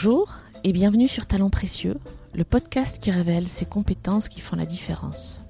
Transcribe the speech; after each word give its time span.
Bonjour 0.00 0.38
et 0.62 0.72
bienvenue 0.72 1.08
sur 1.08 1.26
Talents 1.26 1.50
Précieux, 1.50 1.96
le 2.32 2.44
podcast 2.44 3.00
qui 3.00 3.10
révèle 3.10 3.48
ces 3.48 3.64
compétences 3.64 4.28
qui 4.28 4.38
font 4.38 4.54
la 4.54 4.64
différence. 4.64 5.42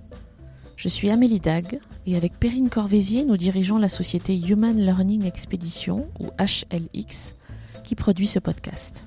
Je 0.74 0.88
suis 0.88 1.10
Amélie 1.10 1.38
Dag 1.38 1.78
et 2.06 2.16
avec 2.16 2.40
Perrine 2.40 2.70
Corvézier, 2.70 3.26
nous 3.26 3.36
dirigeons 3.36 3.76
la 3.76 3.90
société 3.90 4.34
Human 4.34 4.74
Learning 4.74 5.26
Expedition 5.26 6.08
ou 6.18 6.28
HLX 6.38 7.34
qui 7.84 7.94
produit 7.94 8.26
ce 8.26 8.38
podcast. 8.38 9.06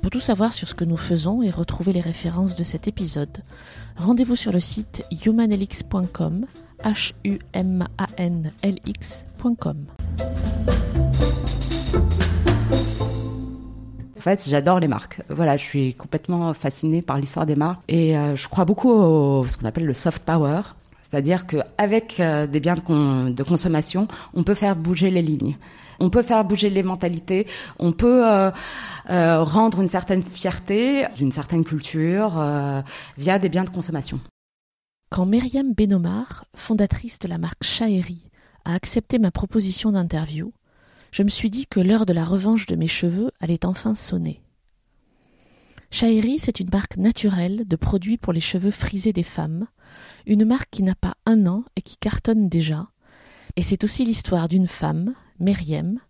Pour 0.00 0.12
tout 0.12 0.20
savoir 0.20 0.52
sur 0.52 0.68
ce 0.68 0.76
que 0.76 0.84
nous 0.84 0.96
faisons 0.96 1.42
et 1.42 1.50
retrouver 1.50 1.92
les 1.92 2.00
références 2.00 2.54
de 2.54 2.62
cet 2.62 2.86
épisode, 2.86 3.42
rendez-vous 3.96 4.36
sur 4.36 4.52
le 4.52 4.60
site 4.60 5.04
humanlx.com, 5.26 6.46
h 6.84 7.14
u 7.24 7.40
m 7.52 7.88
a 7.98 8.06
n 8.16 8.52
l 8.62 8.78
fait, 14.24 14.48
j'adore 14.48 14.80
les 14.80 14.88
marques. 14.88 15.20
Voilà, 15.28 15.56
je 15.56 15.62
suis 15.62 15.94
complètement 15.94 16.52
fascinée 16.54 17.02
par 17.02 17.18
l'histoire 17.18 17.46
des 17.46 17.56
marques 17.56 17.80
et 17.88 18.16
euh, 18.16 18.34
je 18.36 18.48
crois 18.48 18.64
beaucoup 18.64 18.90
au 18.90 19.44
ce 19.46 19.56
qu'on 19.56 19.66
appelle 19.66 19.86
le 19.86 19.92
soft 19.92 20.22
power, 20.24 20.62
c'est-à-dire 21.08 21.46
qu'avec 21.46 22.18
euh, 22.20 22.46
des 22.46 22.60
biens 22.60 22.74
de, 22.76 22.80
con- 22.80 23.30
de 23.30 23.42
consommation, 23.42 24.08
on 24.34 24.42
peut 24.42 24.54
faire 24.54 24.76
bouger 24.76 25.10
les 25.10 25.22
lignes. 25.22 25.56
On 26.00 26.10
peut 26.10 26.22
faire 26.22 26.44
bouger 26.44 26.70
les 26.70 26.82
mentalités, 26.82 27.46
on 27.78 27.92
peut 27.92 28.26
euh, 28.26 28.50
rendre 29.44 29.80
une 29.80 29.88
certaine 29.88 30.22
fierté 30.22 31.04
d'une 31.16 31.30
certaine 31.30 31.64
culture 31.64 32.32
via 33.16 33.38
des 33.38 33.48
biens 33.48 33.62
de 33.62 33.70
consommation. 33.70 34.18
Quand 35.10 35.24
Myriam 35.24 35.72
Benomar, 35.72 36.46
fondatrice 36.56 37.20
de 37.20 37.28
la 37.28 37.38
marque 37.38 37.62
Chaheri, 37.62 38.24
a 38.64 38.74
accepté 38.74 39.20
ma 39.20 39.30
proposition 39.30 39.92
d'interview, 39.92 40.52
je 41.14 41.22
me 41.22 41.28
suis 41.28 41.48
dit 41.48 41.68
que 41.68 41.78
l'heure 41.78 42.06
de 42.06 42.12
la 42.12 42.24
revanche 42.24 42.66
de 42.66 42.74
mes 42.74 42.88
cheveux 42.88 43.30
allait 43.38 43.64
enfin 43.64 43.94
sonner. 43.94 44.42
Chaheri, 45.88 46.40
c'est 46.40 46.58
une 46.58 46.70
marque 46.72 46.96
naturelle 46.96 47.68
de 47.68 47.76
produits 47.76 48.18
pour 48.18 48.32
les 48.32 48.40
cheveux 48.40 48.72
frisés 48.72 49.12
des 49.12 49.22
femmes, 49.22 49.68
une 50.26 50.44
marque 50.44 50.70
qui 50.72 50.82
n'a 50.82 50.96
pas 50.96 51.14
un 51.24 51.46
an 51.46 51.62
et 51.76 51.82
qui 51.82 51.98
cartonne 51.98 52.48
déjà, 52.48 52.88
et 53.54 53.62
c'est 53.62 53.84
aussi 53.84 54.04
l'histoire 54.04 54.48
d'une 54.48 54.66
femme, 54.66 55.14
Myriam, 55.38 56.00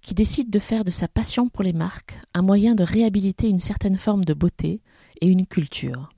qui 0.00 0.14
décide 0.14 0.48
de 0.48 0.58
faire 0.58 0.84
de 0.84 0.90
sa 0.90 1.08
passion 1.08 1.50
pour 1.50 1.62
les 1.62 1.74
marques 1.74 2.18
un 2.32 2.40
moyen 2.40 2.74
de 2.74 2.84
réhabiliter 2.84 3.50
une 3.50 3.60
certaine 3.60 3.98
forme 3.98 4.24
de 4.24 4.32
beauté 4.32 4.80
et 5.20 5.26
une 5.26 5.44
culture. 5.44 6.08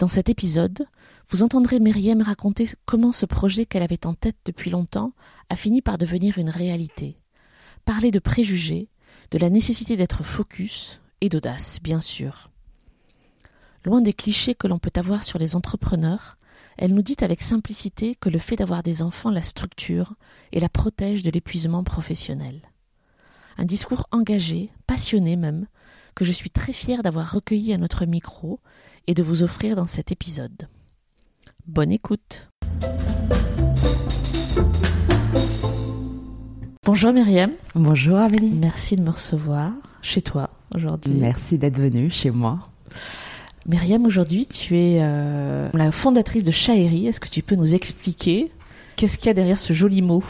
Dans 0.00 0.08
cet 0.08 0.28
épisode, 0.28 0.88
vous 1.28 1.42
entendrez 1.42 1.80
Myriam 1.80 2.22
raconter 2.22 2.68
comment 2.84 3.12
ce 3.12 3.26
projet 3.26 3.66
qu'elle 3.66 3.82
avait 3.82 4.06
en 4.06 4.14
tête 4.14 4.36
depuis 4.44 4.70
longtemps 4.70 5.12
a 5.50 5.56
fini 5.56 5.82
par 5.82 5.98
devenir 5.98 6.38
une 6.38 6.50
réalité. 6.50 7.18
Parler 7.84 8.12
de 8.12 8.20
préjugés, 8.20 8.88
de 9.32 9.38
la 9.38 9.50
nécessité 9.50 9.96
d'être 9.96 10.22
focus 10.22 11.00
et 11.20 11.28
d'audace, 11.28 11.80
bien 11.82 12.00
sûr. 12.00 12.50
Loin 13.84 14.00
des 14.00 14.12
clichés 14.12 14.54
que 14.54 14.68
l'on 14.68 14.78
peut 14.78 14.92
avoir 14.94 15.24
sur 15.24 15.38
les 15.38 15.56
entrepreneurs, 15.56 16.38
elle 16.78 16.94
nous 16.94 17.02
dit 17.02 17.16
avec 17.20 17.42
simplicité 17.42 18.14
que 18.14 18.28
le 18.28 18.38
fait 18.38 18.56
d'avoir 18.56 18.82
des 18.82 19.02
enfants 19.02 19.30
la 19.30 19.42
structure 19.42 20.14
et 20.52 20.60
la 20.60 20.68
protège 20.68 21.22
de 21.22 21.30
l'épuisement 21.30 21.82
professionnel. 21.82 22.60
Un 23.58 23.64
discours 23.64 24.06
engagé, 24.12 24.70
passionné 24.86 25.36
même, 25.36 25.66
que 26.14 26.24
je 26.24 26.32
suis 26.32 26.50
très 26.50 26.72
fière 26.72 27.02
d'avoir 27.02 27.32
recueilli 27.32 27.72
à 27.72 27.78
notre 27.78 28.04
micro 28.06 28.60
et 29.06 29.14
de 29.14 29.22
vous 29.22 29.42
offrir 29.42 29.74
dans 29.74 29.86
cet 29.86 30.12
épisode. 30.12 30.68
Bonne 31.66 31.92
écoute. 31.92 32.48
Bonjour 36.84 37.12
Myriam, 37.12 37.50
Bonjour 37.74 38.16
Amélie. 38.18 38.50
merci 38.50 38.94
de 38.96 39.02
me 39.02 39.10
recevoir 39.10 39.72
chez 40.02 40.22
toi 40.22 40.50
aujourd'hui. 40.74 41.12
Merci 41.14 41.58
d'être 41.58 41.78
venue 41.78 42.10
chez 42.10 42.30
moi. 42.30 42.60
Myriam, 43.66 44.06
aujourd'hui 44.06 44.46
tu 44.46 44.78
es 44.78 44.98
euh, 45.00 45.68
la 45.74 45.90
fondatrice 45.90 46.44
de 46.44 46.52
Chaheri. 46.52 47.08
Est-ce 47.08 47.18
que 47.18 47.28
tu 47.28 47.42
peux 47.42 47.56
nous 47.56 47.74
expliquer 47.74 48.52
qu'est-ce 48.94 49.16
qu'il 49.18 49.26
y 49.26 49.30
a 49.30 49.34
derrière 49.34 49.58
ce 49.58 49.72
joli 49.72 50.02
mot? 50.02 50.22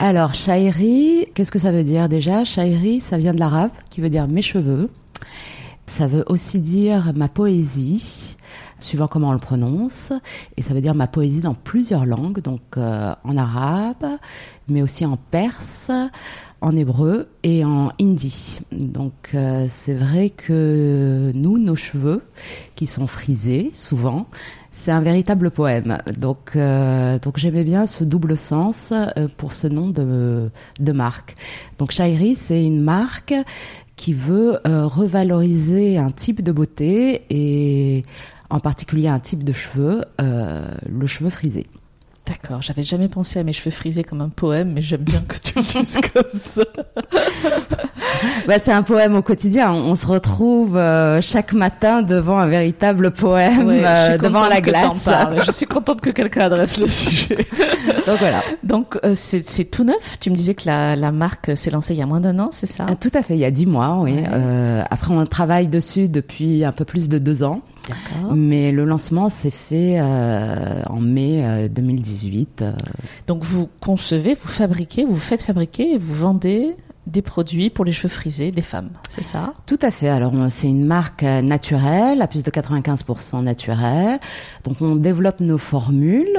Alors, 0.00 0.34
Shairi, 0.34 1.26
qu'est-ce 1.34 1.50
que 1.50 1.58
ça 1.58 1.72
veut 1.72 1.82
dire 1.84 2.08
déjà? 2.08 2.44
Shairi, 2.44 3.00
ça 3.00 3.18
vient 3.18 3.34
de 3.34 3.40
l'arabe, 3.40 3.70
qui 3.90 4.00
veut 4.00 4.10
dire 4.10 4.28
mes 4.28 4.42
cheveux. 4.42 4.90
Ça 5.86 6.06
veut 6.06 6.22
aussi 6.28 6.60
dire 6.60 7.12
ma 7.16 7.28
poésie, 7.28 8.36
suivant 8.78 9.08
comment 9.08 9.30
on 9.30 9.32
le 9.32 9.38
prononce. 9.38 10.12
Et 10.56 10.62
ça 10.62 10.74
veut 10.74 10.80
dire 10.80 10.94
ma 10.94 11.06
poésie 11.06 11.40
dans 11.40 11.54
plusieurs 11.54 12.06
langues, 12.06 12.40
donc 12.40 12.60
euh, 12.76 13.14
en 13.24 13.36
arabe, 13.36 14.06
mais 14.68 14.82
aussi 14.82 15.04
en 15.04 15.16
perse, 15.16 15.90
en 16.60 16.76
hébreu 16.76 17.28
et 17.42 17.64
en 17.64 17.92
hindi. 18.00 18.60
Donc 18.72 19.30
euh, 19.34 19.66
c'est 19.68 19.94
vrai 19.94 20.30
que 20.30 21.32
nous, 21.34 21.58
nos 21.58 21.76
cheveux, 21.76 22.22
qui 22.74 22.86
sont 22.86 23.06
frisés 23.06 23.70
souvent, 23.74 24.26
c'est 24.78 24.92
un 24.92 25.00
véritable 25.00 25.50
poème. 25.50 25.98
Donc, 26.16 26.52
euh, 26.54 27.18
donc 27.18 27.36
j'aimais 27.36 27.64
bien 27.64 27.86
ce 27.86 28.04
double 28.04 28.38
sens 28.38 28.92
euh, 28.92 29.28
pour 29.36 29.54
ce 29.54 29.66
nom 29.66 29.88
de, 29.88 30.50
de 30.78 30.92
marque. 30.92 31.36
Donc 31.78 31.90
Shairi, 31.90 32.34
c'est 32.34 32.64
une 32.64 32.80
marque 32.80 33.34
qui 33.96 34.12
veut 34.14 34.60
euh, 34.66 34.86
revaloriser 34.86 35.98
un 35.98 36.12
type 36.12 36.42
de 36.42 36.52
beauté 36.52 37.22
et 37.30 38.04
en 38.50 38.60
particulier 38.60 39.08
un 39.08 39.18
type 39.20 39.44
de 39.44 39.52
cheveux, 39.52 40.04
euh, 40.20 40.66
le 40.88 41.06
cheveu 41.06 41.30
frisé. 41.30 41.66
D'accord, 42.26 42.60
j'avais 42.60 42.82
jamais 42.82 43.08
pensé 43.08 43.38
à 43.38 43.42
mes 43.42 43.54
cheveux 43.54 43.70
frisés 43.70 44.04
comme 44.04 44.20
un 44.20 44.28
poème, 44.28 44.72
mais 44.74 44.82
j'aime 44.82 45.00
bien 45.00 45.22
que 45.26 45.36
tu 45.38 45.54
le 45.58 45.62
dises 45.64 45.98
comme 46.12 46.28
ça. 46.28 46.62
Bah, 48.46 48.56
c'est 48.62 48.72
un 48.72 48.82
poème 48.82 49.14
au 49.14 49.22
quotidien. 49.22 49.72
On 49.72 49.94
se 49.94 50.06
retrouve 50.06 50.76
euh, 50.76 51.22
chaque 51.22 51.54
matin 51.54 52.02
devant 52.02 52.38
un 52.38 52.46
véritable 52.46 53.12
poème, 53.12 53.68
Ouais, 53.68 53.82
euh, 53.82 54.18
devant 54.18 54.46
la 54.46 54.60
glace. 54.60 55.08
Je 55.46 55.52
suis 55.52 55.64
contente 55.64 56.02
que 56.02 56.10
quelqu'un 56.10 56.42
adresse 56.42 56.78
le 56.78 56.86
sujet. 56.86 57.36
Donc 58.06 58.18
voilà. 58.18 58.42
Donc 58.62 58.98
euh, 59.04 59.12
c'est 59.14 59.64
tout 59.70 59.84
neuf. 59.84 60.18
Tu 60.20 60.30
me 60.30 60.34
disais 60.36 60.54
que 60.54 60.66
la, 60.66 60.96
la 60.96 61.12
marque 61.12 61.56
s'est 61.56 61.70
lancée 61.70 61.94
il 61.94 61.98
y 61.98 62.02
a 62.02 62.06
moins 62.06 62.20
d'un 62.20 62.38
an, 62.40 62.50
c'est 62.52 62.66
ça? 62.66 62.84
Ah, 62.90 62.96
Tout 62.96 63.10
à 63.14 63.22
fait, 63.22 63.34
il 63.36 63.40
y 63.40 63.44
a 63.46 63.50
dix 63.50 63.66
mois, 63.66 64.00
oui. 64.00 64.12
Ouais. 64.12 64.82
Après, 64.90 65.14
on 65.14 65.24
travaille 65.24 65.68
dessus 65.68 66.08
depuis 66.10 66.62
un 66.64 66.72
peu 66.72 66.84
plus 66.84 67.08
de 67.08 67.16
deux 67.16 67.42
ans. 67.42 67.62
Mais 68.34 68.72
le 68.72 68.84
lancement 68.84 69.28
s'est 69.28 69.50
fait 69.50 69.98
euh, 70.00 70.82
en 70.88 71.00
mai 71.00 71.44
euh, 71.44 71.68
2018. 71.68 72.62
euh. 72.62 72.72
Donc 73.26 73.44
vous 73.44 73.68
concevez, 73.80 74.34
vous 74.34 74.48
fabriquez, 74.48 75.04
vous 75.04 75.16
faites 75.16 75.42
fabriquer 75.42 75.94
et 75.94 75.98
vous 75.98 76.14
vendez 76.14 76.74
des 77.06 77.22
produits 77.22 77.70
pour 77.70 77.86
les 77.86 77.92
cheveux 77.92 78.08
frisés 78.10 78.50
des 78.52 78.60
femmes, 78.60 78.90
c'est 79.08 79.24
ça? 79.24 79.54
Tout 79.64 79.78
à 79.80 79.90
fait. 79.90 80.10
Alors, 80.10 80.34
on- 80.34 80.50
c'est 80.50 80.68
une 80.68 80.84
marque 80.84 81.22
euh, 81.22 81.40
naturelle, 81.40 82.20
à 82.20 82.26
plus 82.26 82.42
de 82.44 82.50
95% 82.50 83.42
naturelle. 83.42 84.18
Donc, 84.64 84.76
on 84.82 84.94
développe 84.94 85.40
nos 85.40 85.56
formules. 85.56 86.38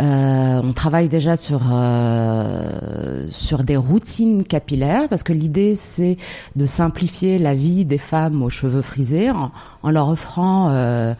Euh, 0.00 0.60
on 0.64 0.72
travaille 0.72 1.08
déjà 1.08 1.36
sur 1.36 1.60
euh, 1.72 3.28
sur 3.30 3.62
des 3.62 3.76
routines 3.76 4.42
capillaires 4.42 5.08
parce 5.08 5.22
que 5.22 5.32
l'idée 5.32 5.76
c'est 5.76 6.16
de 6.56 6.66
simplifier 6.66 7.38
la 7.38 7.54
vie 7.54 7.84
des 7.84 7.98
femmes 7.98 8.42
aux 8.42 8.50
cheveux 8.50 8.82
frisés 8.82 9.30
en, 9.30 9.90
leur 9.90 10.08
offrant 10.08 10.70
euh, 10.70 11.14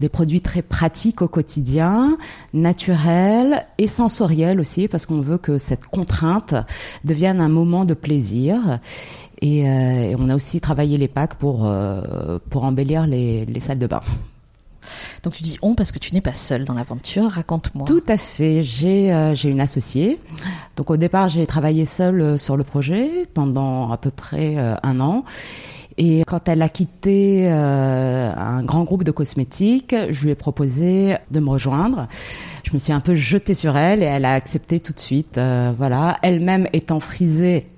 des 0.00 0.08
produits 0.08 0.40
très 0.40 0.62
pratiques 0.62 1.22
au 1.22 1.28
quotidien, 1.28 2.18
naturels 2.52 3.64
et 3.78 3.86
sensoriels 3.86 4.58
aussi 4.58 4.88
parce 4.88 5.06
qu'on 5.06 5.20
veut 5.20 5.38
que 5.38 5.56
cette 5.56 5.84
contrainte 5.84 6.54
devienne 7.04 7.40
un 7.40 7.48
moment 7.48 7.84
de 7.84 7.94
plaisir. 7.94 8.80
Et, 9.40 9.68
euh, 9.70 10.10
et 10.10 10.16
on 10.18 10.28
a 10.30 10.34
aussi 10.34 10.60
travaillé 10.60 10.98
les 10.98 11.08
packs 11.08 11.34
pour 11.34 11.64
euh, 11.64 12.38
pour 12.50 12.64
embellir 12.64 13.06
les, 13.06 13.44
les 13.44 13.60
salles 13.60 13.78
de 13.78 13.86
bain. 13.86 14.00
Donc 15.22 15.34
tu 15.34 15.42
dis 15.42 15.58
on 15.62 15.74
parce 15.74 15.92
que 15.92 15.98
tu 15.98 16.14
n'es 16.14 16.20
pas 16.20 16.34
seule 16.34 16.64
dans 16.64 16.74
l'aventure, 16.74 17.30
raconte-moi. 17.30 17.86
Tout 17.86 18.02
à 18.08 18.16
fait. 18.16 18.62
J'ai 18.62 19.12
euh, 19.12 19.34
j'ai 19.34 19.50
une 19.50 19.60
associée. 19.60 20.18
Donc 20.76 20.90
au 20.90 20.96
départ, 20.96 21.28
j'ai 21.28 21.46
travaillé 21.46 21.84
seule 21.84 22.20
euh, 22.20 22.36
sur 22.36 22.56
le 22.56 22.64
projet 22.64 23.26
pendant 23.34 23.90
à 23.90 23.96
peu 23.96 24.10
près 24.10 24.56
euh, 24.56 24.74
un 24.82 25.00
an. 25.00 25.24
Et 25.98 26.24
quand 26.26 26.46
elle 26.48 26.60
a 26.60 26.68
quitté 26.68 27.48
un 27.48 28.62
grand 28.64 28.82
groupe 28.82 29.02
de 29.02 29.12
cosmétiques, 29.12 29.96
je 30.10 30.24
lui 30.24 30.30
ai 30.30 30.34
proposé 30.34 31.16
de 31.30 31.40
me 31.40 31.48
rejoindre. 31.48 32.06
Je 32.64 32.74
me 32.74 32.78
suis 32.78 32.92
un 32.92 33.00
peu 33.00 33.14
jetée 33.14 33.54
sur 33.54 33.78
elle 33.78 34.02
et 34.02 34.06
elle 34.06 34.26
a 34.26 34.34
accepté 34.34 34.78
tout 34.78 34.92
de 34.92 35.00
suite. 35.00 35.40
Voilà, 35.78 36.18
elle-même 36.20 36.68
étant 36.74 37.00
frisée. 37.00 37.68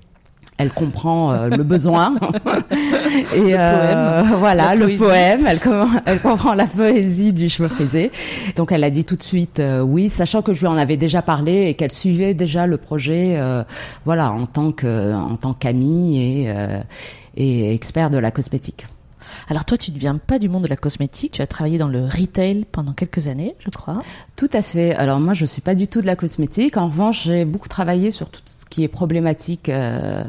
Elle 0.59 0.71
comprend 0.73 1.31
euh, 1.31 1.47
le 1.47 1.63
besoin 1.63 2.15
et 3.33 3.55
euh, 3.55 4.23
poème. 4.23 4.35
voilà 4.39 4.75
le 4.75 4.97
poème. 4.97 5.47
Elle, 5.47 5.59
elle 6.05 6.19
comprend 6.19 6.53
la 6.53 6.67
poésie 6.67 7.31
du 7.31 7.47
cheveu 7.47 7.69
frisé. 7.69 8.11
Donc 8.57 8.73
elle 8.73 8.83
a 8.83 8.89
dit 8.89 9.05
tout 9.05 9.15
de 9.15 9.23
suite 9.23 9.61
euh, 9.61 9.79
oui, 9.79 10.09
sachant 10.09 10.41
que 10.41 10.53
je 10.53 10.59
lui 10.59 10.67
en 10.67 10.75
avais 10.75 10.97
déjà 10.97 11.21
parlé 11.21 11.67
et 11.69 11.75
qu'elle 11.75 11.93
suivait 11.93 12.33
déjà 12.33 12.67
le 12.67 12.75
projet, 12.75 13.35
euh, 13.37 13.63
voilà, 14.03 14.31
en 14.33 14.45
tant 14.45 14.73
que 14.73 15.13
en 15.13 15.37
tant 15.37 15.53
qu'amie 15.53 16.19
et 16.19 16.51
euh, 16.51 16.81
et 17.37 17.73
expert 17.73 18.09
de 18.09 18.17
la 18.17 18.31
cosmétique. 18.31 18.85
Alors 19.49 19.65
toi 19.65 19.77
tu 19.77 19.91
ne 19.91 19.97
viens 19.97 20.17
pas 20.17 20.39
du 20.39 20.49
monde 20.49 20.63
de 20.63 20.67
la 20.67 20.75
cosmétique, 20.75 21.33
tu 21.33 21.41
as 21.41 21.47
travaillé 21.47 21.77
dans 21.77 21.87
le 21.87 22.05
retail 22.05 22.65
pendant 22.71 22.93
quelques 22.93 23.27
années, 23.27 23.55
je 23.59 23.69
crois. 23.69 24.01
Tout 24.35 24.49
à 24.53 24.61
fait. 24.61 24.93
Alors 24.95 25.19
moi, 25.19 25.33
je 25.33 25.45
suis 25.45 25.61
pas 25.61 25.75
du 25.75 25.87
tout 25.87 26.01
de 26.01 26.05
la 26.05 26.15
cosmétique. 26.15 26.77
En 26.77 26.87
revanche, 26.87 27.23
j'ai 27.23 27.45
beaucoup 27.45 27.67
travaillé 27.67 28.11
sur 28.11 28.29
tout 28.29 28.41
ce 28.45 28.65
qui 28.65 28.83
est 28.83 28.87
problématique 28.87 29.69
euh, 29.69 30.23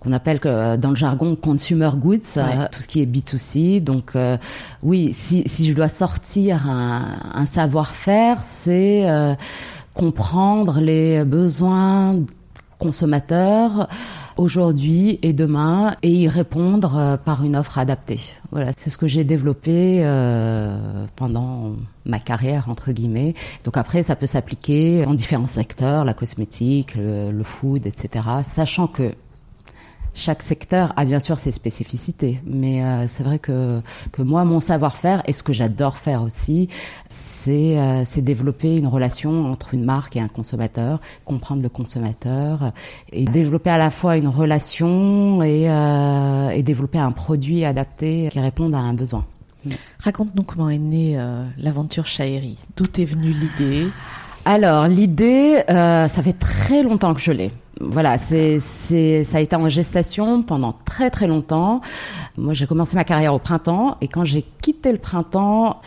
qu'on 0.00 0.12
appelle 0.12 0.40
que, 0.40 0.76
dans 0.76 0.90
le 0.90 0.96
jargon 0.96 1.36
consumer 1.36 1.90
goods, 1.96 2.18
tout 2.72 2.82
ce 2.82 2.86
qui 2.86 3.00
est 3.00 3.06
B2C. 3.06 3.82
Donc 3.82 4.14
oui, 4.82 5.12
si, 5.12 5.42
si 5.46 5.66
je 5.66 5.74
dois 5.74 5.88
sortir 5.88 6.68
un, 6.68 7.18
un 7.34 7.46
savoir-faire, 7.46 8.42
c'est 8.42 9.06
comprendre 9.94 10.80
les 10.80 11.24
besoins 11.24 12.16
consommateurs 12.78 13.88
aujourd'hui 14.36 15.18
et 15.22 15.32
demain 15.32 15.96
et 16.02 16.10
y 16.10 16.28
répondre 16.28 16.96
euh, 16.96 17.16
par 17.16 17.44
une 17.44 17.56
offre 17.56 17.78
adaptée. 17.78 18.20
Voilà, 18.50 18.72
c'est 18.76 18.90
ce 18.90 18.98
que 18.98 19.06
j'ai 19.06 19.24
développé 19.24 20.02
euh, 20.04 21.06
pendant 21.16 21.76
ma 22.04 22.18
carrière 22.18 22.68
entre 22.68 22.92
guillemets. 22.92 23.34
Donc 23.64 23.76
après, 23.76 24.02
ça 24.02 24.16
peut 24.16 24.26
s'appliquer 24.26 25.04
en 25.06 25.14
différents 25.14 25.46
secteurs, 25.46 26.04
la 26.04 26.14
cosmétique, 26.14 26.94
le, 26.94 27.30
le 27.30 27.42
food, 27.42 27.86
etc. 27.86 28.24
Sachant 28.44 28.86
que 28.86 29.14
chaque 30.14 30.42
secteur 30.42 30.92
a 30.96 31.04
bien 31.04 31.18
sûr 31.18 31.38
ses 31.38 31.50
spécificités, 31.50 32.40
mais 32.46 32.84
euh, 32.84 33.06
c'est 33.08 33.24
vrai 33.24 33.40
que, 33.40 33.80
que 34.12 34.22
moi, 34.22 34.44
mon 34.44 34.60
savoir-faire 34.60 35.22
et 35.26 35.32
ce 35.32 35.42
que 35.42 35.52
j'adore 35.52 35.96
faire 35.96 36.22
aussi, 36.22 36.68
c'est 37.08 37.78
euh, 37.78 38.04
développer 38.18 38.76
une 38.76 38.86
relation 38.86 39.50
entre 39.50 39.74
une 39.74 39.84
marque 39.84 40.16
et 40.16 40.20
un 40.20 40.28
consommateur, 40.28 41.00
comprendre 41.24 41.62
le 41.62 41.68
consommateur 41.68 42.72
et 43.12 43.24
développer 43.24 43.70
à 43.70 43.78
la 43.78 43.90
fois 43.90 44.16
une 44.16 44.28
relation 44.28 45.42
et, 45.42 45.68
euh, 45.68 46.50
et 46.50 46.62
développer 46.62 46.98
un 46.98 47.12
produit 47.12 47.64
adapté 47.64 48.28
qui 48.30 48.40
réponde 48.40 48.74
à 48.74 48.78
un 48.78 48.94
besoin. 48.94 49.26
Raconte-nous 49.98 50.44
comment 50.44 50.70
est 50.70 50.78
née 50.78 51.18
euh, 51.18 51.44
l'aventure 51.58 52.06
Chaheri. 52.06 52.56
D'où 52.76 52.84
est 52.98 53.04
venue 53.04 53.32
l'idée? 53.32 53.88
Alors 54.44 54.86
l'idée, 54.88 55.62
ça 55.66 56.22
fait 56.22 56.38
très 56.38 56.82
longtemps 56.82 57.14
que 57.14 57.20
je 57.20 57.32
l'ai 57.32 57.50
voilà, 57.80 58.18
c'est, 58.18 58.58
c'est, 58.60 59.24
ça 59.24 59.38
a 59.38 59.40
été 59.40 59.56
en 59.56 59.68
gestation 59.68 60.42
pendant 60.42 60.74
très 60.84 61.10
très 61.10 61.26
longtemps. 61.26 61.80
Moi, 62.36 62.54
j'ai 62.54 62.66
commencé 62.66 62.96
ma 62.96 63.04
carrière 63.04 63.34
au 63.34 63.38
printemps 63.38 63.96
et 64.00 64.08
quand 64.08 64.24
j'ai 64.24 64.44
quitté 64.62 64.92
le 64.92 64.98
printemps, 64.98 65.80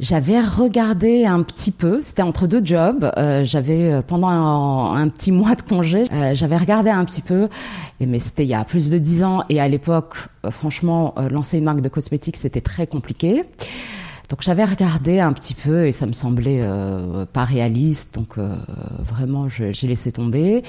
j'avais 0.00 0.40
regardé 0.40 1.24
un 1.24 1.42
petit 1.42 1.70
peu. 1.70 2.02
C'était 2.02 2.22
entre 2.22 2.46
deux 2.46 2.64
jobs. 2.64 3.10
Euh, 3.16 3.44
j'avais 3.44 3.92
euh, 3.92 4.02
pendant 4.02 4.28
un, 4.28 5.08
petit 5.08 5.32
mois 5.32 5.54
de 5.54 5.62
congé, 5.62 6.04
euh, 6.12 6.34
j'avais 6.34 6.56
regardé 6.56 6.90
un 6.90 7.04
petit 7.04 7.22
peu. 7.22 7.48
Et 8.00 8.06
mais 8.06 8.18
c'était 8.18 8.44
il 8.44 8.48
y 8.48 8.54
a 8.54 8.64
plus 8.64 8.90
de 8.90 8.98
dix 8.98 9.22
ans 9.22 9.44
et 9.48 9.60
à 9.60 9.68
l'époque, 9.68 10.16
franchement, 10.50 11.14
lancer 11.30 11.58
une 11.58 11.64
marque 11.64 11.80
de 11.80 11.88
cosmétiques 11.88 12.36
c'était 12.36 12.60
très 12.60 12.86
compliqué. 12.86 13.44
Donc 14.30 14.40
j'avais 14.40 14.64
regardé 14.64 15.20
un 15.20 15.32
petit 15.32 15.54
peu 15.54 15.86
et 15.86 15.92
ça 15.92 16.06
me 16.06 16.14
semblait 16.14 16.60
euh, 16.62 17.26
pas 17.30 17.44
réaliste, 17.44 18.14
donc 18.14 18.38
euh, 18.38 18.54
vraiment 19.06 19.48
j'ai 19.48 19.86
laissé 19.86 20.12
tomber. 20.12 20.62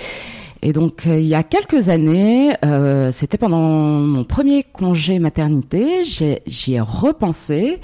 Et 0.62 0.74
donc 0.74 1.07
euh, 1.07 1.19
il 1.19 1.28
y 1.28 1.36
a 1.36 1.44
quelques 1.44 1.88
années, 1.88 2.54
c'était 3.12 3.38
pendant 3.38 3.60
mon 3.60 4.24
premier 4.25 4.63
congé 4.63 5.19
maternité, 5.19 6.04
j'y 6.04 6.74
ai, 6.74 6.81
repensé 6.81 7.80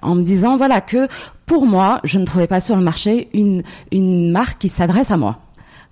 en 0.00 0.14
me 0.14 0.22
disant 0.22 0.56
voilà 0.56 0.80
que 0.80 1.08
pour 1.44 1.66
moi, 1.66 2.00
je 2.04 2.18
ne 2.18 2.24
trouvais 2.24 2.46
pas 2.46 2.60
sur 2.60 2.76
le 2.76 2.82
marché 2.82 3.28
une 3.34 3.62
une 3.90 4.30
marque 4.30 4.60
qui 4.62 4.68
s'adresse 4.68 5.10
à 5.10 5.18
moi. 5.18 5.38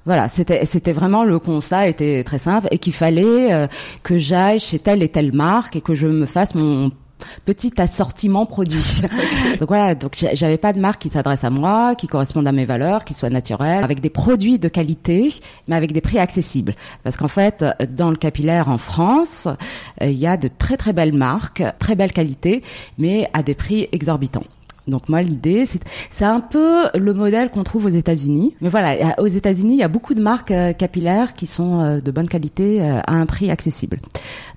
Voilà, 0.07 0.29
c'était 0.29 0.65
c'était 0.65 0.93
vraiment 0.93 1.25
le 1.25 1.39
constat 1.39 1.89
était 1.89 2.25
très 2.25 2.39
simple 2.39 2.69
et 2.71 2.79
qu'il 2.79 2.95
fallait 2.95 3.69
que 4.03 4.17
j'aille 4.17 4.61
chez 4.61 4.79
telle 4.79 5.03
et 5.03 5.11
telle 5.11 5.35
marque 5.35 5.77
et 5.77 5.83
que 5.83 5.95
je 5.95 6.07
me 6.07 6.25
fasse 6.25 6.55
mon 6.55 6.91
petit 7.45 7.73
assortiment 7.81 8.47
produit. 8.47 9.03
donc 9.59 9.69
voilà, 9.69 9.95
donc 9.95 10.25
j'avais 10.33 10.59
pas 10.59 10.73
de 10.73 10.81
marque 10.81 11.03
qui 11.03 11.09
s'adresse 11.09 11.45
à 11.45 11.51
moi, 11.51 11.95
qui 11.95 12.07
corresponde 12.07 12.47
à 12.47 12.53
mes 12.53 12.65
valeurs, 12.65 13.05
qui 13.05 13.15
soit 13.15 13.31
naturelle, 13.31 13.85
avec 13.85 14.01
des 14.01 14.11
produits 14.11 14.59
de 14.59 14.69
qualité, 14.69 15.33
mais 15.69 15.77
avec 15.77 15.93
des 15.93 16.01
prix 16.01 16.19
accessibles. 16.19 16.75
Parce 17.03 17.17
qu'en 17.17 17.29
fait, 17.29 17.65
dans 17.91 18.11
le 18.11 18.17
capillaire 18.17 18.69
en 18.69 18.79
France, 18.79 19.49
euh, 20.03 20.07
il 20.07 20.19
y 20.19 20.27
a 20.27 20.37
de 20.37 20.49
très 20.49 20.77
très 20.77 20.93
belles 20.93 21.15
marques, 21.15 21.63
très 21.79 21.95
belle 21.95 22.13
qualité, 22.13 22.63
mais 22.99 23.29
à 23.33 23.43
des 23.43 23.55
prix 23.55 23.89
exorbitants. 23.93 24.45
Donc 24.91 25.09
moi 25.09 25.23
l'idée 25.23 25.67
c'est 26.11 26.25
un 26.25 26.41
peu 26.41 26.87
le 26.95 27.15
modèle 27.15 27.51
qu'on 27.51 27.65
trouve 27.65 27.87
aux 27.87 27.91
États-Unis. 27.91 28.55
Mais 28.61 28.69
voilà, 28.69 29.15
aux 29.19 29.27
États-Unis, 29.27 29.75
il 29.75 29.79
y 29.79 29.83
a 29.83 29.89
beaucoup 29.89 30.15
de 30.15 30.21
marques 30.21 30.51
euh, 30.51 30.73
capillaires 30.73 31.35
qui 31.35 31.47
sont 31.47 31.81
euh, 31.81 32.01
de 32.01 32.11
bonne 32.11 32.29
qualité 32.29 32.83
euh, 32.83 33.01
à 33.07 33.15
un 33.15 33.27
prix 33.27 33.51
accessible. 33.51 34.01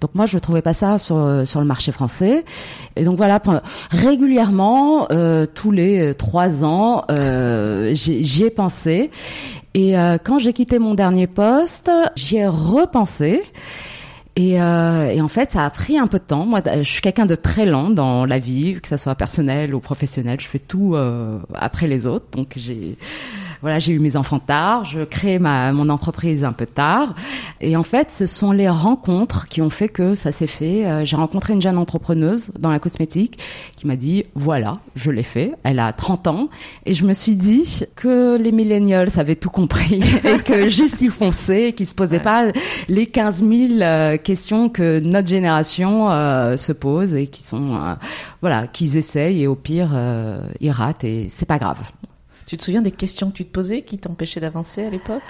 Donc 0.02 0.16
moi 0.16 0.26
je 0.26 0.36
ne 0.36 0.40
trouvais 0.40 0.62
pas 0.62 0.74
ça 0.74 1.00
sur 1.00 1.44
sur 1.46 1.60
le 1.60 1.66
marché 1.66 1.92
français. 1.92 2.44
Et 2.96 3.04
donc 3.04 3.18
voilà, 3.18 3.42
régulièrement 3.90 5.08
tous 5.54 5.72
les 5.72 6.14
trois 6.16 6.66
ans, 6.66 7.06
j'y 7.94 8.44
ai 8.44 8.50
pensé. 8.50 9.12
Et 9.74 9.94
quand 10.24 10.40
j'ai 10.40 10.54
quitté 10.54 10.80
mon 10.80 10.94
dernier 10.94 11.28
poste, 11.28 11.90
j'y 12.16 12.38
ai 12.38 12.48
repensé. 12.48 13.44
Et, 14.36 14.60
euh, 14.60 15.12
et, 15.12 15.22
en 15.22 15.28
fait, 15.28 15.52
ça 15.52 15.64
a 15.64 15.70
pris 15.70 15.98
un 15.98 16.08
peu 16.08 16.18
de 16.18 16.24
temps. 16.24 16.46
Moi, 16.46 16.62
je 16.66 16.82
suis 16.82 17.02
quelqu'un 17.02 17.28
de 17.28 17.36
très 17.36 17.66
lent 17.66 17.92
dans 17.92 18.26
la 18.26 18.40
vie, 18.40 18.80
que 18.82 18.88
ça 18.88 18.98
soit 18.98 19.14
personnel 19.14 19.76
ou 19.76 19.80
professionnel. 19.80 20.40
Je 20.40 20.48
fais 20.48 20.60
tout 20.60 20.96
euh, 20.96 21.38
après 21.54 21.86
les 21.88 22.08
autres. 22.08 22.26
Donc, 22.32 22.54
j'ai 22.56 22.98
voilà, 23.64 23.80
j'ai 23.80 23.94
eu 23.94 24.00
mes 24.00 24.18
enfants 24.18 24.40
tard, 24.40 24.84
je 24.84 25.06
crée 25.06 25.40
ma 25.40 25.72
mon 25.72 25.88
entreprise 25.88 26.44
un 26.44 26.52
peu 26.52 26.66
tard, 26.66 27.16
et 27.62 27.78
en 27.78 27.84
fait, 27.84 28.12
ce 28.12 28.26
sont 28.26 28.52
les 28.52 28.68
rencontres 28.68 29.48
qui 29.48 29.62
ont 29.62 29.70
fait 29.70 29.88
que 29.88 30.16
ça 30.16 30.34
s'est 30.34 30.48
fait. 30.48 30.86
Euh, 30.86 31.06
j'ai 31.06 31.16
rencontré 31.16 31.54
une 31.54 31.62
jeune 31.62 31.78
entrepreneuse 31.78 32.52
dans 32.60 32.72
la 32.72 32.80
cosmétique 32.80 33.40
qui 33.78 33.88
m'a 33.88 33.96
dit 33.96 34.26
voilà, 34.36 34.74
je 34.96 35.12
l'ai 35.12 35.24
fait. 35.24 35.54
Elle 35.64 35.80
a 35.80 35.94
30 35.94 36.28
ans, 36.28 36.50
et 36.86 36.94
je 36.94 37.06
me 37.06 37.14
suis 37.14 37.36
dit 37.36 37.86
que 37.96 38.36
les 38.36 38.52
millennials 38.52 39.08
avaient 39.16 39.38
tout 39.38 39.50
compris 39.50 40.04
et 40.26 40.44
que 40.44 40.70
juste 40.70 41.00
ils 41.00 41.10
fonçaient, 41.10 41.72
qu'ils 41.72 41.88
se 41.88 41.96
posaient 41.96 42.20
pas 42.20 42.48
les 42.90 43.06
15 43.06 43.46
000 43.48 43.82
euh, 43.82 44.18
questions 44.18 44.68
que 44.68 45.00
notre 45.00 45.30
génération 45.30 46.12
euh, 46.12 46.58
se 46.58 46.74
pose 46.74 47.14
et 47.14 47.28
qui 47.28 47.44
sont 47.44 47.96
voilà, 48.42 48.68
qu'ils 48.68 48.98
essayent 48.98 49.42
et 49.42 49.48
au 49.48 49.56
pire 49.56 49.92
ils 50.60 50.72
ratent 50.72 51.06
et 51.06 51.28
c'est 51.30 51.46
pas 51.46 51.60
grave. 51.60 51.80
Tu 52.46 52.58
te 52.58 52.64
souviens 52.64 52.82
des 52.82 52.92
questions 52.92 53.32
que 53.32 53.36
tu 53.36 53.46
te 53.46 53.52
posais 53.52 53.82
qui 53.82 53.98
t'empêchaient 53.98 54.40
d'avancer 54.40 54.86
à 54.86 54.90
l'époque? 54.90 55.24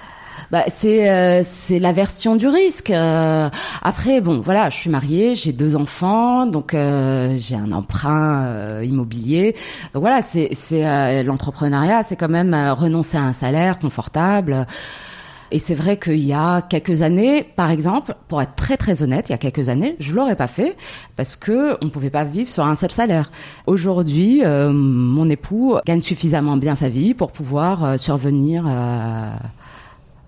Bah, 0.52 0.64
c'est 0.68 1.10
euh, 1.10 1.42
c'est 1.44 1.80
la 1.80 1.94
version 1.94 2.36
du 2.36 2.48
risque. 2.48 2.90
Euh, 2.90 3.50
après, 3.82 4.22
bon, 4.22 4.42
voilà, 4.42 4.70
je 4.70 4.78
suis 4.78 4.90
mariée, 4.90 5.36
j'ai 5.36 5.52
deux 5.52 5.76
enfants, 5.76 6.46
donc 6.46 6.74
euh, 6.74 7.36
j'ai 7.38 7.56
un 7.56 7.72
emprunt 7.72 8.82
immobilier. 8.82 9.56
Donc 9.94 10.02
voilà, 10.02 10.22
c'est 10.22 10.50
c'est 10.54 11.24
l'entrepreneuriat, 11.24 12.04
c'est 12.04 12.16
quand 12.16 12.30
même 12.30 12.56
renoncer 12.56 13.18
à 13.18 13.24
un 13.24 13.34
salaire 13.34 13.80
confortable. 13.80 14.66
Et 15.54 15.60
c'est 15.60 15.76
vrai 15.76 15.98
qu'il 15.98 16.26
y 16.26 16.34
a 16.34 16.64
quelques 16.64 17.04
années, 17.04 17.44
par 17.44 17.70
exemple, 17.70 18.16
pour 18.28 18.42
être 18.42 18.56
très 18.56 18.76
très 18.76 19.04
honnête, 19.04 19.30
il 19.30 19.34
y 19.34 19.36
a 19.36 19.38
quelques 19.38 19.70
années, 19.70 19.96
je 20.00 20.12
l'aurais 20.12 20.36
pas 20.36 20.48
fait 20.48 20.76
parce 21.16 21.36
que 21.36 21.78
on 21.84 21.90
pouvait 21.90 22.10
pas 22.10 22.24
vivre 22.24 22.50
sur 22.50 22.66
un 22.66 22.74
seul 22.74 22.90
salaire. 22.90 23.32
Aujourd'hui, 23.68 24.44
euh, 24.44 24.72
mon 24.74 25.30
époux 25.30 25.78
gagne 25.86 26.02
suffisamment 26.02 26.58
bien 26.58 26.74
sa 26.74 26.90
vie 26.90 27.14
pour 27.14 27.32
pouvoir 27.32 27.86
euh, 27.86 27.98
survenir 27.98 28.66
euh, 28.68 29.30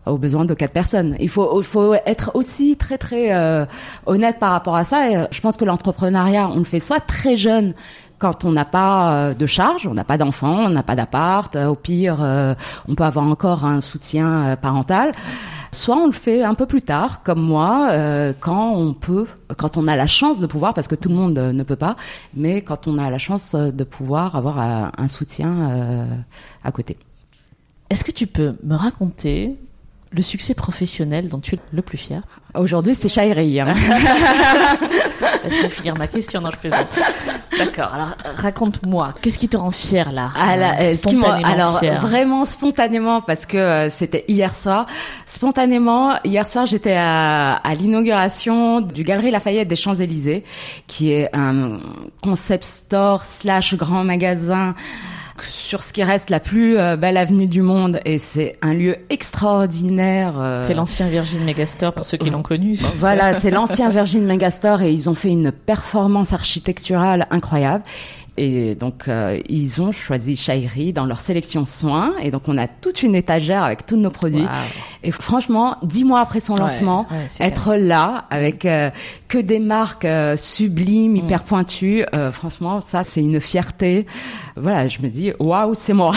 aux 0.05 0.19
besoins 0.19 0.45
de 0.45 0.53
quatre 0.53 0.73
personnes. 0.73 1.15
Il 1.19 1.29
faut, 1.29 1.63
faut 1.63 1.95
être 2.05 2.29
aussi 2.35 2.77
très 2.77 2.99
très 2.99 3.67
honnête 4.05 4.37
par 4.37 4.51
rapport 4.51 4.75
à 4.75 4.83
ça. 4.83 5.27
Je 5.31 5.41
pense 5.41 5.57
que 5.57 5.65
l'entrepreneuriat, 5.65 6.51
on 6.53 6.59
le 6.59 6.65
fait 6.65 6.79
soit 6.79 6.99
très 6.99 7.35
jeune 7.35 7.73
quand 8.25 8.43
on 8.43 8.51
n'a 8.51 8.65
pas 8.65 9.13
euh, 9.13 9.33
de 9.35 9.45
charge, 9.45 9.85
on 9.85 9.93
n'a 9.93 10.03
pas 10.03 10.17
d'enfants, 10.17 10.65
on 10.65 10.69
n'a 10.69 10.81
pas 10.81 10.95
d'appart, 10.95 11.55
euh, 11.55 11.67
au 11.67 11.75
pire, 11.75 12.17
euh, 12.21 12.55
on 12.87 12.95
peut 12.95 13.03
avoir 13.03 13.27
encore 13.27 13.65
un 13.65 13.81
soutien 13.81 14.55
parental. 14.59 15.11
Soit 15.71 15.95
on 15.95 16.07
le 16.07 16.11
fait 16.11 16.41
un 16.41 16.55
peu 16.55 16.65
plus 16.65 16.81
tard, 16.81 17.21
comme 17.21 17.41
moi, 17.41 17.91
quand 18.39 18.71
on 18.71 18.93
peut, 18.93 19.27
quand 19.57 19.75
on 19.75 19.87
a 19.87 19.97
la 19.97 20.07
chance 20.07 20.39
de 20.39 20.47
pouvoir, 20.47 20.73
parce 20.73 20.87
que 20.87 20.95
tout 20.95 21.09
le 21.09 21.15
monde 21.15 21.37
ne 21.37 21.63
peut 21.63 21.75
pas, 21.75 21.97
mais 22.33 22.61
quand 22.61 22.87
on 22.87 22.97
a 22.97 23.09
la 23.09 23.17
chance 23.17 23.53
de 23.53 23.83
pouvoir 23.83 24.37
avoir 24.37 24.57
un 24.57 25.07
soutien 25.09 26.07
à 26.63 26.71
côté. 26.71 26.97
Est-ce 27.89 28.05
que 28.05 28.11
tu 28.11 28.25
peux 28.25 28.55
me 28.63 28.75
raconter 28.75 29.57
le 30.11 30.21
succès 30.21 30.53
professionnel 30.53 31.27
dont 31.27 31.39
tu 31.39 31.55
es 31.55 31.59
le 31.73 31.81
plus 31.81 31.97
fier? 31.97 32.21
Aujourd'hui, 32.53 32.95
c'est 32.95 33.09
Shairi. 33.09 33.59
Hein. 33.59 33.73
Laisse-moi 35.45 35.69
finir 35.69 35.97
ma 35.97 36.07
question, 36.07 36.41
non, 36.41 36.49
je 36.51 36.57
plaisante. 36.57 36.87
D'accord, 37.57 37.93
alors 37.93 38.15
raconte-moi, 38.37 39.13
qu'est-ce 39.21 39.37
qui 39.37 39.47
te 39.47 39.57
rend 39.57 39.71
fier 39.71 40.11
là? 40.11 40.31
Ah, 40.35 40.57
là 40.57 40.75
euh, 40.81 40.91
spontanément 40.93 41.47
Alors 41.47 41.79
vraiment 42.01 42.45
spontanément, 42.45 43.21
parce 43.21 43.45
que 43.45 43.57
euh, 43.57 43.89
c'était 43.89 44.25
hier 44.27 44.55
soir. 44.55 44.85
Spontanément, 45.25 46.15
hier 46.23 46.47
soir, 46.47 46.65
j'étais 46.65 46.95
à, 46.97 47.53
à 47.53 47.75
l'inauguration 47.75 48.81
du 48.81 49.03
Galerie 49.03 49.31
Lafayette 49.31 49.67
des 49.67 49.75
Champs-Élysées, 49.75 50.43
qui 50.87 51.11
est 51.11 51.29
un 51.33 51.79
concept 52.21 52.63
store 52.65 53.25
slash 53.25 53.75
grand 53.75 54.03
magasin 54.03 54.75
sur 55.41 55.83
ce 55.83 55.91
qui 55.93 56.03
reste 56.03 56.29
la 56.29 56.39
plus 56.39 56.77
euh, 56.77 56.95
belle 56.95 57.17
avenue 57.17 57.47
du 57.47 57.61
monde 57.61 57.99
et 58.05 58.17
c'est 58.17 58.57
un 58.61 58.73
lieu 58.73 58.97
extraordinaire. 59.09 60.35
Euh, 60.37 60.63
c'est 60.65 60.73
l'ancien 60.73 61.07
Virgin 61.07 61.43
Megastore 61.43 61.93
pour 61.93 62.05
ceux 62.05 62.17
qui 62.17 62.29
l'ont 62.29 62.41
connu. 62.41 62.75
Voilà, 62.95 63.39
c'est 63.39 63.51
l'ancien 63.51 63.89
Virgin 63.89 64.25
Megastore 64.25 64.81
et 64.81 64.91
ils 64.91 65.09
ont 65.09 65.15
fait 65.15 65.29
une 65.29 65.51
performance 65.51 66.33
architecturale 66.33 67.27
incroyable. 67.31 67.83
Et 68.37 68.75
donc, 68.75 69.07
euh, 69.07 69.39
ils 69.47 69.81
ont 69.81 69.93
choisi 69.93 70.35
Shairi 70.35 70.91
dans 70.91 71.05
leur 71.05 71.21
sélection 71.21 71.65
soins. 71.65 72.13
Et 72.21 72.31
donc, 72.31 72.43
on 72.47 72.57
a 72.57 72.67
toute 72.67 73.01
une 73.01 73.15
étagère 73.15 73.63
avec 73.63 73.85
tous 73.85 73.95
nos 73.95 74.09
produits. 74.09 74.45
Et 75.03 75.11
franchement, 75.11 75.77
dix 75.83 76.03
mois 76.03 76.19
après 76.19 76.41
son 76.41 76.57
lancement, 76.57 77.07
être 77.39 77.75
là 77.75 78.25
avec 78.29 78.65
euh, 78.65 78.89
que 79.29 79.37
des 79.37 79.59
marques 79.59 80.05
euh, 80.05 80.35
sublimes, 80.35 81.13
mm. 81.13 81.17
hyper 81.17 81.43
pointues, 81.43 82.03
franchement, 82.31 82.81
ça 82.81 83.03
c'est 83.03 83.21
une 83.21 83.39
fierté. 83.39 84.05
Voilà, 84.57 84.87
je 84.87 85.01
me 85.01 85.09
dis 85.09 85.33
waouh, 85.39 85.73
c'est 85.75 85.93
moi. 85.93 86.13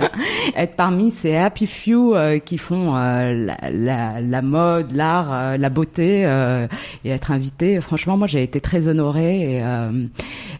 être 0.56 0.74
parmi 0.74 1.10
ces 1.10 1.36
happy 1.36 1.66
few 1.66 2.14
qui 2.44 2.58
font 2.58 2.94
la, 2.94 3.56
la, 3.70 4.20
la, 4.20 4.42
mode, 4.42 4.92
l'art, 4.92 5.56
la 5.56 5.68
beauté 5.68 6.22
et 7.04 7.10
être 7.10 7.30
invité. 7.30 7.80
Franchement, 7.80 8.16
moi 8.16 8.26
j'ai 8.26 8.42
été 8.42 8.60
très 8.60 8.88
honorée 8.88 9.56
et, 9.56 9.64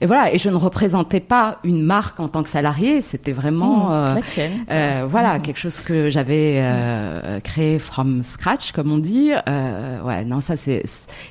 et, 0.00 0.06
voilà. 0.06 0.32
Et 0.32 0.38
je 0.38 0.48
ne 0.50 0.56
représentais 0.56 1.20
pas 1.20 1.58
une 1.64 1.82
marque 1.82 2.20
en 2.20 2.28
tant 2.28 2.42
que 2.42 2.48
salarié, 2.48 3.00
c'était 3.00 3.32
vraiment 3.32 3.90
mm, 3.90 5.06
voilà 5.08 5.38
mm. 5.38 5.42
quelque 5.42 5.58
chose 5.58 5.80
que 5.80 6.10
j'avais 6.10 6.62
créé 7.42 7.78
from 7.78 8.22
scratch, 8.22 8.72
comme 8.72 8.92
on 8.92 8.98
dit. 8.98 9.32
ouais, 10.04 10.24
non, 10.24 10.40
ça 10.40 10.56
c'est 10.56 10.84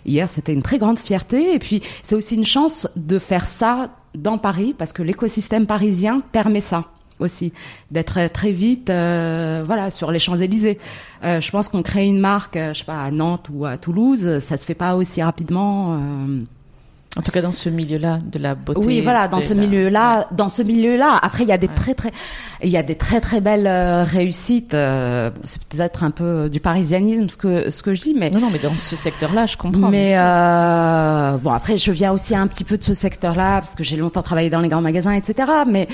hier, 0.06 0.30
c'était 0.30 0.54
une 0.54 0.64
très 0.64 0.78
grande 0.78 1.00
fierté. 1.00 1.54
Et 1.54 1.60
puis, 1.60 1.82
c'est 2.04 2.16
aussi 2.16 2.36
une 2.36 2.46
chance 2.46 2.88
de 2.96 3.20
faire 3.20 3.48
ça 3.48 3.90
dans 4.16 4.38
Paris 4.38 4.76
parce 4.78 4.94
que 4.94 5.04
l'écosystème 5.04 5.68
parisien 5.68 6.22
permet 6.32 6.62
ça 6.62 6.86
aussi 7.20 7.54
d'être 7.92 8.28
très 8.32 8.52
vite 8.52 8.90
euh, 8.90 9.64
voilà 9.66 9.90
sur 9.90 10.12
les 10.12 10.20
Champs-Élysées. 10.20 10.80
Euh, 11.24 11.40
je 11.40 11.52
pense 11.52 11.70
qu'on 11.70 11.82
crée 11.82 12.06
une 12.06 12.20
marque 12.20 12.58
je 12.58 12.74
sais 12.74 12.84
pas 12.84 13.04
à 13.04 13.12
Nantes 13.12 13.48
ou 13.54 13.66
à 13.66 13.78
Toulouse, 13.78 14.40
ça 14.40 14.58
se 14.58 14.66
fait 14.66 14.76
pas 14.76 14.96
aussi 14.96 15.24
rapidement 15.24 15.98
euh, 15.98 16.44
en 17.18 17.22
tout 17.22 17.32
cas, 17.32 17.42
dans 17.42 17.54
ce 17.54 17.70
milieu-là 17.70 18.20
de 18.26 18.40
la 18.40 18.56
beauté. 18.56 18.82
Oui, 18.84 19.00
voilà, 19.00 19.30
dans 19.30 19.40
ce 19.40 19.54
milieu-là, 19.54 20.28
dans 20.32 20.50
ce 20.50 20.62
milieu-là. 20.62 21.18
Après, 21.22 21.44
il 21.44 21.48
y 21.48 21.54
a 21.54 21.58
des 21.58 21.70
très 21.70 21.94
très, 21.94 22.12
il 22.62 22.70
y 22.70 22.76
a 22.76 22.84
des 22.84 22.96
très 22.96 23.22
très 23.22 23.40
belles 23.40 23.68
euh, 23.68 24.04
réussites. 24.04 24.74
Euh, 24.74 25.32
c'est 25.46 25.64
peut-être 25.64 26.04
un 26.04 26.12
peu 26.12 26.50
du 26.50 26.60
parisianisme 26.60 27.30
ce 27.30 27.38
que 27.38 27.70
ce 27.70 27.82
que 27.84 27.94
je 27.94 28.02
dis, 28.02 28.14
mais 28.14 28.32
non, 28.32 28.42
non, 28.42 28.50
mais 28.52 28.60
dans 28.60 28.74
ce 28.78 28.98
secteur-là, 28.98 29.46
je 29.46 29.56
comprends. 29.56 29.90
Mais 29.90 30.16
euh, 30.18 31.38
bon, 31.38 31.52
après, 31.52 31.78
je 31.78 31.92
viens 31.94 32.12
aussi 32.12 32.36
un 32.36 32.48
petit 32.48 32.66
peu 32.66 32.78
de 32.78 32.84
ce 32.84 32.94
secteur-là 32.94 33.62
parce 33.62 33.76
que 33.76 33.84
j'ai 33.86 33.96
longtemps 33.96 34.24
travaillé 34.24 34.50
dans 34.50 34.60
les 34.60 34.68
grands 34.68 34.82
magasins, 34.82 35.14
etc. 35.14 35.50
Mais 35.66 35.88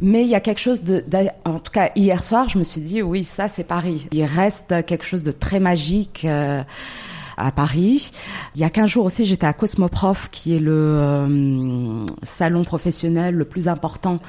mais 0.00 0.22
il 0.22 0.28
y 0.28 0.34
a 0.34 0.40
quelque 0.40 0.60
chose 0.60 0.82
de, 0.82 1.04
en 1.44 1.58
tout 1.58 1.72
cas, 1.72 1.90
hier 1.94 2.24
soir, 2.24 2.48
je 2.48 2.58
me 2.58 2.64
suis 2.64 2.80
dit, 2.80 3.02
oui, 3.02 3.22
ça, 3.22 3.48
c'est 3.48 3.64
Paris. 3.64 4.08
Il 4.12 4.24
reste 4.24 4.84
quelque 4.86 5.04
chose 5.04 5.22
de 5.22 5.30
très 5.30 5.60
magique. 5.60 6.26
À 7.36 7.50
Paris. 7.50 8.10
Il 8.54 8.60
y 8.60 8.64
a 8.64 8.70
15 8.70 8.88
jours 8.88 9.04
aussi, 9.04 9.24
j'étais 9.24 9.46
à 9.46 9.52
Cosmoprof, 9.52 10.28
qui 10.30 10.54
est 10.54 10.60
le 10.60 10.72
euh, 10.72 12.06
salon 12.22 12.64
professionnel 12.64 13.34
le 13.34 13.44
plus 13.44 13.68
important 13.68 14.20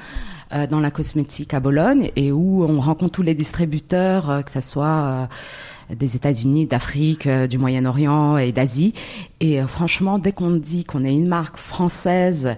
euh, 0.52 0.66
dans 0.66 0.80
la 0.80 0.90
cosmétique 0.90 1.54
à 1.54 1.60
Bologne 1.60 2.10
et 2.16 2.32
où 2.32 2.64
on 2.64 2.80
rencontre 2.80 3.12
tous 3.12 3.22
les 3.22 3.34
distributeurs, 3.34 4.30
euh, 4.30 4.42
que 4.42 4.50
ce 4.50 4.60
soit 4.60 5.28
des 5.90 6.16
États-Unis, 6.16 6.66
d'Afrique, 6.66 7.28
du 7.28 7.58
Moyen-Orient 7.58 8.38
et 8.38 8.50
d'Asie. 8.50 8.92
Et 9.38 9.60
franchement, 9.62 10.18
dès 10.18 10.32
qu'on 10.32 10.50
dit 10.50 10.84
qu'on 10.84 11.04
est 11.04 11.12
une 11.12 11.28
marque 11.28 11.58
française 11.58 12.56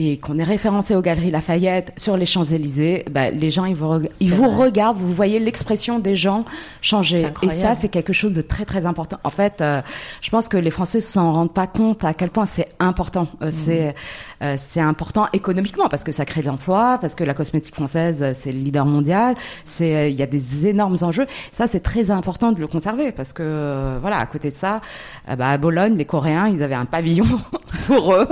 et 0.00 0.16
qu'on 0.16 0.38
est 0.38 0.44
référencé 0.44 0.94
aux 0.94 1.02
Galeries 1.02 1.32
Lafayette 1.32 1.92
sur 1.96 2.16
les 2.16 2.24
Champs-Élysées, 2.24 3.04
bah, 3.10 3.30
les 3.30 3.50
gens 3.50 3.64
ils 3.64 3.74
vous, 3.74 4.06
ils 4.20 4.32
vous 4.32 4.48
regardent, 4.48 4.96
vous 4.96 5.12
voyez 5.12 5.40
l'expression 5.40 5.98
des 5.98 6.14
gens 6.14 6.44
changer. 6.82 7.26
Et 7.42 7.50
ça, 7.50 7.74
c'est 7.74 7.88
quelque 7.88 8.12
chose 8.12 8.32
de 8.32 8.40
très 8.40 8.64
très 8.64 8.86
important. 8.86 9.18
En 9.24 9.30
fait, 9.30 9.60
euh, 9.60 9.82
je 10.20 10.30
pense 10.30 10.48
que 10.48 10.56
les 10.56 10.70
Français 10.70 11.00
s'en 11.00 11.32
rendent 11.32 11.52
pas 11.52 11.66
compte 11.66 12.04
à 12.04 12.14
quel 12.14 12.30
point 12.30 12.46
c'est 12.46 12.68
important. 12.78 13.26
Euh, 13.42 13.48
mm. 13.48 13.50
C'est 13.50 13.94
euh, 14.42 14.56
c'est 14.68 14.80
important 14.80 15.26
économiquement 15.32 15.88
parce 15.88 16.04
que 16.04 16.12
ça 16.12 16.24
crée 16.24 16.42
de 16.42 16.46
l'emploi, 16.46 16.98
parce 17.00 17.14
que 17.14 17.24
la 17.24 17.34
cosmétique 17.34 17.74
française 17.74 18.24
c'est 18.38 18.52
le 18.52 18.58
leader 18.58 18.86
mondial. 18.86 19.34
C'est 19.64 20.10
il 20.10 20.18
y 20.18 20.22
a 20.22 20.26
des 20.26 20.66
énormes 20.66 20.96
enjeux. 21.02 21.26
Ça, 21.52 21.66
c'est 21.66 21.80
très 21.80 22.10
important 22.10 22.52
de 22.52 22.60
le 22.60 22.66
conserver 22.66 23.12
parce 23.12 23.32
que 23.32 23.98
voilà, 24.00 24.18
à 24.18 24.26
côté 24.26 24.50
de 24.50 24.54
ça, 24.54 24.80
bah, 25.26 25.50
à 25.50 25.58
Bologne, 25.58 25.96
les 25.96 26.04
Coréens, 26.04 26.48
ils 26.48 26.62
avaient 26.62 26.74
un 26.74 26.84
pavillon 26.84 27.26
pour 27.86 28.14
eux. 28.14 28.28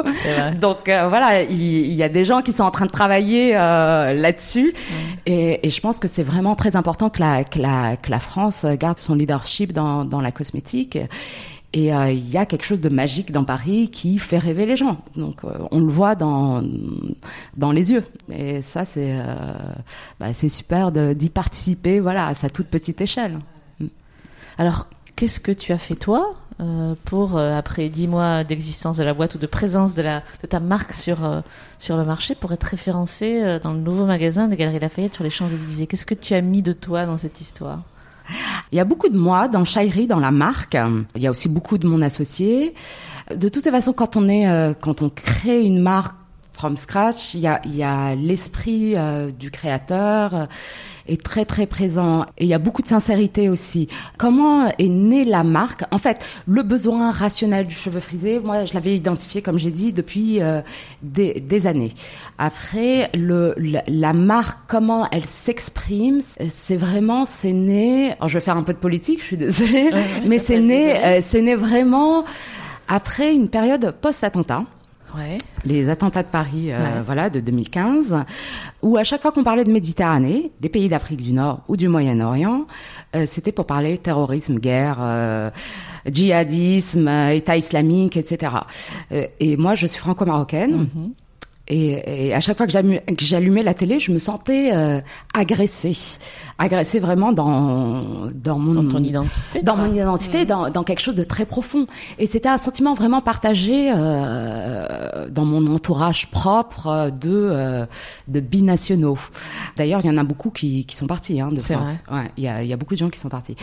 Donc 0.61 0.85
voilà 0.87 1.43
il, 1.43 1.93
y 1.93 2.03
a 2.03 2.09
des 2.09 2.25
gens 2.25 2.43
qui 2.43 2.53
sont 2.53 2.65
en 2.65 2.71
train 2.71 2.87
de 2.87 2.91
travailler 2.91 3.57
euh, 3.57 4.13
là-dessus. 4.13 4.73
Et, 5.27 5.67
et, 5.67 5.71
je 5.71 5.81
pense 5.81 5.99
que 5.99 6.09
c'est 6.09 6.23
vraiment 6.23 6.55
très 6.55 6.77
important 6.77 7.11
que 7.11 7.21
la, 7.21 7.45
que 7.45 7.59
la, 7.59 7.97
que 7.97 8.11
la 8.11 8.21
France 8.21 8.65
garde 8.79 8.99
son 8.99 9.15
leadership 9.15 9.73
dans, 9.73 10.05
dans 10.05 10.21
la 10.21 10.33
cosmétique. 10.33 10.99
Et 11.77 11.93
euh, 11.93 12.11
il 12.11 12.31
y 12.31 12.39
a 12.39 12.47
quelque 12.47 12.65
chose 12.65 12.81
de 12.81 12.89
magique 12.89 13.33
dans 13.33 13.45
Paris 13.45 13.91
qui 13.91 14.19
fait 14.19 14.39
rêver 14.39 14.65
les 14.65 14.77
gens. 14.77 15.05
Donc 15.15 15.45
euh, 15.45 15.51
on 15.71 15.81
le 15.81 15.89
voit 15.89 16.15
dans 16.15 16.65
dans 17.59 17.71
les 17.71 17.93
yeux. 17.93 18.03
Et 18.33 18.63
ça 18.63 18.87
c'est 18.87 19.13
euh, 19.13 19.35
bah, 20.19 20.33
super 20.33 20.91
d'y 20.91 21.29
participer. 21.29 22.01
Voilà 22.01 22.29
à 22.29 22.35
sa 22.35 22.49
toute 22.49 22.69
petite 22.69 23.03
échelle. 23.03 23.41
Alors 24.57 24.89
qu'est-ce 25.17 25.39
que 25.39 25.53
tu 25.53 25.73
as 25.73 25.79
fait 25.79 25.97
toi 25.97 26.37
euh, 26.63 26.95
pour, 27.05 27.39
après 27.39 27.91
dix 27.91 28.09
mois 28.09 28.43
d'existence 28.43 28.97
de 28.97 29.05
la 29.05 29.13
boîte 29.13 29.35
ou 29.35 29.39
de 29.39 29.47
présence 29.47 29.95
de, 29.95 30.03
ta 30.49 30.61
marque 30.61 30.95
sur, 30.95 31.19
sur 31.79 31.99
le 31.99 32.07
marché, 32.07 32.35
pour 32.35 32.55
être 32.55 32.65
référencé 32.65 33.59
dans 33.63 33.75
le 33.75 33.81
nouveau 33.81 34.07
magasin 34.07 34.49
des 34.49 34.57
Galeries 34.57 34.79
Lafayette 34.79 35.13
sur 35.13 35.25
les 35.25 35.31
Champs-Élysées? 35.31 35.87
Qu'est-ce 35.87 36.07
que 36.07 36.15
tu 36.15 36.33
as 36.33 36.41
mis 36.41 36.63
de 36.63 36.73
toi 36.73 37.05
dans 37.05 37.19
cette 37.19 37.43
histoire? 37.43 37.83
Il 38.73 38.77
y 38.77 38.81
a 38.81 38.85
beaucoup 38.85 39.09
de 39.09 39.17
moi 39.17 39.49
dans 39.49 39.65
Shairi, 39.65 40.07
dans 40.07 40.21
la 40.21 40.31
marque. 40.31 40.77
Il 41.15 41.23
y 41.23 41.27
a 41.27 41.31
aussi 41.31 41.49
beaucoup 41.49 41.79
de 41.79 41.87
mon 41.87 42.03
associé. 42.03 42.75
De 43.35 43.49
toute 43.49 43.69
façon, 43.69 43.93
quand 43.93 44.17
on 44.17 44.29
est, 44.29 44.75
quand 44.81 45.03
on 45.03 45.09
crée 45.11 45.63
une 45.63 45.81
marque 45.81 46.15
from 46.53 46.77
scratch, 46.77 47.35
il 47.35 47.41
y 47.41 47.47
a, 47.47 47.61
il 47.65 47.77
y 47.77 47.83
a 47.83 48.15
l'esprit 48.15 48.95
du 49.39 49.51
créateur 49.51 50.49
est 51.09 51.23
très 51.23 51.45
très 51.45 51.67
présent 51.67 52.25
et 52.39 52.45
il 52.45 52.49
y 52.49 52.55
a 52.55 52.59
beaucoup 52.59 52.83
de 52.83 52.89
sincérité 52.89 53.49
aussi. 53.49 53.89
Comment 54.19 54.69
est 54.79 54.89
née 54.89 55.25
la 55.25 55.45
marque? 55.45 55.85
En 55.91 55.99
fait, 55.99 56.25
le 56.47 56.63
besoin 56.63 57.11
rationnel 57.11 57.67
du 57.67 57.75
cheveu 57.75 58.01
frisé, 58.01 58.39
moi 58.41 58.65
je 58.65 58.75
l'avais 58.75 58.95
identifié 58.95 59.43
comme 59.43 59.59
j'ai 59.59 59.71
dit 59.71 59.93
depuis 59.93 60.41
euh, 60.41 60.61
des, 61.03 61.41
des, 61.41 61.67
années. 61.67 61.93
Après, 62.39 63.11
le, 63.15 63.55
la, 63.87 64.13
marque, 64.13 64.59
comment 64.69 65.09
elle 65.11 65.25
s'exprime, 65.25 66.21
c'est 66.49 66.77
vraiment, 66.77 67.25
c'est 67.25 67.53
né. 67.53 68.13
Alors, 68.13 68.29
je 68.29 68.39
vais 68.39 68.45
faire 68.45 68.57
un 68.57 68.63
peu 68.63 68.73
de 68.73 68.79
politique, 68.79 69.21
je 69.21 69.25
suis 69.25 69.37
désolée, 69.37 69.91
mais 70.27 70.39
c'est 70.39 70.61
né, 70.61 71.05
euh, 71.05 71.21
c'est 71.25 71.43
né 71.43 71.55
vraiment 71.55 72.25
après 72.89 73.35
une 73.35 73.49
période 73.49 73.95
post-attentat 74.01 74.65
les 75.65 75.89
attentats 75.89 76.23
de 76.23 76.29
Paris, 76.29 76.73
euh, 76.73 77.03
voilà, 77.05 77.31
de 77.31 77.41
2015, 77.41 78.25
où 78.83 78.97
à 78.97 79.05
chaque 79.05 79.23
fois 79.23 79.33
qu'on 79.33 79.45
parlait 79.45 79.65
de 79.65 79.73
Méditerranée, 79.73 80.53
des 80.61 80.69
pays 80.69 80.89
d'Afrique 80.89 81.23
du 81.23 81.33
Nord 81.33 81.61
ou 81.69 81.77
du 81.77 81.89
Moyen-Orient, 81.89 82.67
euh, 83.15 83.25
c'était 83.27 83.53
pour 83.53 83.67
parler 83.67 83.99
terrorisme, 83.99 84.59
guerre, 84.59 84.99
euh, 85.01 85.51
djihadisme, 86.07 87.09
État 87.09 87.57
islamique, 87.57 88.17
etc. 88.17 88.53
et 89.11 89.57
moi, 89.57 89.75
je 89.75 89.87
suis 89.87 89.99
franco-marocaine. 89.99 90.89
Mhm. 90.95 91.13
Et, 91.69 92.29
et, 92.29 92.35
à 92.35 92.41
chaque 92.41 92.57
fois 92.57 92.67
que 92.67 92.73
j'allumais 93.19 93.63
la 93.63 93.75
télé, 93.75 93.99
je 93.99 94.13
me 94.13 94.19
sentais 94.19 94.71
euh, 94.73 95.01
agressée, 95.35 95.97
agressée 96.59 97.01
vraiment 97.01 97.33
dans 97.33 98.31
dans 98.33 98.59
mon 98.59 98.83
dans 98.83 98.89
ton 98.89 99.03
identité, 99.03 99.63
dans 99.63 99.77
mon 99.77 99.93
identité, 99.93 100.45
mmh. 100.45 100.47
dans, 100.47 100.71
dans 100.71 100.85
quelque 100.85 101.01
chose 101.01 101.17
de 101.17 101.25
très 101.25 101.45
profond. 101.45 101.87
Et 102.19 102.27
c'était 102.27 102.49
un 102.49 102.59
sentiment 102.59 102.95
vraiment 102.95 103.21
partagé 103.21 103.91
euh, 103.93 105.29
dans 105.29 105.45
mon 105.45 105.67
entourage 105.75 106.31
propre 106.31 107.11
de 107.11 107.31
euh, 107.33 107.87
de 108.29 108.39
binationaux. 108.39 109.19
D'ailleurs, 109.77 110.01
il 110.05 110.07
y 110.07 110.11
en 110.11 110.19
a 110.19 110.25
beaucoup 110.25 110.51
qui, 110.51 110.87
qui 110.87 110.95
sont 110.95 111.09
partis 111.09 111.41
hein, 111.41 111.51
de 111.51 111.61
France. 111.61 111.89
Ouais, 112.11 112.31
il 112.37 112.45
y 112.45 112.49
a 112.49 112.63
il 112.63 112.69
y 112.69 112.73
a 112.73 112.77
beaucoup 112.77 112.95
de 112.95 113.01
gens 113.01 113.11
qui 113.11 113.19
sont 113.19 113.29
partis. 113.29 113.57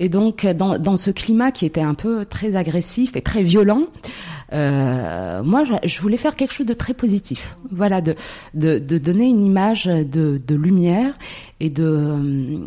Et 0.00 0.08
donc 0.08 0.44
dans 0.44 0.76
dans 0.78 0.96
ce 0.96 1.12
climat 1.12 1.52
qui 1.52 1.66
était 1.66 1.82
un 1.82 1.94
peu 1.94 2.24
très 2.24 2.56
agressif 2.56 3.14
et 3.14 3.22
très 3.22 3.44
violent. 3.44 3.82
Euh, 4.52 5.42
moi, 5.42 5.64
je 5.84 6.00
voulais 6.00 6.16
faire 6.16 6.36
quelque 6.36 6.52
chose 6.52 6.66
de 6.66 6.74
très 6.74 6.94
positif. 6.94 7.56
Voilà, 7.70 8.00
de, 8.00 8.14
de, 8.54 8.78
de 8.78 8.98
donner 8.98 9.24
une 9.24 9.44
image 9.44 9.86
de, 9.86 10.40
de 10.44 10.54
lumière 10.54 11.14
et 11.60 11.70
de, 11.70 12.60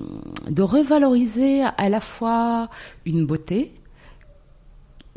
de 0.49 0.61
revaloriser 0.61 1.63
à 1.63 1.89
la 1.89 2.01
fois 2.01 2.69
une 3.05 3.25
beauté, 3.25 3.71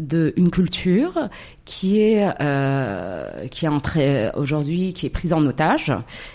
de 0.00 0.32
une 0.36 0.50
culture 0.50 1.28
qui 1.64 2.00
est 2.00 2.28
euh, 2.40 3.46
qui 3.48 3.66
est 3.66 3.68
entrée 3.68 4.30
aujourd'hui 4.34 4.92
qui 4.92 5.06
est 5.06 5.10
prise 5.10 5.32
en 5.32 5.44
otage 5.46 5.92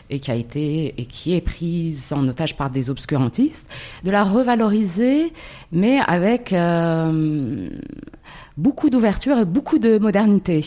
et 0.10 0.20
qui 0.20 0.32
a 0.32 0.36
été 0.36 0.94
et 0.98 1.06
qui 1.06 1.36
est 1.36 1.42
prise 1.42 2.14
en 2.14 2.28
otage 2.28 2.56
par 2.56 2.70
des 2.70 2.90
obscurantistes 2.90 3.68
de 4.04 4.12
la 4.12 4.24
revaloriser 4.24 5.34
mais 5.72 6.00
avec 6.08 6.54
euh, 6.54 7.70
beaucoup 8.58 8.90
d'ouverture 8.90 9.38
et 9.38 9.46
beaucoup 9.46 9.80
de 9.80 9.98
modernité. 9.98 10.66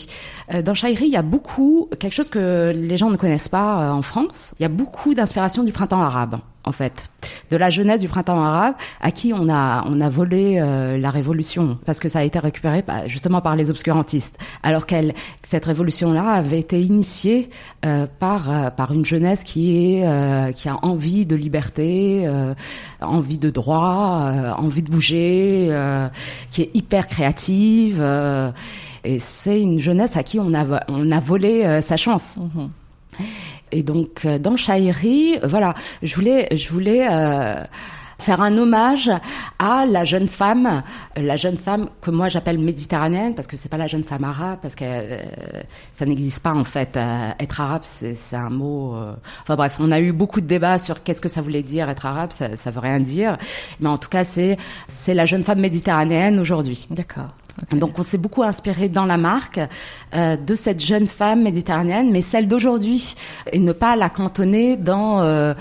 Euh, 0.53 0.61
dans 0.61 0.73
Shairi, 0.73 1.05
il 1.05 1.11
y 1.11 1.17
a 1.17 1.21
beaucoup, 1.21 1.89
quelque 1.99 2.13
chose 2.13 2.29
que 2.29 2.71
les 2.75 2.97
gens 2.97 3.09
ne 3.09 3.17
connaissent 3.17 3.49
pas 3.49 3.81
euh, 3.81 3.91
en 3.91 4.01
France, 4.01 4.53
il 4.59 4.63
y 4.63 4.65
a 4.65 4.69
beaucoup 4.69 5.13
d'inspiration 5.13 5.63
du 5.63 5.71
printemps 5.71 6.01
arabe 6.01 6.39
en 6.65 6.71
fait, 6.71 7.09
de 7.51 7.57
la 7.57 7.69
jeunesse 7.69 8.01
du 8.01 8.09
printemps 8.09 8.43
arabe 8.43 8.75
à 9.01 9.11
qui 9.11 9.33
on 9.33 9.49
a 9.49 9.83
on 9.87 10.01
a 10.01 10.09
volé 10.09 10.59
euh, 10.59 10.97
la 10.97 11.09
révolution 11.09 11.77
parce 11.85 11.99
que 11.99 12.09
ça 12.09 12.19
a 12.19 12.23
été 12.23 12.37
récupéré 12.37 12.83
justement 13.07 13.41
par 13.41 13.55
les 13.55 13.69
obscurantistes, 13.69 14.37
alors 14.61 14.85
qu'elle 14.85 15.13
cette 15.41 15.65
révolution-là 15.65 16.31
avait 16.31 16.59
été 16.59 16.81
initiée 16.81 17.49
euh, 17.85 18.07
par 18.19 18.51
euh, 18.51 18.69
par 18.69 18.93
une 18.93 19.05
jeunesse 19.05 19.43
qui 19.43 19.77
est 19.77 20.53
qui 20.53 20.67
a 20.69 20.77
envie 20.83 21.25
de 21.25 21.35
liberté, 21.35 22.27
envie 23.01 23.37
de 23.37 23.49
droit, 23.49 24.53
envie 24.57 24.83
de 24.83 24.91
bouger, 24.91 25.69
qui 26.51 26.63
est 26.63 26.71
hyper 26.73 27.07
créative. 27.07 28.01
et 29.03 29.19
c'est 29.19 29.61
une 29.61 29.79
jeunesse 29.79 30.17
à 30.17 30.23
qui 30.23 30.39
on 30.39 30.53
a 30.53 30.83
on 30.87 31.11
a 31.11 31.19
volé 31.19 31.81
sa 31.81 31.97
chance. 31.97 32.37
Mm-hmm. 32.37 32.69
Et 33.71 33.83
donc 33.83 34.25
euh, 34.25 34.39
dans 34.39 34.57
Shairi, 34.57 35.37
voilà, 35.43 35.73
je 36.01 36.15
voulais, 36.15 36.47
je 36.55 36.69
voulais 36.69 37.07
euh, 37.09 37.63
faire 38.19 38.41
un 38.41 38.57
hommage 38.57 39.09
à 39.59 39.85
la 39.85 40.05
jeune 40.05 40.27
femme, 40.27 40.83
la 41.15 41.37
jeune 41.37 41.57
femme 41.57 41.89
que 42.01 42.11
moi 42.11 42.29
j'appelle 42.29 42.59
méditerranéenne 42.59 43.35
parce 43.35 43.47
que 43.47 43.57
c'est 43.57 43.69
pas 43.69 43.77
la 43.77 43.87
jeune 43.87 44.03
femme 44.03 44.23
arabe 44.23 44.59
parce 44.61 44.75
que 44.75 44.85
euh, 44.85 45.21
ça 45.93 46.05
n'existe 46.05 46.39
pas 46.41 46.53
en 46.53 46.63
fait. 46.63 46.97
être 46.97 47.61
arabe 47.61 47.83
c'est 47.83 48.35
un 48.35 48.49
mot. 48.49 48.95
enfin 49.43 49.55
bref, 49.55 49.77
on 49.79 49.91
a 49.91 49.99
eu 49.99 50.11
beaucoup 50.11 50.41
de 50.41 50.47
débats 50.47 50.79
sur 50.79 51.03
qu'est-ce 51.03 51.21
que 51.21 51.29
ça 51.29 51.41
voulait 51.41 51.63
dire 51.63 51.89
être 51.89 52.05
arabe. 52.05 52.31
Ça, 52.31 52.55
ça 52.55 52.71
veut 52.71 52.79
rien 52.79 52.99
dire, 52.99 53.37
mais 53.79 53.89
en 53.89 53.97
tout 53.97 54.09
cas 54.09 54.23
c'est 54.23 54.57
c'est 54.87 55.13
la 55.13 55.25
jeune 55.25 55.43
femme 55.43 55.59
méditerranéenne 55.59 56.39
aujourd'hui. 56.39 56.87
D'accord. 56.89 57.29
Donc 57.71 57.97
on 57.99 58.03
s'est 58.03 58.17
beaucoup 58.17 58.43
inspiré 58.43 58.89
dans 58.89 59.05
la 59.05 59.17
marque 59.17 59.59
euh, 60.13 60.37
de 60.37 60.55
cette 60.55 60.79
jeune 60.79 61.07
femme 61.07 61.43
méditerranéenne, 61.43 62.11
mais 62.11 62.21
celle 62.21 62.47
d'aujourd'hui, 62.47 63.15
et 63.51 63.59
ne 63.59 63.71
pas 63.71 63.95
la 63.95 64.09
cantonner 64.09 64.77
dans 64.77 65.21
euh, 65.21 65.53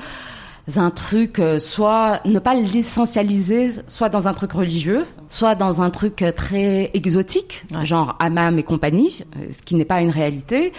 un 0.77 0.91
truc, 0.91 1.39
euh, 1.39 1.59
soit 1.59 2.21
ne 2.25 2.39
pas 2.39 2.55
l'essentialiser, 2.55 3.71
soit 3.87 4.09
dans 4.09 4.29
un 4.29 4.35
truc 4.35 4.53
religieux, 4.53 5.07
soit 5.29 5.55
dans 5.55 5.81
un 5.81 5.91
truc 5.91 6.25
très 6.37 6.91
exotique, 6.95 7.65
genre 7.85 8.17
Amam 8.21 8.59
et 8.59 8.63
compagnie, 8.63 9.25
ce 9.51 9.63
qui 9.63 9.75
n'est 9.75 9.85
pas 9.85 10.01
une 10.01 10.11
réalité, 10.11 10.73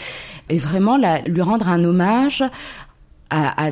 et 0.50 0.58
vraiment 0.58 0.98
la, 0.98 1.22
lui 1.22 1.41
rendre 1.41 1.67
un 1.69 1.84
hommage 1.84 2.43
à, 3.29 3.65
à 3.65 3.72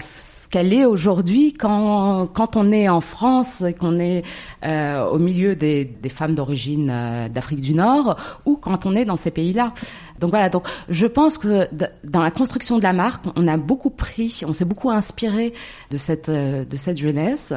qu'elle 0.49 0.73
est 0.73 0.85
aujourd'hui 0.85 1.53
quand, 1.53 2.27
quand 2.27 2.55
on 2.55 2.71
est 2.71 2.89
en 2.89 3.01
France, 3.01 3.63
qu'on 3.79 3.99
est 3.99 4.23
euh, 4.65 5.05
au 5.05 5.17
milieu 5.17 5.55
des, 5.55 5.85
des 5.85 6.09
femmes 6.09 6.35
d'origine 6.35 6.89
euh, 6.91 7.29
d'Afrique 7.29 7.61
du 7.61 7.73
Nord, 7.73 8.15
ou 8.45 8.55
quand 8.55 8.85
on 8.85 8.95
est 8.95 9.05
dans 9.05 9.17
ces 9.17 9.31
pays-là. 9.31 9.73
Donc 10.19 10.31
voilà, 10.31 10.49
donc 10.49 10.67
je 10.89 11.05
pense 11.05 11.37
que 11.37 11.67
dans 12.03 12.21
la 12.21 12.31
construction 12.31 12.77
de 12.77 12.83
la 12.83 12.93
marque, 12.93 13.25
on 13.35 13.47
a 13.47 13.57
beaucoup 13.57 13.89
pris, 13.89 14.41
on 14.45 14.53
s'est 14.53 14.65
beaucoup 14.65 14.89
inspiré 14.89 15.53
de 15.91 15.97
cette 15.97 16.29
euh, 16.29 16.65
de 16.65 16.77
cette 16.77 16.97
jeunesse, 16.97 17.53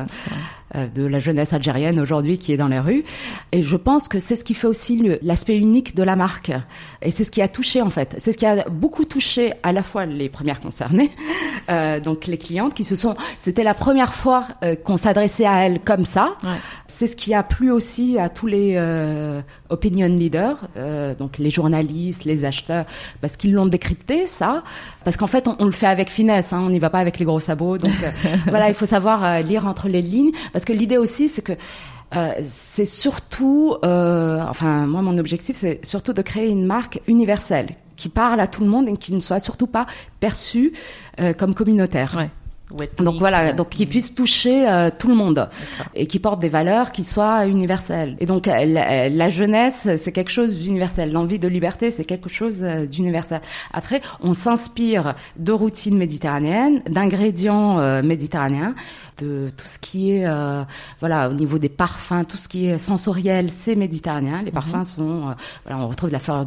euh, 0.74 0.88
de 0.88 1.04
la 1.04 1.18
jeunesse 1.18 1.52
algérienne 1.52 1.98
aujourd'hui 1.98 2.38
qui 2.38 2.52
est 2.52 2.56
dans 2.56 2.68
les 2.68 2.80
rues. 2.80 3.04
Et 3.52 3.62
je 3.62 3.76
pense 3.76 4.08
que 4.08 4.18
c'est 4.18 4.36
ce 4.36 4.44
qui 4.44 4.54
fait 4.54 4.66
aussi 4.66 5.18
l'aspect 5.22 5.56
unique 5.56 5.94
de 5.94 6.02
la 6.02 6.16
marque. 6.16 6.52
Et 7.02 7.10
c'est 7.10 7.24
ce 7.24 7.30
qui 7.30 7.42
a 7.42 7.48
touché 7.48 7.82
en 7.82 7.90
fait, 7.90 8.16
c'est 8.18 8.32
ce 8.32 8.38
qui 8.38 8.46
a 8.46 8.68
beaucoup 8.68 9.04
touché 9.04 9.52
à 9.62 9.72
la 9.72 9.82
fois 9.82 10.06
les 10.06 10.28
premières 10.28 10.60
concernées, 10.60 11.10
euh, 11.70 12.00
donc 12.00 12.26
les 12.26 12.38
clientes 12.38 12.74
qui 12.74 12.84
se 12.84 12.94
sont, 12.94 13.16
c'était 13.38 13.64
la 13.64 13.74
première 13.74 14.14
fois 14.14 14.46
qu'on 14.84 14.96
s'adressait 14.96 15.46
à 15.46 15.64
elles 15.64 15.80
comme 15.80 16.04
ça. 16.04 16.36
Ouais. 16.42 16.50
C'est 16.86 17.06
ce 17.06 17.16
qui 17.16 17.34
a 17.34 17.42
plu 17.42 17.70
aussi 17.70 18.18
à 18.18 18.28
tous 18.28 18.46
les 18.46 18.74
euh, 18.76 19.40
opinion 19.68 20.08
leaders, 20.08 20.68
euh, 20.76 21.14
donc 21.14 21.38
les 21.38 21.50
journalistes, 21.50 22.24
les 22.24 22.44
parce 23.21 23.37
qu'ils 23.37 23.52
l'ont 23.52 23.66
décrypté 23.66 24.26
ça, 24.26 24.62
parce 25.04 25.16
qu'en 25.16 25.26
fait 25.26 25.49
on, 25.49 25.57
on, 25.59 25.64
le 25.64 25.73
fait 25.73 25.87
avec 25.87 26.11
finesse, 26.11 26.52
hein, 26.52 26.61
on 26.62 26.71
n'y 26.71 26.78
va 26.78 26.90
pas 26.90 26.99
avec 26.99 27.19
les 27.19 27.25
gros 27.25 27.40
sabots, 27.40 27.78
donc 27.78 27.92
euh, 28.02 28.11
voilà, 28.49 28.69
il 28.69 28.75
faut 28.75 28.87
savoir 28.87 29.25
euh, 29.25 29.40
lire 29.42 29.66
entre 29.66 29.88
les 29.88 30.02
lignes, 30.02 30.33
parce 30.52 30.64
que 30.64 30.73
l'idée 30.73 30.99
aussi 30.99 31.28
c'est 31.28 31.42
que 31.42 31.52
euh, 32.16 32.33
c'est 32.47 32.87
surtout, 32.87 33.76
enfin 33.83 34.87
moi 34.87 35.02
mon 35.02 35.16
objectif 35.19 35.57
c'est 35.57 35.85
surtout 35.85 36.12
de 36.12 36.23
créer 36.23 36.49
une 36.49 36.66
marque 36.66 37.00
universelle 37.07 37.69
qui 37.97 38.09
parle 38.09 38.40
à 38.40 38.47
tout 38.47 38.62
le 38.62 38.71
monde 38.71 38.88
et 38.88 38.97
qui 38.97 39.12
ne 39.12 39.21
soit 39.21 39.40
surtout 39.40 39.66
pas 39.66 39.87
perçue 40.21 40.73
comme 41.37 41.54
communautaire. 41.54 42.14
Ouais 42.16 42.30
donc 42.98 43.18
voilà, 43.18 43.52
donc 43.52 43.70
qui 43.70 43.86
puisse 43.86 44.14
toucher 44.14 44.68
euh, 44.68 44.90
tout 44.96 45.08
le 45.08 45.14
monde 45.14 45.48
et 45.95 46.06
qui 46.06 46.18
porte 46.18 46.40
des 46.40 46.49
valeurs 46.49 46.92
qui 46.92 47.04
soient 47.04 47.47
universelles. 47.47 48.16
Et 48.21 48.26
donc 48.26 48.47
la, 48.47 49.08
la 49.08 49.28
jeunesse, 49.28 49.88
c'est 49.97 50.12
quelque 50.12 50.30
chose 50.30 50.58
d'universel. 50.58 51.12
L'envie 51.12 51.38
de 51.38 51.49
liberté, 51.49 51.90
c'est 51.90 52.04
quelque 52.04 52.28
chose 52.28 52.58
euh, 52.62 52.86
d'universel. 52.86 53.40
Après, 53.73 54.00
on 54.21 54.34
s'inspire 54.34 55.14
de 55.36 55.52
routines 55.52 55.97
méditerranéennes, 55.97 56.82
d'ingrédients 56.88 57.78
euh, 57.80 58.02
méditerranéens, 58.02 58.75
de 59.18 59.50
tout 59.56 59.66
ce 59.66 59.78
qui 59.78 60.12
est 60.12 60.26
euh, 60.26 60.64
voilà 61.00 61.28
au 61.28 61.34
niveau 61.34 61.58
des 61.58 61.68
parfums, 61.68 62.25
tout 62.26 62.36
ce 62.36 62.49
qui 62.49 62.66
est 62.66 62.78
sensoriel, 62.78 63.50
c'est 63.50 63.75
méditerranéen. 63.75 64.42
Les 64.42 64.47
mhm. 64.47 64.54
parfums 64.54 64.84
sont 64.84 65.34
voilà, 65.64 65.82
on 65.82 65.88
retrouve 65.88 66.10
de 66.10 66.14
la 66.14 66.21
fleur 66.21 66.47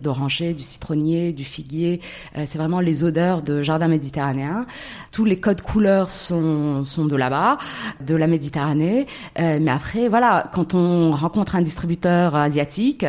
d'oranger, 0.00 0.54
du 0.54 0.62
citronnier, 0.62 1.32
du 1.32 1.44
figuier. 1.44 2.00
c'est 2.34 2.58
vraiment 2.58 2.80
les 2.80 3.04
odeurs 3.04 3.42
de 3.42 3.62
jardin 3.62 3.88
méditerranéen. 3.88 4.66
Tous 5.10 5.24
les 5.24 5.40
codes 5.40 5.61
couleurs 5.62 6.10
sont, 6.10 6.84
sont 6.84 7.06
de 7.06 7.16
là-bas, 7.16 7.58
de 8.00 8.14
la 8.14 8.26
Méditerranée. 8.26 9.06
Euh, 9.38 9.58
mais 9.60 9.70
après, 9.70 10.08
voilà, 10.08 10.50
quand 10.52 10.74
on 10.74 11.12
rencontre 11.12 11.56
un 11.56 11.62
distributeur 11.62 12.34
asiatique, 12.34 13.06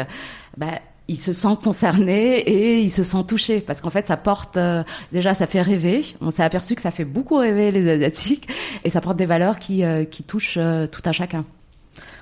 ben, 0.58 0.72
il 1.08 1.20
se 1.20 1.34
sent 1.34 1.58
concerné 1.62 2.40
et 2.40 2.80
il 2.80 2.90
se 2.90 3.04
sent 3.04 3.24
touché. 3.28 3.60
Parce 3.60 3.82
qu'en 3.82 3.90
fait 3.90 4.08
ça 4.08 4.16
porte 4.16 4.58
euh, 4.58 4.84
déjà 5.12 5.34
ça 5.34 5.48
fait 5.48 5.62
rêver. 5.62 6.06
On 6.22 6.32
s'est 6.32 6.44
aperçu 6.44 6.76
que 6.76 6.82
ça 6.82 6.92
fait 6.92 7.06
beaucoup 7.06 7.38
rêver 7.38 7.72
les 7.72 7.90
asiatiques. 7.90 8.48
Et 8.84 8.90
ça 8.90 9.02
porte 9.02 9.18
des 9.18 9.26
valeurs 9.26 9.60
qui, 9.60 9.84
euh, 9.84 10.06
qui 10.06 10.24
touchent 10.24 10.60
tout 10.92 11.02
un 11.06 11.12
chacun 11.12 11.46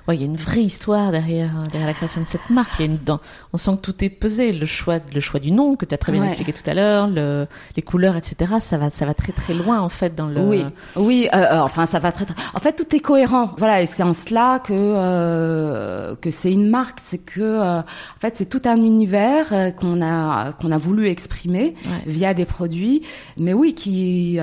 ouais, 0.08 0.16
il 0.16 0.20
y 0.20 0.24
a 0.24 0.26
une 0.26 0.36
vraie 0.36 0.62
histoire 0.62 1.10
derrière, 1.10 1.50
derrière 1.70 1.86
la 1.86 1.94
création 1.94 2.20
de 2.20 2.26
cette 2.26 2.50
marque. 2.50 2.72
Il 2.78 2.86
y 2.86 2.88
a 2.88 2.92
une, 2.92 2.98
dans, 2.98 3.20
on 3.52 3.56
sent 3.56 3.72
que 3.76 3.90
tout 3.90 4.04
est 4.04 4.10
pesé. 4.10 4.52
Le 4.52 4.66
choix, 4.66 4.98
le 5.14 5.20
choix 5.20 5.40
du 5.40 5.52
nom 5.52 5.76
que 5.76 5.84
tu 5.84 5.94
as 5.94 5.98
très 5.98 6.12
bien 6.12 6.24
expliqué 6.24 6.52
tout 6.52 6.68
à 6.68 6.74
l'heure, 6.74 7.08
le, 7.08 7.46
les 7.76 7.82
couleurs, 7.82 8.16
etc. 8.16 8.54
Ça 8.60 8.78
va, 8.78 8.90
ça 8.90 9.06
va 9.06 9.14
très 9.14 9.32
très 9.32 9.54
loin 9.54 9.80
en 9.80 9.88
fait 9.88 10.14
dans 10.14 10.28
le. 10.28 10.40
Oui, 10.40 10.64
oui. 10.96 11.28
Euh, 11.32 11.36
euh, 11.36 11.60
enfin, 11.60 11.86
ça 11.86 11.98
va 11.98 12.12
très, 12.12 12.24
très. 12.24 12.34
En 12.54 12.60
fait, 12.60 12.72
tout 12.72 12.94
est 12.94 13.00
cohérent. 13.00 13.54
Voilà, 13.58 13.82
et 13.82 13.86
c'est 13.86 14.02
en 14.02 14.12
cela 14.12 14.60
que 14.60 14.72
euh, 14.72 16.16
que 16.16 16.30
c'est 16.30 16.52
une 16.52 16.68
marque. 16.68 16.98
C'est 17.02 17.18
que 17.18 17.40
euh, 17.40 17.80
en 17.80 18.20
fait, 18.20 18.36
c'est 18.36 18.48
tout 18.48 18.62
un 18.64 18.76
univers 18.76 19.52
euh, 19.52 19.70
qu'on 19.70 20.02
a 20.02 20.52
qu'on 20.52 20.70
a 20.70 20.78
voulu 20.78 21.08
exprimer 21.08 21.74
via 22.06 22.34
des 22.34 22.44
produits, 22.44 23.02
mais 23.36 23.52
oui, 23.52 23.74
qui 23.74 24.38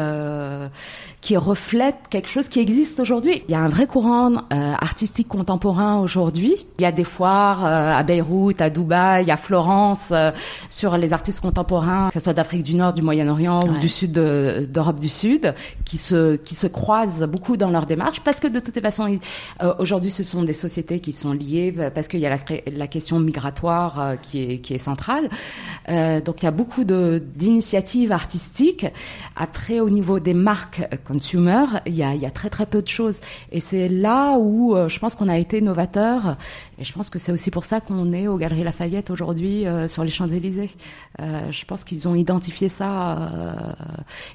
qui 1.22 1.36
reflète 1.36 1.96
quelque 2.10 2.30
chose 2.30 2.48
qui 2.48 2.60
existe 2.60 3.00
aujourd'hui. 3.00 3.44
Il 3.48 3.52
y 3.52 3.56
a 3.56 3.60
un 3.60 3.68
vrai 3.68 3.88
courant 3.88 4.32
euh, 4.32 4.74
artistique 4.80 5.28
contemporain 5.28 5.49
aujourd'hui. 6.02 6.66
Il 6.78 6.84
y 6.84 6.86
a 6.86 6.92
des 6.92 7.04
foires 7.04 7.66
euh, 7.66 7.98
à 7.98 8.04
Beyrouth, 8.04 8.62
à 8.62 8.70
Dubaï, 8.70 9.32
à 9.32 9.38
Florence 9.38 10.10
euh, 10.12 10.32
sur 10.70 10.98
les 10.98 11.14
artistes 11.14 11.40
contemporains, 11.40 12.10
que 12.10 12.14
ce 12.14 12.20
soit 12.20 12.34
d'Afrique 12.34 12.64
du 12.64 12.76
Nord, 12.76 12.94
du 12.94 13.02
Moyen-Orient 13.02 13.60
ou 13.68 13.80
du 13.80 13.90
sud 13.90 14.12
d'Europe 14.12 15.00
du 15.00 15.10
Sud, 15.10 15.54
qui 15.86 15.98
se 15.98 16.36
qui 16.36 16.56
se 16.56 16.68
croisent 16.68 17.26
beaucoup 17.28 17.58
dans 17.58 17.70
leur 17.70 17.86
démarche 17.86 18.22
parce 18.22 18.40
que 18.40 18.48
de 18.48 18.60
toute 18.60 18.80
façon 18.80 19.20
aujourd'hui 19.80 20.12
ce 20.12 20.24
sont 20.24 20.44
des 20.44 20.54
sociétés 20.54 21.00
qui 21.00 21.12
sont 21.12 21.34
liées 21.34 21.74
parce 21.94 22.08
qu'il 22.08 22.20
y 22.20 22.26
a 22.26 22.30
la, 22.30 22.38
la, 22.72 22.88
question 22.88 23.20
migratoire 23.20 24.16
qui 24.22 24.44
est 24.44 24.60
qui 24.60 24.74
est 24.74 24.80
centrale. 24.80 25.30
donc 25.88 26.42
il 26.42 26.46
y 26.46 26.48
a 26.48 26.52
beaucoup 26.52 26.84
de 26.84 27.22
d'initiatives 27.36 28.12
artistiques. 28.12 28.86
Après 29.36 29.80
au 29.80 29.90
niveau 29.90 30.20
des 30.20 30.34
marques 30.34 30.84
consumer, 31.06 31.66
il 31.86 31.96
y 31.96 32.04
a, 32.04 32.14
il 32.14 32.22
y 32.22 32.26
a 32.26 32.32
très 32.32 32.50
très 32.50 32.66
peu 32.66 32.82
de 32.82 32.88
choses. 32.88 33.20
Et 33.52 33.60
c'est 33.60 33.90
là 33.90 34.38
où 34.38 34.76
euh, 34.76 34.90
je 34.90 35.00
pense 35.00 35.16
qu'on 35.16 35.30
a 35.30 35.39
été 35.40 35.62
novateur. 35.62 36.38
Et 36.78 36.84
je 36.84 36.94
pense 36.94 37.10
que 37.10 37.20
c'est 37.20 37.32
aussi 37.32 37.52
pour 37.52 37.66
ça 37.66 37.80
qu'on 37.80 38.14
est 38.14 38.28
aux 38.28 38.38
Galeries 38.38 38.64
Lafayette 38.64 39.10
aujourd'hui 39.10 39.66
euh, 39.66 39.88
sur 39.88 40.04
les 40.04 40.12
Champs-Élysées. 40.12 40.70
Euh, 41.20 41.52
je 41.52 41.66
pense 41.66 41.84
qu'ils 41.84 42.08
ont 42.08 42.16
identifié 42.16 42.70
ça, 42.70 43.32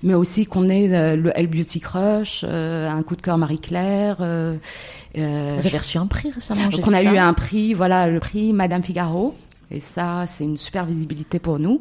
mais 0.02 0.14
aussi 0.14 0.46
qu'on 0.46 0.68
est 0.68 1.16
le 1.16 1.32
L 1.34 1.46
Beauty 1.46 1.80
Crush, 1.80 2.44
un 2.44 3.02
coup 3.02 3.16
de 3.16 3.22
cœur 3.22 3.38
Marie-Claire. 3.38 4.16
Vous 4.18 5.66
avez 5.66 5.78
reçu 5.78 5.98
un 5.98 6.06
prix 6.06 6.30
récemment 6.30 6.68
Donc 6.68 6.86
on 6.86 6.92
a 6.92 7.02
eu 7.02 7.16
un 7.18 7.32
prix, 7.32 7.74
voilà, 7.74 8.08
le 8.08 8.20
prix 8.20 8.52
Madame 8.52 8.82
Figaro. 8.82 9.34
Et 9.70 9.80
ça, 9.80 10.26
c'est 10.26 10.44
une 10.44 10.56
super 10.56 10.84
visibilité 10.84 11.38
pour 11.38 11.58
nous. 11.58 11.80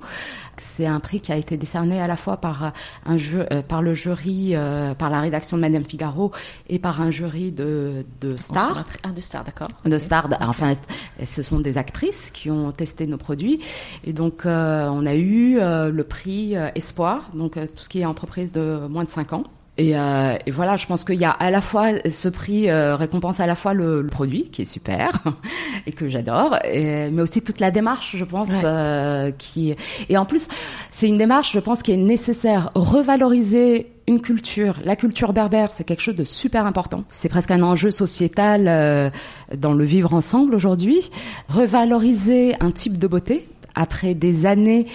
C'est 0.58 0.86
un 0.86 1.00
prix 1.00 1.19
qui 1.19 1.32
a 1.32 1.36
été 1.36 1.58
décerné 1.58 2.02
à 2.02 2.08
la 2.08 2.15
fois 2.15 2.38
par 2.38 2.74
un 3.06 3.17
jeu, 3.17 3.46
euh, 3.52 3.62
par 3.62 3.82
le 3.82 3.93
jury, 3.93 4.56
euh, 4.56 4.93
par 4.93 5.10
la 5.10 5.22
rédaction 5.22 5.58
de 5.58 5.62
Madame 5.62 5.84
Figaro 5.84 6.32
et 6.69 6.80
par 6.80 7.02
un 7.02 7.12
jury 7.12 7.52
de, 7.52 8.06
de 8.22 8.36
stars. 8.36 8.86
Ah, 9.04 9.12
de 9.12 9.22
stars, 9.22 9.43
d'accord. 9.43 9.69
De 9.86 9.98
stars. 9.98 10.30
Enfin, 10.41 10.76
ce 11.24 11.41
sont 11.41 11.60
des 11.60 11.78
actrices 11.78 12.32
qui 12.32 12.50
ont 12.50 12.72
testé 12.72 13.08
nos 13.08 13.17
produits. 13.17 13.60
Et 14.04 14.13
donc, 14.13 14.46
euh, 14.46 14.88
on 14.88 15.06
a 15.06 15.15
eu 15.15 15.60
le 15.60 16.04
prix 16.04 16.56
Espoir, 16.76 17.30
donc 17.34 17.54
tout 17.54 17.84
ce 17.84 17.89
qui 17.89 18.02
est 18.02 18.06
entreprise 18.06 18.52
de 18.52 18.88
moins 18.88 19.04
de 19.04 19.12
5 19.12 19.34
ans. 19.34 19.43
Et, 19.79 19.97
euh, 19.97 20.38
et, 20.45 20.51
voilà, 20.51 20.77
je 20.77 20.86
pense 20.86 21.03
qu'il 21.03 21.15
y 21.15 21.25
a 21.25 21.31
à 21.31 21.49
la 21.49 21.59
fois 21.59 21.88
ce 22.07 22.29
prix 22.29 22.69
euh, 22.69 22.95
récompense 22.95 23.39
à 23.39 23.47
la 23.47 23.55
fois 23.55 23.73
le, 23.73 24.03
le, 24.03 24.07
produit 24.07 24.49
qui 24.51 24.62
est 24.62 24.65
super 24.65 25.23
et 25.88 25.91
que 25.91 26.09
j'adore, 26.09 26.57
mais 26.63 27.21
aussi 27.21 27.41
toute 27.41 27.59
la 27.59 27.71
démarche, 27.71 28.15
je 28.15 28.23
pense, 28.23 28.49
ouais. 28.49 28.62
euh, 28.63 29.31
qui 29.31 29.75
et 30.09 30.17
en 30.17 30.25
plus 30.25 30.47
c'est 30.91 31.07
une 31.07 31.17
démarche, 31.17 31.53
je 31.53 31.59
pense, 31.59 31.81
qui 31.81 31.91
est 31.91 31.97
nécessaire. 31.97 32.69
Revaloriser 32.75 33.88
une 34.07 34.21
culture, 34.21 34.75
la 34.83 34.95
culture 34.95 35.33
berbère, 35.33 35.71
c'est 35.73 35.83
quelque 35.83 36.01
chose 36.01 36.15
de 36.15 36.23
super 36.23 36.67
important. 36.67 37.03
C'est 37.09 37.29
presque 37.29 37.49
un 37.49 37.63
enjeu 37.63 37.89
sociétal 37.89 38.67
euh, 38.67 39.09
dans 39.57 39.73
le 39.73 39.86
vivre 39.86 40.13
ensemble 40.13 40.53
aujourd'hui. 40.53 41.09
Revaloriser 41.47 42.55
un 42.59 42.69
type 42.69 42.99
de 42.99 43.07
beauté 43.07 43.47
après 43.73 44.13
des 44.13 44.45
années 44.45 44.86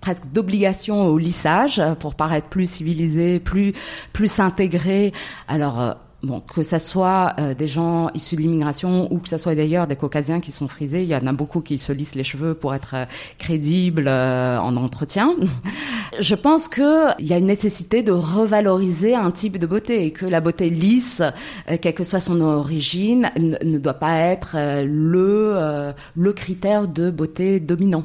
presque 0.00 0.26
d'obligation 0.32 1.06
au 1.06 1.18
lissage 1.18 1.82
pour 2.00 2.14
paraître 2.14 2.48
plus 2.48 2.68
civilisé, 2.68 3.40
plus 3.40 3.72
plus 4.12 4.38
intégré. 4.38 5.12
Alors 5.48 5.80
euh, 5.80 5.92
bon, 6.22 6.40
que 6.40 6.62
ça 6.62 6.78
soit 6.78 7.34
euh, 7.38 7.54
des 7.54 7.66
gens 7.66 8.10
issus 8.14 8.36
de 8.36 8.42
l'immigration 8.42 9.12
ou 9.12 9.18
que 9.18 9.28
ça 9.28 9.38
soit 9.38 9.54
d'ailleurs 9.54 9.86
des 9.86 9.96
caucasiens 9.96 10.40
qui 10.40 10.52
sont 10.52 10.68
frisés, 10.68 11.02
il 11.02 11.08
y 11.08 11.16
en 11.16 11.26
a 11.26 11.32
beaucoup 11.32 11.60
qui 11.60 11.78
se 11.78 11.92
lissent 11.92 12.14
les 12.14 12.24
cheveux 12.24 12.54
pour 12.54 12.74
être 12.74 12.94
euh, 12.94 13.04
crédibles 13.38 14.08
euh, 14.08 14.58
en 14.58 14.76
entretien. 14.76 15.34
Je 16.20 16.34
pense 16.34 16.68
que 16.68 17.18
il 17.20 17.26
y 17.26 17.32
a 17.32 17.38
une 17.38 17.46
nécessité 17.46 18.02
de 18.02 18.12
revaloriser 18.12 19.14
un 19.14 19.30
type 19.30 19.58
de 19.58 19.66
beauté 19.66 20.06
et 20.06 20.10
que 20.12 20.26
la 20.26 20.40
beauté 20.40 20.70
lisse, 20.70 21.22
euh, 21.70 21.76
quelle 21.80 21.94
que 21.94 22.04
soit 22.04 22.20
son 22.20 22.40
origine, 22.40 23.30
ne 23.36 23.78
doit 23.78 23.94
pas 23.94 24.16
être 24.16 24.56
le 24.84 25.92
le 26.14 26.32
critère 26.32 26.88
de 26.88 27.10
beauté 27.10 27.60
dominant. 27.60 28.04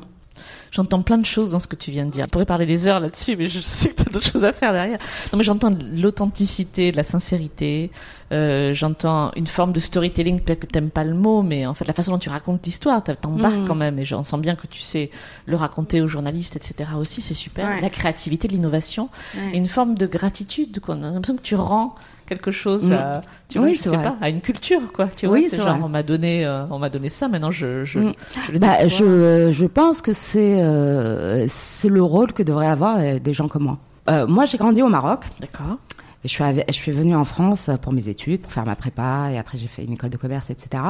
J'entends 0.75 1.01
plein 1.01 1.17
de 1.17 1.25
choses 1.25 1.51
dans 1.51 1.61
ce 1.61 1.67
que 1.67 1.77
tu 1.77 1.89
viens 1.89 2.05
de 2.05 2.11
dire. 2.11 2.25
On 2.25 2.29
pourrait 2.29 2.45
parler 2.45 2.65
des 2.65 2.89
heures 2.89 2.99
là-dessus, 2.99 3.37
mais 3.37 3.47
je 3.47 3.61
sais 3.61 3.91
que 3.91 4.03
tu 4.03 4.09
as 4.09 4.11
d'autres 4.11 4.29
choses 4.29 4.43
à 4.43 4.51
faire 4.51 4.73
derrière. 4.73 4.97
Non, 5.31 5.37
mais 5.37 5.45
j'entends 5.45 5.73
l'authenticité, 5.93 6.91
de 6.91 6.97
la 6.97 7.03
sincérité. 7.03 7.91
Euh, 8.33 8.73
j'entends 8.73 9.31
une 9.37 9.47
forme 9.47 9.71
de 9.71 9.79
storytelling. 9.79 10.41
Peut-être 10.41 10.59
que 10.59 10.65
t'aimes 10.65 10.89
pas 10.89 11.05
le 11.05 11.13
mot, 11.13 11.43
mais 11.43 11.65
en 11.65 11.73
fait, 11.73 11.85
la 11.85 11.93
façon 11.93 12.11
dont 12.11 12.17
tu 12.17 12.27
racontes 12.27 12.65
l'histoire, 12.65 13.01
t'embarques 13.01 13.55
mmh. 13.55 13.65
quand 13.65 13.75
même. 13.75 13.99
Et 13.99 14.03
j'en 14.03 14.23
sens 14.23 14.41
bien 14.41 14.57
que 14.57 14.67
tu 14.67 14.81
sais 14.81 15.11
le 15.45 15.55
raconter 15.55 16.01
aux 16.01 16.07
journalistes, 16.07 16.57
etc. 16.57 16.89
aussi, 16.99 17.21
c'est 17.21 17.33
super. 17.33 17.69
Ouais. 17.69 17.79
La 17.79 17.89
créativité, 17.89 18.49
l'innovation. 18.49 19.07
Ouais. 19.33 19.51
Et 19.53 19.57
une 19.57 19.69
forme 19.69 19.95
de 19.95 20.07
gratitude. 20.07 20.81
Quoi. 20.81 20.95
On 20.95 21.03
a 21.03 21.11
l'impression 21.11 21.37
que 21.37 21.41
tu 21.41 21.55
rends 21.55 21.95
quelque 22.27 22.51
chose 22.51 22.91
à, 22.91 23.21
tu 23.49 23.59
vois, 23.59 23.67
oui, 23.67 23.75
je 23.77 23.83
sais 23.83 23.89
vrai. 23.95 24.03
pas, 24.03 24.15
à 24.21 24.29
une 24.29 24.41
culture, 24.41 24.81
quoi. 24.93 25.07
Tu 25.07 25.27
vois, 25.27 25.35
Oui, 25.37 25.47
c'est 25.49 25.57
genre, 25.57 25.67
vrai. 25.75 25.79
on 25.83 25.89
m'a 25.89 26.03
donné, 26.03 26.45
euh, 26.45 26.65
on 26.71 26.79
m'a 26.79 26.89
donné 26.89 27.09
ça, 27.09 27.27
maintenant 27.27 27.51
je, 27.51 27.83
je, 27.85 27.99
Mm. 27.99 28.13
je 28.53 28.57
Bah, 28.57 28.87
je, 28.87 29.51
je 29.51 29.65
pense 29.65 30.01
que 30.01 30.13
c'est 30.13 30.61
euh, 30.61 31.45
c'est 31.47 31.89
le 31.89 32.01
rôle 32.01 32.33
que 32.33 32.43
devraient 32.43 32.67
avoir 32.67 32.97
euh, 32.99 33.19
des 33.19 33.33
gens 33.33 33.47
comme 33.47 33.63
moi. 33.63 33.77
Euh, 34.09 34.27
moi, 34.27 34.45
j'ai 34.45 34.57
grandi 34.57 34.81
au 34.81 34.87
Maroc. 34.87 35.21
D'accord. 35.39 35.77
Et 36.25 36.27
je 36.27 36.33
suis, 36.33 36.43
ave- 36.43 36.63
je 36.67 36.73
suis 36.73 36.91
venue 36.91 37.15
en 37.15 37.23
France 37.23 37.69
pour 37.83 37.93
mes 37.93 38.09
études, 38.09 38.41
pour 38.41 38.51
faire 38.51 38.65
ma 38.65 38.75
prépa, 38.75 39.29
et 39.31 39.37
après 39.37 39.59
j'ai 39.59 39.67
fait 39.67 39.83
une 39.83 39.93
école 39.93 40.09
de 40.09 40.17
commerce, 40.17 40.49
etc. 40.49 40.81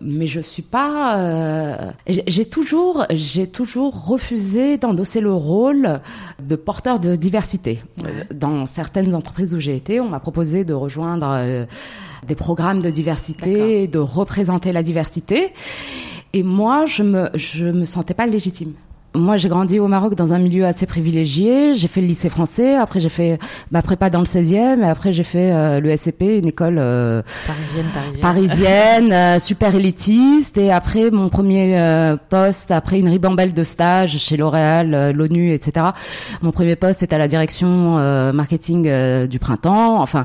Mais 0.00 0.28
je 0.28 0.38
suis 0.40 0.62
pas. 0.62 1.18
euh, 1.18 1.90
j'ai 2.06 2.22
j'ai 2.28 2.44
toujours, 2.44 3.04
j'ai 3.10 3.48
toujours 3.48 4.04
refusé 4.06 4.78
d'endosser 4.78 5.20
le 5.20 5.32
rôle 5.34 6.00
de 6.40 6.54
porteur 6.54 7.00
de 7.00 7.16
diversité. 7.16 7.82
Euh, 8.04 8.22
Dans 8.32 8.66
certaines 8.66 9.16
entreprises 9.16 9.52
où 9.52 9.58
j'ai 9.58 9.74
été, 9.74 9.98
on 10.00 10.08
m'a 10.08 10.20
proposé 10.20 10.64
de 10.64 10.74
rejoindre 10.74 11.26
euh, 11.30 11.66
des 12.28 12.36
programmes 12.36 12.80
de 12.80 12.90
diversité, 12.90 13.88
de 13.88 13.98
représenter 13.98 14.70
la 14.72 14.84
diversité. 14.84 15.52
Et 16.34 16.44
moi, 16.44 16.86
je 16.86 17.02
me, 17.02 17.30
je 17.34 17.66
me 17.66 17.84
sentais 17.84 18.14
pas 18.14 18.26
légitime. 18.26 18.74
Moi, 19.14 19.36
j'ai 19.36 19.48
grandi 19.50 19.78
au 19.78 19.88
Maroc 19.88 20.14
dans 20.14 20.32
un 20.32 20.38
milieu 20.38 20.64
assez 20.64 20.86
privilégié. 20.86 21.74
J'ai 21.74 21.88
fait 21.88 22.00
le 22.00 22.06
lycée 22.06 22.30
français. 22.30 22.76
Après, 22.76 22.98
j'ai 22.98 23.10
fait 23.10 23.38
ma 23.70 23.82
prépa 23.82 24.08
dans 24.08 24.20
le 24.20 24.24
16e. 24.24 24.82
Et 24.82 24.88
après, 24.88 25.12
j'ai 25.12 25.24
fait 25.24 25.52
euh, 25.52 25.80
le 25.80 25.94
SCP, 25.94 26.38
une 26.38 26.48
école 26.48 26.76
euh, 26.78 27.22
Parisienne, 27.46 27.86
parisienne. 27.92 28.20
parisienne, 28.22 29.12
euh, 29.12 29.38
super 29.38 29.74
élitiste. 29.74 30.56
Et 30.56 30.72
après, 30.72 31.10
mon 31.10 31.28
premier 31.28 31.78
euh, 31.78 32.16
poste, 32.30 32.70
après 32.70 33.00
une 33.00 33.08
ribambelle 33.08 33.52
de 33.52 33.62
stages 33.62 34.16
chez 34.16 34.38
L'Oréal, 34.38 34.94
euh, 34.94 35.12
l'ONU, 35.12 35.52
etc. 35.52 35.86
Mon 36.40 36.50
premier 36.50 36.76
poste, 36.76 37.00
c'était 37.00 37.16
à 37.16 37.18
la 37.18 37.28
direction 37.28 37.98
euh, 37.98 38.32
marketing 38.32 38.86
euh, 38.88 39.26
du 39.26 39.38
printemps. 39.38 40.00
Enfin, 40.00 40.24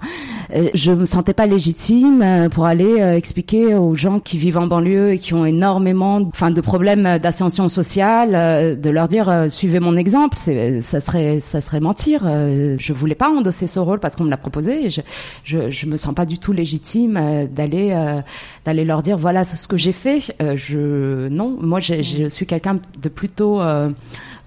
je 0.73 0.91
me 0.93 1.05
sentais 1.05 1.33
pas 1.33 1.45
légitime 1.45 2.47
pour 2.53 2.65
aller 2.65 3.01
euh, 3.01 3.17
expliquer 3.17 3.75
aux 3.75 3.95
gens 3.95 4.19
qui 4.19 4.37
vivent 4.37 4.57
en 4.57 4.67
banlieue 4.67 5.11
et 5.11 5.19
qui 5.19 5.33
ont 5.33 5.45
énormément, 5.45 6.21
enfin, 6.29 6.51
de 6.51 6.61
problèmes 6.61 7.17
d'ascension 7.17 7.67
sociale, 7.67 8.31
euh, 8.33 8.75
de 8.77 8.89
leur 8.89 9.07
dire 9.07 9.29
euh, 9.29 9.49
suivez 9.49 9.79
mon 9.79 9.97
exemple. 9.97 10.37
Ça 10.37 10.99
serait, 10.99 11.39
ça 11.39 11.61
serait 11.61 11.79
mentir. 11.79 12.23
Euh, 12.25 12.75
je 12.79 12.93
voulais 12.93 13.15
pas 13.15 13.29
endosser 13.29 13.67
ce 13.67 13.79
rôle 13.79 13.99
parce 13.99 14.15
qu'on 14.15 14.23
me 14.23 14.29
l'a 14.29 14.37
proposé. 14.37 14.89
Je, 14.89 15.01
je, 15.43 15.85
me 15.85 15.97
sens 15.97 16.13
pas 16.13 16.25
du 16.25 16.39
tout 16.39 16.53
légitime 16.53 17.17
euh, 17.17 17.47
d'aller, 17.47 17.91
euh, 17.91 18.21
d'aller 18.65 18.85
leur 18.85 19.03
dire 19.03 19.17
voilà 19.17 19.43
ce 19.43 19.67
que 19.67 19.77
j'ai 19.77 19.93
fait. 19.93 20.19
Je, 20.39 21.27
non, 21.27 21.57
moi, 21.59 21.79
je 21.79 22.27
suis 22.29 22.45
quelqu'un 22.45 22.79
de 23.01 23.09
plutôt 23.09 23.61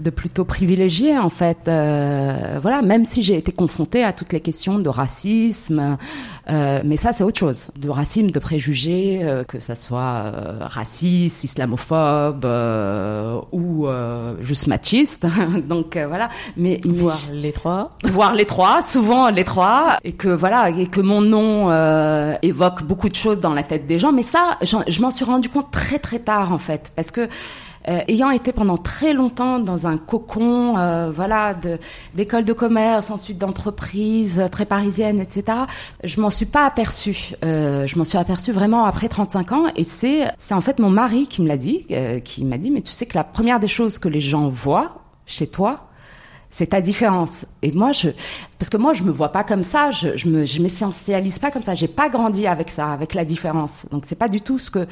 de 0.01 0.11
plutôt 0.11 0.45
privilégié 0.45 1.17
en 1.19 1.29
fait. 1.31 1.59
Euh, 1.69 2.59
voilà, 2.61 2.83
même 2.83 3.05
si 3.05 3.23
j'ai 3.23 3.37
été 3.37 3.53
confrontée 3.53 4.03
à 4.03 4.13
toutes 4.13 4.33
les 4.33 4.41
questions 4.41 4.79
de 4.79 4.89
racisme, 4.89 5.99
euh, 6.49 6.81
mais 6.85 6.97
ça 6.97 7.13
c'est 7.13 7.23
autre 7.25 7.39
chose, 7.39 7.69
de 7.79 7.89
racisme, 7.91 8.31
de 8.31 8.39
préjugés, 8.39 9.21
euh, 9.23 9.45
que 9.45 9.61
ça 9.61 9.75
soit 9.77 10.01
euh, 10.01 10.59
raciste, 10.61 11.45
islamophobe 11.45 12.45
euh, 12.45 13.41
ou 13.53 13.87
euh, 13.87 14.35
juste 14.41 14.67
machiste. 14.67 15.27
Donc 15.69 15.97
voilà, 15.97 16.31
mais, 16.57 16.81
Voir 16.85 17.19
les 17.33 17.53
trois. 17.53 17.97
voir 18.05 18.35
les 18.35 18.47
trois, 18.47 18.83
souvent 18.83 19.31
les 19.31 19.45
trois, 19.45 19.99
et 20.05 20.13
que 20.13 20.29
voilà, 20.29 20.71
et 20.71 20.87
que 20.87 21.01
mon 21.01 21.21
nom 21.21 21.71
euh, 21.71 22.35
évoque 22.43 22.83
beaucoup 22.83 23.09
de 23.09 23.15
choses 23.15 23.41
dans 23.41 23.53
la 23.55 23.63
tête 23.63 23.87
des 23.87 23.99
gens. 23.99 24.13
Mais 24.13 24.23
ça, 24.23 24.59
je 24.63 25.01
m'en 25.03 25.11
suis 25.11 25.25
rendu 25.25 25.49
compte 25.49 25.71
très 25.71 25.99
très 25.99 26.19
tard 26.19 26.53
en 26.53 26.59
fait, 26.59 26.91
parce 26.97 27.11
que 27.11 27.29
euh, 27.91 28.01
ayant 28.09 28.31
été 28.31 28.53
pendant 28.53 28.77
très 28.77 29.13
longtemps 29.13 29.59
dans 29.59 29.87
un 29.87 29.99
cocon, 29.99 30.79
euh, 30.79 31.11
voilà, 31.15 31.55
d'école 32.15 32.45
de, 32.45 32.53
commerce, 32.53 33.11
ensuite 33.11 33.39
d'entreprise 33.39 34.39
euh, 34.39 34.49
très 34.49 34.65
parisienne, 34.65 35.19
etc. 35.19 35.59
Je 36.05 36.21
m'en 36.21 36.31
suis 36.31 36.47
pas 36.47 36.67
aperçue. 36.67 37.33
Euh, 37.45 37.87
je 37.87 37.99
m'en 37.99 38.05
suis 38.05 38.19
aperçue 38.19 38.53
vraiment 38.53 38.85
après 38.85 39.09
35 39.09 39.53
ans, 39.53 39.65
et 39.77 39.85
c'est 39.85 40.29
c'est 40.39 40.55
en 40.55 40.61
fait 40.61 40.79
mon 40.79 40.91
mari 40.91 41.27
qui 41.27 41.43
me 41.43 41.49
l'a 41.49 41.57
dit, 41.57 41.87
euh, 41.91 42.21
qui 42.21 42.45
m'a 42.45 42.59
dit, 42.59 42.71
mais 42.71 42.83
tu 42.83 42.93
sais 42.93 43.07
que 43.07 43.17
la 43.17 43.25
première 43.25 43.61
des 43.61 43.69
choses 43.69 43.99
que 43.99 44.09
les 44.09 44.21
gens 44.21 44.49
voient 44.49 45.03
chez 45.27 45.47
toi, 45.47 45.90
c'est 46.51 46.69
ta 46.69 46.81
différence. 46.81 47.45
Et 47.63 47.71
moi, 47.73 47.93
je, 47.93 48.09
parce 48.59 48.69
que 48.71 48.77
moi, 48.77 48.93
je 48.93 49.03
me 49.05 49.11
vois 49.11 49.31
pas 49.31 49.45
comme 49.45 49.63
ça, 49.63 49.91
je, 49.91 50.17
je 50.17 50.29
me, 50.29 50.45
je 50.45 50.61
m'essentialise 50.61 51.39
pas 51.39 51.51
comme 51.51 51.63
ça. 51.63 51.75
J'ai 51.75 51.89
pas 51.89 52.09
grandi 52.09 52.47
avec 52.47 52.71
ça, 52.71 52.93
avec 52.93 53.15
la 53.15 53.25
différence. 53.25 53.87
Donc 53.91 54.05
c'est 54.07 54.17
pas 54.17 54.29
du 54.29 54.41
tout 54.41 54.59
ce 54.59 54.71
que, 54.71 54.87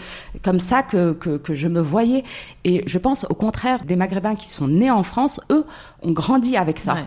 comme 0.45 0.61
ça 0.61 0.83
que, 0.83 1.13
que, 1.13 1.37
que 1.37 1.55
je 1.55 1.69
me 1.69 1.81
voyais. 1.81 2.23
Et 2.65 2.85
je 2.87 2.99
pense 2.99 3.27
au 3.29 3.35
contraire 3.35 3.85
des 3.85 3.97
Maghrébins 3.97 4.37
qui 4.37 4.49
sont 4.49 4.69
nés 4.69 4.91
en 4.91 5.03
France, 5.03 5.41
eux, 5.51 5.67
ont 6.03 6.13
grandi 6.13 6.57
avec 6.57 6.79
ça. 6.79 6.95
Ouais. 6.95 7.05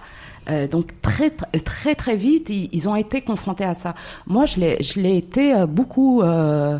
Euh, 0.49 0.67
donc 0.67 0.99
très 1.01 1.29
très 1.29 1.59
très 1.59 1.95
très 1.95 2.15
vite, 2.15 2.49
ils, 2.49 2.67
ils 2.73 2.89
ont 2.89 2.95
été 2.95 3.21
confrontés 3.21 3.63
à 3.63 3.75
ça. 3.75 3.93
Moi, 4.27 4.45
je 4.47 4.59
l'ai 4.59 4.81
je 4.83 4.99
l'ai 4.99 5.15
été 5.17 5.53
euh, 5.53 5.65
beaucoup. 5.65 6.21
euh, 6.21 6.79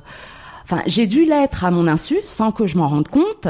Enfin, 0.63 0.83
j'ai 0.87 1.05
dû 1.05 1.25
l'être 1.25 1.65
à 1.65 1.71
mon 1.71 1.85
insu, 1.85 2.15
sans 2.23 2.53
que 2.53 2.65
je 2.65 2.77
m'en 2.77 2.87
rende 2.87 3.09
compte. 3.09 3.49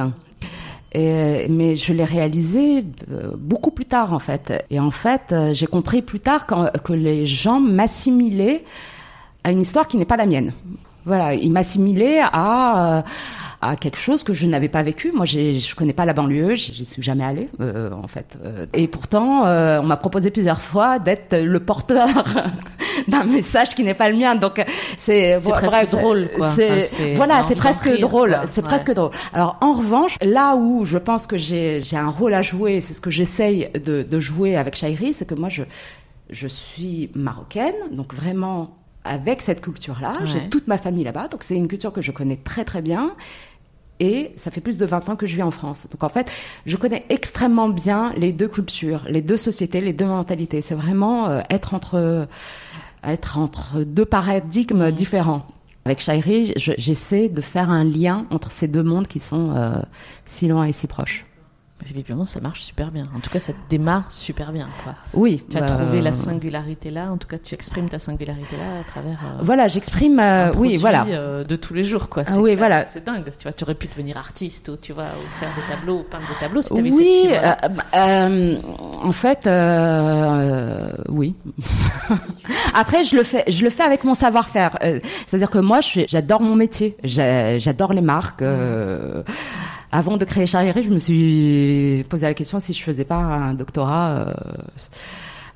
Mais 0.94 1.76
je 1.76 1.94
l'ai 1.94 2.04
réalisé 2.04 2.84
euh, 3.12 3.32
beaucoup 3.36 3.72
plus 3.72 3.86
tard 3.86 4.14
en 4.14 4.20
fait. 4.20 4.66
Et 4.70 4.80
en 4.80 4.92
fait, 4.92 5.32
euh, 5.32 5.54
j'ai 5.54 5.68
compris 5.68 6.02
plus 6.02 6.20
tard 6.20 6.46
que 6.46 6.94
les 6.94 7.26
gens 7.26 7.60
m'assimilaient 7.60 8.64
à 9.44 9.52
une 9.52 9.62
histoire 9.62 9.88
qui 9.88 9.98
n'est 9.98 10.06
pas 10.06 10.18
la 10.18 10.26
mienne. 10.26 10.54
Voilà, 11.06 11.34
ils 11.34 11.52
m'assimilaient 11.52 12.20
à 12.22 12.98
euh, 12.98 13.02
à 13.64 13.76
quelque 13.76 14.00
chose 14.00 14.24
que 14.24 14.34
je 14.34 14.48
n'avais 14.48 14.70
pas 14.70 14.82
vécu. 14.82 15.12
Moi, 15.12 15.26
je 15.26 15.76
connais 15.76 15.94
pas 15.94 16.06
la 16.06 16.14
banlieue, 16.14 16.56
j'y 16.56 16.84
suis 16.84 17.04
jamais 17.04 17.24
allée 17.24 17.48
en 17.60 18.08
fait. 18.08 18.36
Et 18.74 18.88
pourtant, 18.88 19.44
on 19.44 19.84
m'a 19.84 19.98
proposé 19.98 20.32
plusieurs 20.32 20.62
fois 20.62 20.98
d'être 20.98 21.38
le 21.38 21.60
porteur 21.60 22.08
d'un 23.08 23.24
message 23.24 23.76
qui 23.76 23.84
n'est 23.84 23.94
pas 23.94 24.10
le 24.10 24.18
mien. 24.18 24.36
Donc 24.36 24.64
c'est 24.98 25.40
C'est 25.40 25.50
presque 25.52 25.90
drôle, 25.92 26.30
quoi. 26.36 26.52
c'est- 26.52 26.90
Enfin, 26.92 27.14
voilà, 27.16 27.44
c'est 27.44 27.56
presque 27.56 27.84
rire, 27.84 28.00
drôle. 28.00 28.40
C'est 28.50 28.62
Ouais. 28.62 28.68
presque 28.68 28.92
drôle. 28.94 29.12
Alors 29.34 29.58
en 29.62 29.74
revanche, 29.74 30.18
là 30.22 30.56
où 30.56 30.86
je 30.86 30.98
pense 30.98 31.28
que 31.28 31.38
j'ai 31.38 31.82
j'ai 31.82 31.98
un 31.98 32.10
rôle 32.10 32.34
à 32.34 32.42
jouer, 32.42 32.82
c'est 32.82 32.94
ce 32.94 33.02
que 33.02 33.10
j'essaye 33.12 33.70
de, 33.74 34.04
de 34.04 34.20
jouer 34.20 34.56
avec 34.56 34.76
Shairi, 34.76 35.14
c'est 35.14 35.26
que 35.26 35.36
moi 35.36 35.50
je 35.50 35.64
je 36.30 36.48
suis 36.48 37.10
marocaine, 37.14 37.76
donc 37.92 38.14
vraiment 38.14 38.78
avec 39.04 39.42
cette 39.42 39.62
culture-là. 39.62 40.12
Ouais. 40.22 40.28
J'ai 40.28 40.50
toute 40.50 40.68
ma 40.68 40.78
famille 40.78 41.04
là-bas, 41.04 41.28
donc 41.28 41.44
c'est 41.44 41.56
une 41.56 41.68
culture 41.68 41.92
que 41.92 42.02
je 42.02 42.12
connais 42.12 42.38
très 42.38 42.64
très 42.64 42.82
bien. 42.82 43.12
Et 44.00 44.32
ça 44.36 44.50
fait 44.50 44.62
plus 44.62 44.78
de 44.80 44.86
20 44.86 45.10
ans 45.10 45.16
que 45.16 45.28
je 45.28 45.36
vis 45.36 45.44
en 45.44 45.52
France. 45.52 45.88
Donc 45.92 46.04
en 46.04 46.10
fait, 46.10 46.32
je 46.66 46.76
connais 46.76 47.06
extrêmement 47.10 47.70
bien 47.70 48.14
les 48.18 48.34
deux 48.34 48.48
cultures, 48.48 49.02
les 49.08 49.22
deux 49.22 49.38
sociétés, 49.38 49.80
les 49.80 49.94
deux 49.94 50.06
mentalités. 50.06 50.62
C'est 50.62 50.74
vraiment 50.74 51.28
euh, 51.30 51.42
être 51.52 51.76
entre 51.76 52.28
être 53.04 53.38
entre 53.38 53.84
deux 53.84 54.06
paradigmes 54.06 54.92
différents. 54.92 55.46
Avec 55.86 56.00
Shairi, 56.00 56.54
je- 56.58 56.74
j'essaie 56.78 57.28
de 57.30 57.42
faire 57.42 57.70
un 57.72 57.84
lien 57.84 58.26
entre 58.30 58.52
ces 58.52 58.68
deux 58.68 58.84
mondes 58.84 59.08
qui 59.08 59.20
sont 59.20 59.54
euh, 59.56 59.82
si 60.26 60.48
loin 60.48 60.66
et 60.66 60.72
si 60.72 60.86
proches. 60.88 61.26
Évidemment, 61.90 62.26
ça 62.26 62.40
marche 62.40 62.62
super 62.62 62.92
bien. 62.92 63.08
En 63.16 63.20
tout 63.20 63.30
cas, 63.30 63.40
ça 63.40 63.54
démarre 63.70 64.12
super 64.12 64.52
bien. 64.52 64.68
Quoi. 64.84 64.94
Oui. 65.14 65.44
Tu 65.50 65.58
as 65.58 65.62
bah, 65.62 65.68
trouvé 65.68 66.02
la 66.02 66.14
singularité 66.14 66.92
là. 66.92 67.12
En 67.12 67.18
tout 67.18 67.28
cas, 67.28 67.38
tu 67.38 67.56
exprimes 67.56 67.90
ta 67.90 68.00
singularité 68.00 68.56
là 68.56 68.82
à 68.82 68.84
travers. 68.84 69.20
Euh, 69.24 69.40
voilà, 69.42 69.68
j'exprime. 69.68 70.20
Euh, 70.20 70.52
oui, 70.56 70.78
voilà. 70.78 71.06
Euh, 71.08 71.44
de 71.44 71.56
tous 71.56 71.74
les 71.74 71.84
jours, 71.84 72.08
quoi. 72.10 72.24
Ah, 72.28 72.38
oui, 72.38 72.56
voilà. 72.56 72.86
C'est 72.86 73.04
dingue. 73.04 73.26
Tu 73.38 73.44
vois, 73.44 73.54
tu 73.54 73.64
aurais 73.64 73.76
pu 73.76 73.88
devenir 73.88 74.18
artiste 74.18 74.70
ou 74.70 74.78
tu 74.78 74.94
vois, 74.94 75.06
ou 75.06 75.40
faire 75.40 75.50
des 75.56 75.74
tableaux, 75.74 76.00
ou 76.00 76.04
peindre 76.04 76.28
des 76.28 76.40
tableaux. 76.40 76.62
Si 76.62 76.74
avais 76.74 76.92
oui. 76.92 77.30
Cette 77.30 77.72
en 79.04 79.12
fait, 79.12 79.50
oui. 81.10 81.36
Après, 82.74 83.04
je 83.04 83.16
le 83.16 83.24
fais. 83.24 83.44
Je 83.48 83.64
le 83.64 83.70
fais 83.70 83.84
avec 83.84 84.04
mon 84.04 84.14
savoir-faire. 84.14 84.78
C'est-à-dire 85.26 85.50
que 85.50 85.60
moi, 85.60 85.80
j'adore 85.82 86.42
mon 86.42 86.56
métier. 86.56 86.96
J'adore 87.04 87.94
les 87.94 88.02
marques. 88.02 88.44
Avant 89.94 90.16
de 90.16 90.24
créer 90.24 90.48
Charrieri, 90.48 90.84
je 90.84 90.90
me 90.90 91.00
suis 91.00 92.06
posé 92.10 92.26
la 92.26 92.34
question 92.34 92.62
si 92.62 92.72
je 92.72 92.82
faisais 92.82 93.04
pas 93.04 93.16
un 93.16 93.54
doctorat. 93.54 94.12
Euh, 94.12 94.34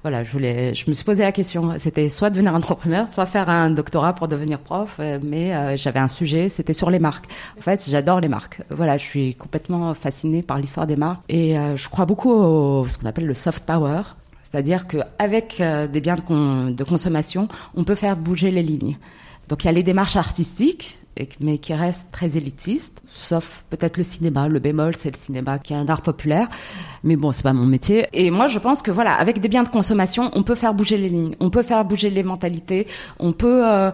voilà, 0.01 0.25
je 0.25 0.31
voulais, 0.33 0.73
je 0.73 0.89
me 0.89 0.93
suis 0.93 1.05
posé 1.05 1.23
la 1.23 1.31
question. 1.31 1.71
C'était 1.77 2.09
soit 2.09 2.29
devenir 2.29 2.53
entrepreneur, 2.53 3.09
soit 3.09 3.25
faire 3.25 3.49
un 3.49 3.69
doctorat 3.69 4.13
pour 4.13 4.27
devenir 4.27 4.59
prof. 4.59 4.97
Euh, 4.99 5.19
mais 5.23 5.55
euh, 5.55 5.77
j'avais 5.77 5.99
un 5.99 6.09
sujet, 6.09 6.49
c'était 6.49 6.73
sur 6.73 6.89
les 6.89 6.99
marques. 6.99 7.27
En 7.57 7.61
fait, 7.61 7.87
j'adore 7.89 8.19
les 8.19 8.27
marques. 8.27 8.61
Voilà, 8.69 8.97
je 8.97 9.05
suis 9.05 9.35
complètement 9.35 9.93
fascinée 9.93 10.43
par 10.43 10.57
l'histoire 10.57 10.85
des 10.85 10.97
marques 10.97 11.21
et 11.29 11.55
je 11.75 11.87
crois 11.87 12.05
beaucoup 12.05 12.31
au 12.31 12.85
ce 12.87 12.97
qu'on 12.97 13.07
appelle 13.07 13.27
le 13.27 13.33
soft 13.33 13.63
power. 13.65 14.01
C'est-à-dire 14.51 14.85
qu'avec 14.87 15.61
des 15.91 16.01
biens 16.01 16.17
de 16.17 16.83
consommation, 16.83 17.47
on 17.75 17.85
peut 17.85 17.95
faire 17.95 18.17
bouger 18.17 18.51
les 18.51 18.63
lignes. 18.63 18.97
Donc 19.49 19.63
il 19.63 19.67
y 19.67 19.69
a 19.69 19.73
les 19.73 19.84
démarches 19.84 20.15
artistiques, 20.15 20.99
mais 21.39 21.58
qui 21.58 21.73
restent 21.73 22.12
très 22.12 22.38
élitistes, 22.38 23.01
sauf 23.08 23.63
peut-être 23.69 23.97
le 23.97 24.03
cinéma. 24.03 24.47
Le 24.47 24.60
bémol, 24.60 24.93
c'est 24.97 25.15
le 25.15 25.19
cinéma 25.21 25.60
qui 25.60 25.73
est 25.73 25.77
un 25.77 25.88
art 25.88 26.01
populaire, 26.01 26.47
mais 27.03 27.15
bon, 27.15 27.31
c'est 27.31 27.43
pas 27.43 27.53
mon 27.53 27.65
métier. 27.65 28.08
Et 28.13 28.31
moi, 28.31 28.47
je 28.47 28.60
pense 28.60 28.81
que 28.81 28.91
voilà, 28.91 29.13
avec 29.13 29.39
des 29.39 29.47
biens 29.47 29.63
de 29.63 29.69
consommation, 29.69 30.29
on 30.34 30.43
peut 30.43 30.55
faire 30.55 30.73
bouger 30.73 30.97
les 30.97 31.10
lignes, 31.10 31.36
on 31.39 31.49
peut 31.49 31.63
faire 31.63 31.84
bouger 31.86 32.10
les 32.10 32.23
mentalités, 32.23 32.88
on 33.19 33.31
peut 33.31 33.65
euh, 33.65 33.91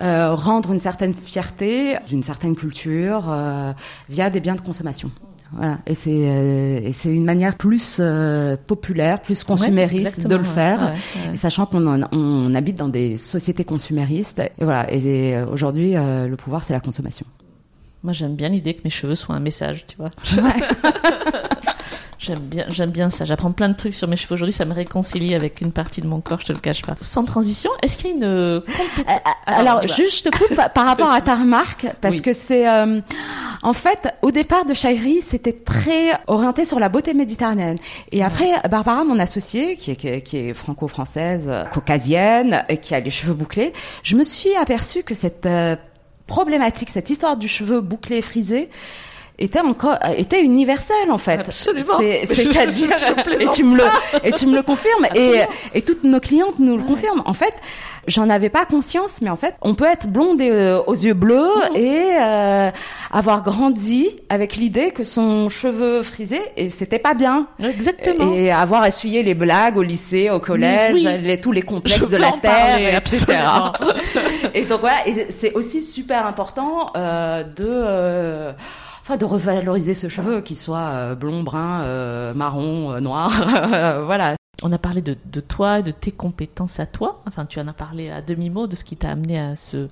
euh, 0.00 0.34
rendre 0.34 0.72
une 0.72 0.80
certaine 0.80 1.14
fierté 1.14 1.96
d'une 2.08 2.22
certaine 2.22 2.56
culture 2.56 3.26
euh, 3.28 3.72
via 4.08 4.30
des 4.30 4.40
biens 4.40 4.56
de 4.56 4.60
consommation. 4.60 5.10
Voilà. 5.56 5.78
Et 5.86 5.94
c'est 5.94 6.10
euh, 6.28 6.80
et 6.82 6.92
c'est 6.92 7.10
une 7.10 7.24
manière 7.24 7.56
plus 7.56 7.96
euh, 7.98 8.56
populaire, 8.66 9.20
plus 9.22 9.42
consumériste 9.42 10.26
de 10.26 10.36
le 10.36 10.44
faire, 10.44 10.92
sachant 11.34 11.66
qu'on 11.66 12.02
on 12.12 12.54
habite 12.54 12.76
dans 12.76 12.88
des 12.88 13.16
sociétés 13.16 13.64
consuméristes. 13.64 14.40
Et 14.40 14.64
voilà. 14.64 14.92
Et, 14.92 15.34
euh, 15.34 15.46
aujourd'hui, 15.46 15.94
le 15.94 16.34
pouvoir, 16.36 16.64
c'est 16.64 16.74
la 16.74 16.80
consommation. 16.80 17.26
Moi, 18.02 18.12
j'aime 18.12 18.36
bien 18.36 18.50
l'idée 18.50 18.74
que 18.74 18.82
mes 18.84 18.90
cheveux 18.90 19.14
soient 19.14 19.34
un 19.34 19.40
message, 19.40 19.86
tu 19.86 19.96
vois. 19.96 20.10
J'aime 22.26 22.40
bien, 22.40 22.64
j'aime 22.70 22.90
bien 22.90 23.08
ça. 23.08 23.24
J'apprends 23.24 23.52
plein 23.52 23.68
de 23.68 23.76
trucs 23.76 23.94
sur 23.94 24.08
mes 24.08 24.16
cheveux 24.16 24.34
aujourd'hui. 24.34 24.52
Ça 24.52 24.64
me 24.64 24.74
réconcilie 24.74 25.34
avec 25.34 25.60
une 25.60 25.70
partie 25.70 26.00
de 26.00 26.08
mon 26.08 26.20
corps, 26.20 26.40
je 26.40 26.46
te 26.46 26.52
le 26.52 26.58
cache 26.58 26.82
pas. 26.82 26.96
Sans 27.00 27.24
transition, 27.24 27.70
est-ce 27.82 27.96
qu'il 27.96 28.08
y 28.08 28.12
a 28.12 28.16
une 28.16 28.24
euh, 28.24 28.60
Alors, 29.46 29.86
juste, 29.86 30.24
je 30.24 30.30
te 30.30 30.36
coupe 30.36 30.60
par 30.74 30.86
rapport 30.86 31.10
à 31.10 31.20
ta 31.20 31.36
remarque, 31.36 31.86
parce 32.00 32.20
que 32.20 32.32
c'est, 32.32 32.68
euh, 32.68 33.00
en 33.62 33.72
fait, 33.72 34.12
au 34.22 34.32
départ 34.32 34.64
de 34.64 34.74
Shairi, 34.74 35.20
c'était 35.22 35.52
très 35.52 36.18
orienté 36.26 36.64
sur 36.64 36.80
la 36.80 36.88
beauté 36.88 37.14
méditerranéenne. 37.14 37.78
Et 38.10 38.24
après, 38.24 38.50
Barbara, 38.68 39.04
mon 39.04 39.20
associée, 39.20 39.76
qui 39.76 39.92
est, 39.92 40.22
qui 40.22 40.36
est, 40.36 40.54
franco-française, 40.54 41.48
caucasienne, 41.72 42.64
et 42.68 42.78
qui 42.78 42.94
a 42.94 43.00
les 43.00 43.10
cheveux 43.10 43.34
bouclés, 43.34 43.72
je 44.02 44.16
me 44.16 44.24
suis 44.24 44.54
aperçue 44.56 45.04
que 45.04 45.14
cette 45.14 45.46
euh, 45.46 45.76
problématique, 46.26 46.90
cette 46.90 47.10
histoire 47.10 47.36
du 47.36 47.48
cheveu 47.48 47.80
bouclé 47.80 48.20
frisé, 48.20 48.68
était 49.38 49.60
encore 49.60 49.98
était 50.16 50.42
universel 50.42 51.10
en 51.10 51.18
fait. 51.18 51.40
Absolument. 51.40 51.98
C'est-à-dire 51.98 52.96
et 53.40 53.48
tu 53.48 53.64
me 53.64 53.76
le 53.76 53.84
et 54.24 54.32
tu 54.32 54.46
me 54.46 54.56
le 54.56 54.62
confirmes 54.62 55.06
et 55.14 55.42
et 55.74 55.82
toutes 55.82 56.04
nos 56.04 56.20
clientes 56.20 56.58
nous 56.58 56.76
le 56.76 56.82
confirment. 56.82 57.22
En 57.26 57.34
fait, 57.34 57.54
j'en 58.06 58.30
avais 58.30 58.48
pas 58.48 58.64
conscience, 58.64 59.20
mais 59.20 59.30
en 59.30 59.36
fait, 59.36 59.54
on 59.62 59.74
peut 59.74 59.86
être 59.86 60.06
blonde 60.06 60.40
et, 60.40 60.50
euh, 60.50 60.80
aux 60.86 60.94
yeux 60.94 61.14
bleus 61.14 61.50
mhm. 61.70 61.76
et 61.76 62.02
euh, 62.20 62.70
avoir 63.10 63.42
grandi 63.42 64.08
avec 64.28 64.56
l'idée 64.56 64.90
que 64.90 65.04
son 65.04 65.48
cheveu 65.48 66.02
frisé 66.02 66.40
et 66.56 66.70
c'était 66.70 66.98
pas 66.98 67.14
bien. 67.14 67.48
Exactement. 67.62 68.32
Et 68.32 68.50
avoir 68.50 68.86
essuyé 68.86 69.22
les 69.22 69.34
blagues 69.34 69.76
au 69.76 69.82
lycée, 69.82 70.30
au 70.30 70.40
collège, 70.40 71.04
les, 71.04 71.40
tous 71.40 71.52
les 71.52 71.62
complexes 71.62 72.08
de 72.08 72.16
la 72.16 72.32
terre, 72.32 72.98
etc. 72.98 73.26
et 74.54 74.64
donc 74.64 74.80
voilà, 74.80 74.98
c'est 75.30 75.52
aussi 75.54 75.82
super 75.82 76.26
important 76.26 76.90
euh, 76.96 77.42
de 77.42 77.66
euh, 77.66 78.52
enfin 79.06 79.16
de 79.16 79.24
revaloriser 79.24 79.94
ce 79.94 80.08
cheveu, 80.08 80.40
qu'il 80.40 80.56
soit 80.56 80.88
euh, 80.88 81.14
blond, 81.14 81.44
brun, 81.44 81.82
euh, 81.82 82.34
marron, 82.34 82.92
euh, 82.92 83.00
noir, 83.00 83.30
voilà. 84.04 84.34
On 84.62 84.72
a 84.72 84.78
parlé 84.78 85.02
de, 85.02 85.40
toi, 85.40 85.82
de 85.82 85.90
tes 85.90 86.10
compétences 86.10 86.80
à 86.80 86.86
toi. 86.86 87.22
Enfin, 87.26 87.44
tu 87.44 87.60
en 87.60 87.68
as 87.68 87.74
parlé 87.74 88.10
à 88.10 88.22
demi-mot 88.22 88.66
de 88.66 88.74
ce 88.74 88.84
qui 88.84 88.96
t'a 88.96 89.10
amené 89.10 89.38
à 89.38 89.54
ce, 89.54 89.88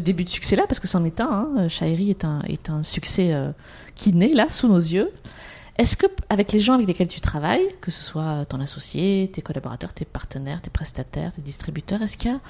début 0.00 0.24
de 0.24 0.30
succès-là, 0.30 0.64
parce 0.66 0.80
que 0.80 0.88
c'en 0.88 1.04
est 1.04 1.20
un. 1.20 1.48
Hein. 1.56 1.68
est 1.68 2.24
un, 2.24 2.40
est 2.48 2.70
un 2.70 2.82
succès 2.82 3.36
qui 3.94 4.14
naît 4.14 4.32
là, 4.32 4.48
sous 4.48 4.68
nos 4.68 4.78
yeux. 4.78 5.12
Est-ce 5.76 5.98
que, 5.98 6.06
avec 6.30 6.50
les 6.52 6.60
gens 6.60 6.72
avec 6.72 6.88
lesquels 6.88 7.08
tu 7.08 7.20
travailles, 7.20 7.68
que 7.82 7.90
ce 7.90 8.02
soit 8.02 8.46
ton 8.46 8.58
associé, 8.58 9.30
tes 9.30 9.42
collaborateurs, 9.42 9.92
tes 9.92 10.06
partenaires, 10.06 10.62
tes 10.62 10.70
prestataires, 10.70 11.34
tes 11.34 11.42
distributeurs, 11.42 12.00
est-ce 12.00 12.16
qu'il 12.16 12.30
y 12.30 12.34
a 12.34 12.40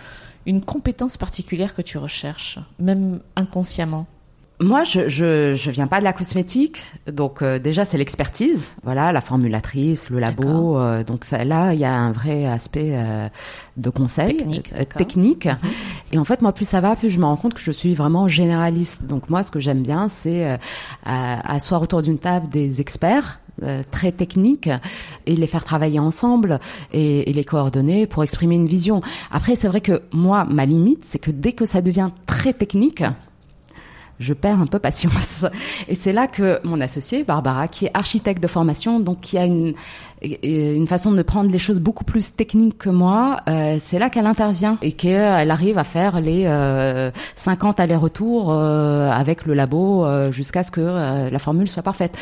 une 0.46 0.62
compétence 0.62 1.16
particulière 1.16 1.74
que 1.74 1.82
tu 1.82 1.98
recherches, 1.98 2.60
même 2.78 3.20
inconsciemment? 3.34 4.06
Moi, 4.60 4.84
je, 4.84 5.08
je, 5.08 5.52
je 5.54 5.70
viens 5.70 5.86
pas 5.86 5.98
de 5.98 6.04
la 6.04 6.14
cosmétique, 6.14 6.78
donc 7.06 7.42
euh, 7.42 7.58
déjà 7.58 7.84
c'est 7.84 7.98
l'expertise, 7.98 8.72
voilà, 8.84 9.12
la 9.12 9.20
formulatrice, 9.20 10.08
le 10.08 10.18
labo, 10.18 10.78
euh, 10.78 11.04
donc 11.04 11.24
ça, 11.26 11.44
là 11.44 11.74
il 11.74 11.80
y 11.80 11.84
a 11.84 11.92
un 11.92 12.10
vrai 12.10 12.46
aspect 12.46 12.92
euh, 12.94 13.28
de 13.76 13.90
conseil 13.90 14.36
technique. 14.38 14.72
technique. 14.96 15.46
Mhm. 15.46 15.70
Et 16.12 16.18
en 16.18 16.24
fait, 16.24 16.40
moi, 16.40 16.52
plus 16.52 16.66
ça 16.66 16.80
va, 16.80 16.96
plus 16.96 17.10
je 17.10 17.18
me 17.18 17.26
rends 17.26 17.36
compte 17.36 17.52
que 17.52 17.60
je 17.60 17.70
suis 17.70 17.94
vraiment 17.94 18.28
généraliste. 18.28 19.02
Donc 19.04 19.28
moi, 19.28 19.42
ce 19.42 19.50
que 19.50 19.60
j'aime 19.60 19.82
bien, 19.82 20.08
c'est 20.08 20.58
asseoir 21.04 21.82
autour 21.82 22.00
d'une 22.00 22.18
table 22.18 22.48
des 22.48 22.80
experts 22.80 23.40
très 23.90 24.12
techniques 24.12 24.70
et 25.26 25.34
les 25.34 25.46
faire 25.46 25.64
travailler 25.64 25.98
ensemble 25.98 26.60
et, 26.92 27.28
et, 27.30 27.32
les 27.32 27.44
coordonner 27.44 28.06
pour 28.06 28.22
exprimer 28.22 28.54
une 28.54 28.66
vision. 28.66 29.00
Après, 29.30 29.54
c'est 29.54 29.68
vrai 29.68 29.80
que 29.80 30.02
moi, 30.12 30.44
ma 30.44 30.66
limite, 30.66 31.02
c'est 31.04 31.18
que 31.18 31.30
dès 31.30 31.52
que 31.52 31.64
ça 31.64 31.80
devient 31.80 32.10
très 32.26 32.52
technique, 32.52 33.02
je 34.18 34.34
perds 34.34 34.60
un 34.60 34.66
peu 34.66 34.78
patience. 34.78 35.44
Et 35.88 35.94
c'est 35.94 36.12
là 36.12 36.26
que 36.26 36.60
mon 36.64 36.80
associé, 36.80 37.24
Barbara, 37.24 37.68
qui 37.68 37.86
est 37.86 37.90
architecte 37.94 38.42
de 38.42 38.48
formation, 38.48 39.00
donc 39.00 39.20
qui 39.20 39.38
a 39.38 39.44
une, 39.44 39.74
une 40.42 40.86
façon 40.86 41.12
de 41.12 41.22
prendre 41.22 41.50
les 41.50 41.58
choses 41.58 41.80
beaucoup 41.80 42.04
plus 42.04 42.34
techniques 42.34 42.78
que 42.78 42.90
moi, 42.90 43.36
euh, 43.48 43.76
c'est 43.80 43.98
là 43.98 44.10
qu'elle 44.10 44.26
intervient 44.26 44.78
et 44.82 44.92
qu'elle 44.92 45.50
arrive 45.50 45.78
à 45.78 45.84
faire 45.84 46.20
les 46.20 46.44
euh, 46.46 47.10
50 47.34 47.80
allers-retours 47.80 48.50
euh, 48.50 49.10
avec 49.10 49.44
le 49.46 49.54
labo 49.54 50.04
euh, 50.04 50.32
jusqu'à 50.32 50.62
ce 50.62 50.70
que 50.70 50.80
euh, 50.80 51.30
la 51.30 51.38
formule 51.38 51.68
soit 51.68 51.82
parfaite 51.82 52.16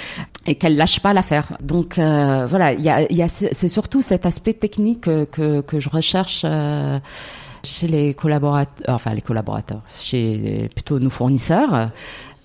et 0.46 0.56
qu'elle 0.56 0.76
lâche 0.76 1.00
pas 1.00 1.12
l'affaire. 1.12 1.56
Donc 1.60 1.94
voilà, 1.96 2.72
il 2.72 2.82
y 2.82 2.90
a, 2.90 3.10
y 3.12 3.22
a 3.22 3.28
c'est 3.28 3.68
surtout 3.68 4.02
cet 4.02 4.26
aspect 4.26 4.54
technique 4.54 5.02
que, 5.02 5.60
que 5.60 5.80
je 5.80 5.88
recherche 5.88 6.44
chez 7.64 7.88
les 7.88 8.14
collaborateurs, 8.14 8.94
enfin 8.94 9.14
les 9.14 9.20
collaborateurs, 9.20 9.82
chez 9.90 10.68
plutôt 10.74 10.98
nos 10.98 11.10
fournisseurs. 11.10 11.90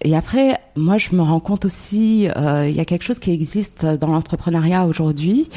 Et 0.02 0.16
après, 0.16 0.58
moi, 0.76 0.98
je 0.98 1.14
me 1.14 1.22
rends 1.22 1.42
compte 1.42 1.66
aussi, 1.66 2.30
euh, 2.38 2.68
il 2.70 2.76
y 2.76 2.80
a 2.80 2.86
quelque 2.86 3.04
chose 3.04 3.20
qui 3.20 3.32
existe 3.32 3.86
dans 3.86 4.08
l'entrepreneuriat 4.08 4.86
aujourd'hui 4.86 5.50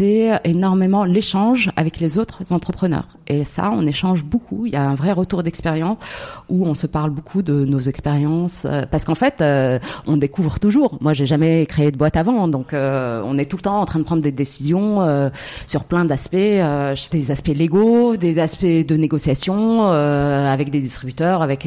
énormément 0.00 1.04
l'échange 1.04 1.70
avec 1.76 2.00
les 2.00 2.18
autres 2.18 2.52
entrepreneurs. 2.52 3.08
Et 3.26 3.44
ça, 3.44 3.70
on 3.72 3.86
échange 3.86 4.24
beaucoup. 4.24 4.66
Il 4.66 4.72
y 4.72 4.76
a 4.76 4.82
un 4.82 4.94
vrai 4.94 5.12
retour 5.12 5.42
d'expérience 5.42 5.98
où 6.48 6.66
on 6.66 6.74
se 6.74 6.86
parle 6.86 7.10
beaucoup 7.10 7.42
de 7.42 7.64
nos 7.64 7.78
expériences. 7.78 8.64
Euh, 8.64 8.82
parce 8.90 9.04
qu'en 9.04 9.14
fait, 9.14 9.40
euh, 9.40 9.78
on 10.06 10.16
découvre 10.16 10.58
toujours. 10.58 10.98
Moi, 11.00 11.12
j'ai 11.12 11.26
jamais 11.26 11.66
créé 11.66 11.90
de 11.90 11.96
boîte 11.96 12.16
avant, 12.16 12.48
donc 12.48 12.74
euh, 12.74 13.22
on 13.24 13.38
est 13.38 13.44
tout 13.44 13.56
le 13.56 13.62
temps 13.62 13.80
en 13.80 13.84
train 13.84 13.98
de 13.98 14.04
prendre 14.04 14.22
des 14.22 14.32
décisions 14.32 15.30
sur 15.66 15.84
plein 15.84 16.04
d'aspects, 16.04 16.36
des 16.36 17.30
aspects 17.30 17.48
légaux, 17.48 18.16
des 18.16 18.38
aspects 18.38 18.64
de 18.64 18.96
négociation 18.96 19.90
avec 19.90 20.70
des 20.70 20.80
distributeurs, 20.80 21.42
avec 21.42 21.64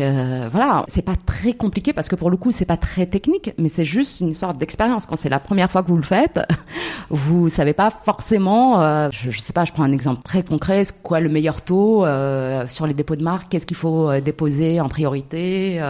voilà. 0.52 0.86
C'est 0.88 1.02
pas 1.02 1.16
très 1.26 1.54
compliqué 1.54 1.94
parce 1.94 2.08
que 2.08 2.16
pour 2.16 2.30
le 2.30 2.38
coup, 2.38 2.52
c'est 2.52 2.66
pas 2.66 2.78
très 2.78 3.06
technique, 3.06 3.54
mais 3.58 3.70
c'est 3.70 3.86
juste 3.86 4.20
une 4.20 4.30
histoire 4.30 4.54
d'expérience. 4.54 5.06
Quand 5.06 5.16
c'est 5.16 5.30
la 5.30 5.40
première 5.40 5.72
fois 5.72 5.84
que 5.84 5.88
vous 5.88 5.98
le 5.98 6.04
faites, 6.04 6.40
vous 7.10 7.50
savez 7.50 7.74
pas 7.74 7.90
forcément, 7.90 8.23
euh, 8.32 9.10
je, 9.12 9.32
je, 9.32 9.40
sais 9.40 9.54
pas, 9.54 9.66
je 9.66 9.72
prends 9.72 9.84
un 9.84 9.92
exemple 9.92 10.22
très 10.24 10.44
concret, 10.44 10.86
c'est 10.86 11.02
quoi 11.02 11.20
le 11.20 11.30
meilleur 11.30 11.62
taux 11.62 12.06
euh, 12.06 12.68
sur 12.68 12.88
les 12.88 12.94
dépôts 12.94 13.16
de 13.16 13.24
marque, 13.24 13.50
qu'est-ce 13.50 13.66
qu'il 13.66 13.78
faut 13.78 14.10
euh, 14.10 14.22
déposer 14.22 14.80
en 14.82 14.90
priorité 14.90 15.82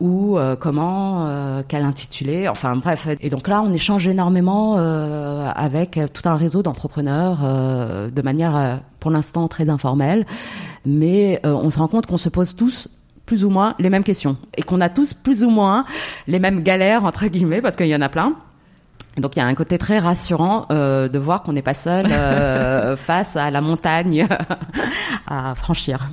ou 0.00 0.38
comment, 0.60 1.62
quel 1.68 1.84
intitulé, 1.84 2.48
enfin 2.48 2.74
bref. 2.74 3.06
Et 3.20 3.28
donc 3.28 3.48
là, 3.48 3.60
on 3.60 3.70
échange 3.74 4.06
énormément 4.06 4.78
avec 4.78 6.00
tout 6.14 6.26
un 6.26 6.36
réseau 6.36 6.62
d'entrepreneurs 6.62 7.40
de 8.10 8.22
manière, 8.22 8.80
pour 8.98 9.10
l'instant, 9.10 9.46
très 9.46 9.68
informelle, 9.68 10.24
mais 10.86 11.38
on 11.44 11.68
se 11.68 11.78
rend 11.78 11.88
compte 11.88 12.06
qu'on 12.06 12.16
se 12.16 12.30
pose 12.30 12.56
tous 12.56 12.88
plus 13.26 13.44
ou 13.44 13.50
moins 13.50 13.74
les 13.78 13.90
mêmes 13.90 14.02
questions 14.02 14.38
et 14.56 14.62
qu'on 14.62 14.80
a 14.80 14.88
tous 14.88 15.12
plus 15.12 15.44
ou 15.44 15.50
moins 15.50 15.84
les 16.26 16.38
mêmes 16.38 16.62
galères 16.62 17.04
entre 17.04 17.26
guillemets 17.26 17.60
parce 17.60 17.76
qu'il 17.76 17.88
y 17.88 17.94
en 17.94 18.00
a 18.00 18.08
plein 18.08 18.36
Donc 19.20 19.36
il 19.36 19.38
y 19.38 19.42
a 19.42 19.46
un 19.46 19.54
côté 19.54 19.78
très 19.78 19.98
rassurant 19.98 20.66
euh, 20.70 21.08
de 21.08 21.18
voir 21.18 21.42
qu'on 21.42 21.52
n'est 21.52 21.62
pas 21.62 21.74
seul 21.74 22.06
euh, 22.10 22.96
face 22.96 23.36
à 23.36 23.50
la 23.50 23.60
montagne 23.60 24.26
à 25.26 25.54
franchir. 25.54 26.10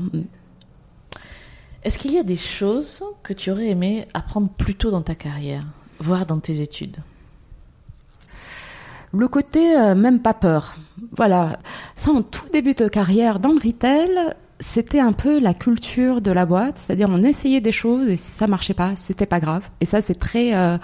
Est-ce 1.84 1.98
qu'il 1.98 2.12
y 2.12 2.20
a 2.20 2.24
des 2.24 2.36
choses 2.36 3.02
que 3.24 3.34
tu 3.34 3.50
aurais 3.50 3.68
aimé 3.68 4.08
apprendre 4.14 4.50
plus 4.50 4.76
tôt 4.76 4.92
dans 4.92 5.02
ta 5.02 5.16
carrière, 5.16 5.64
voire 6.00 6.26
dans 6.26 6.40
tes 6.40 6.62
études? 6.62 6.98
Le 9.14 9.28
côté 9.28 9.78
euh, 9.78 9.96
même 9.96 10.22
pas 10.22 10.34
peur. 10.34 10.76
Voilà, 11.16 11.60
ça 11.96 12.12
en 12.12 12.22
tout 12.22 12.50
début 12.52 12.74
de 12.74 12.88
carrière 12.88 13.40
dans 13.40 13.54
le 13.54 13.60
retail, 13.64 14.10
c'était 14.60 15.00
un 15.00 15.14
peu 15.14 15.40
la 15.40 15.54
culture 15.54 16.20
de 16.22 16.32
la 16.32 16.46
boîte, 16.46 16.78
c'est-à-dire 16.78 17.08
on 17.10 17.24
essayait 17.24 17.62
des 17.62 17.72
choses 17.72 18.08
et 18.10 18.18
si 18.18 18.32
ça 18.32 18.48
marchait 18.48 18.74
pas, 18.74 18.96
c'était 18.96 19.26
pas 19.26 19.40
grave. 19.40 19.64
Et 19.80 19.86
ça 19.86 20.02
c'est 20.02 20.20
très 20.20 20.56
euh, 20.56 20.78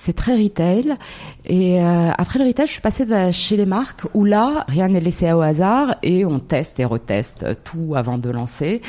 c'est 0.00 0.14
très 0.14 0.34
retail. 0.42 0.96
Et 1.44 1.78
euh, 1.78 2.10
après 2.16 2.38
le 2.38 2.46
retail, 2.46 2.66
je 2.66 2.72
suis 2.72 2.80
passée 2.80 3.04
chez 3.32 3.56
les 3.58 3.66
marques 3.66 4.06
où 4.14 4.24
là, 4.24 4.64
rien 4.66 4.88
n'est 4.88 5.00
laissé 5.00 5.30
au 5.30 5.42
hasard 5.42 5.94
et 6.02 6.24
on 6.24 6.38
teste 6.38 6.80
et 6.80 6.86
reteste 6.86 7.44
tout 7.64 7.92
avant 7.94 8.16
de 8.16 8.30
lancer. 8.30 8.80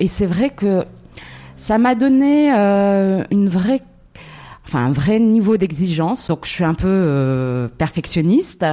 Et 0.00 0.06
c'est 0.06 0.26
vrai 0.26 0.50
que 0.50 0.84
ça 1.56 1.78
m'a 1.78 1.94
donné 1.94 2.52
euh, 2.54 3.24
une 3.30 3.48
vraie 3.48 3.80
enfin 4.66 4.84
un 4.84 4.92
vrai 4.92 5.18
niveau 5.18 5.56
d'exigence. 5.56 6.28
Donc 6.28 6.44
je 6.44 6.50
suis 6.50 6.64
un 6.64 6.74
peu 6.74 6.88
euh, 6.88 7.68
perfectionniste. 7.68 8.66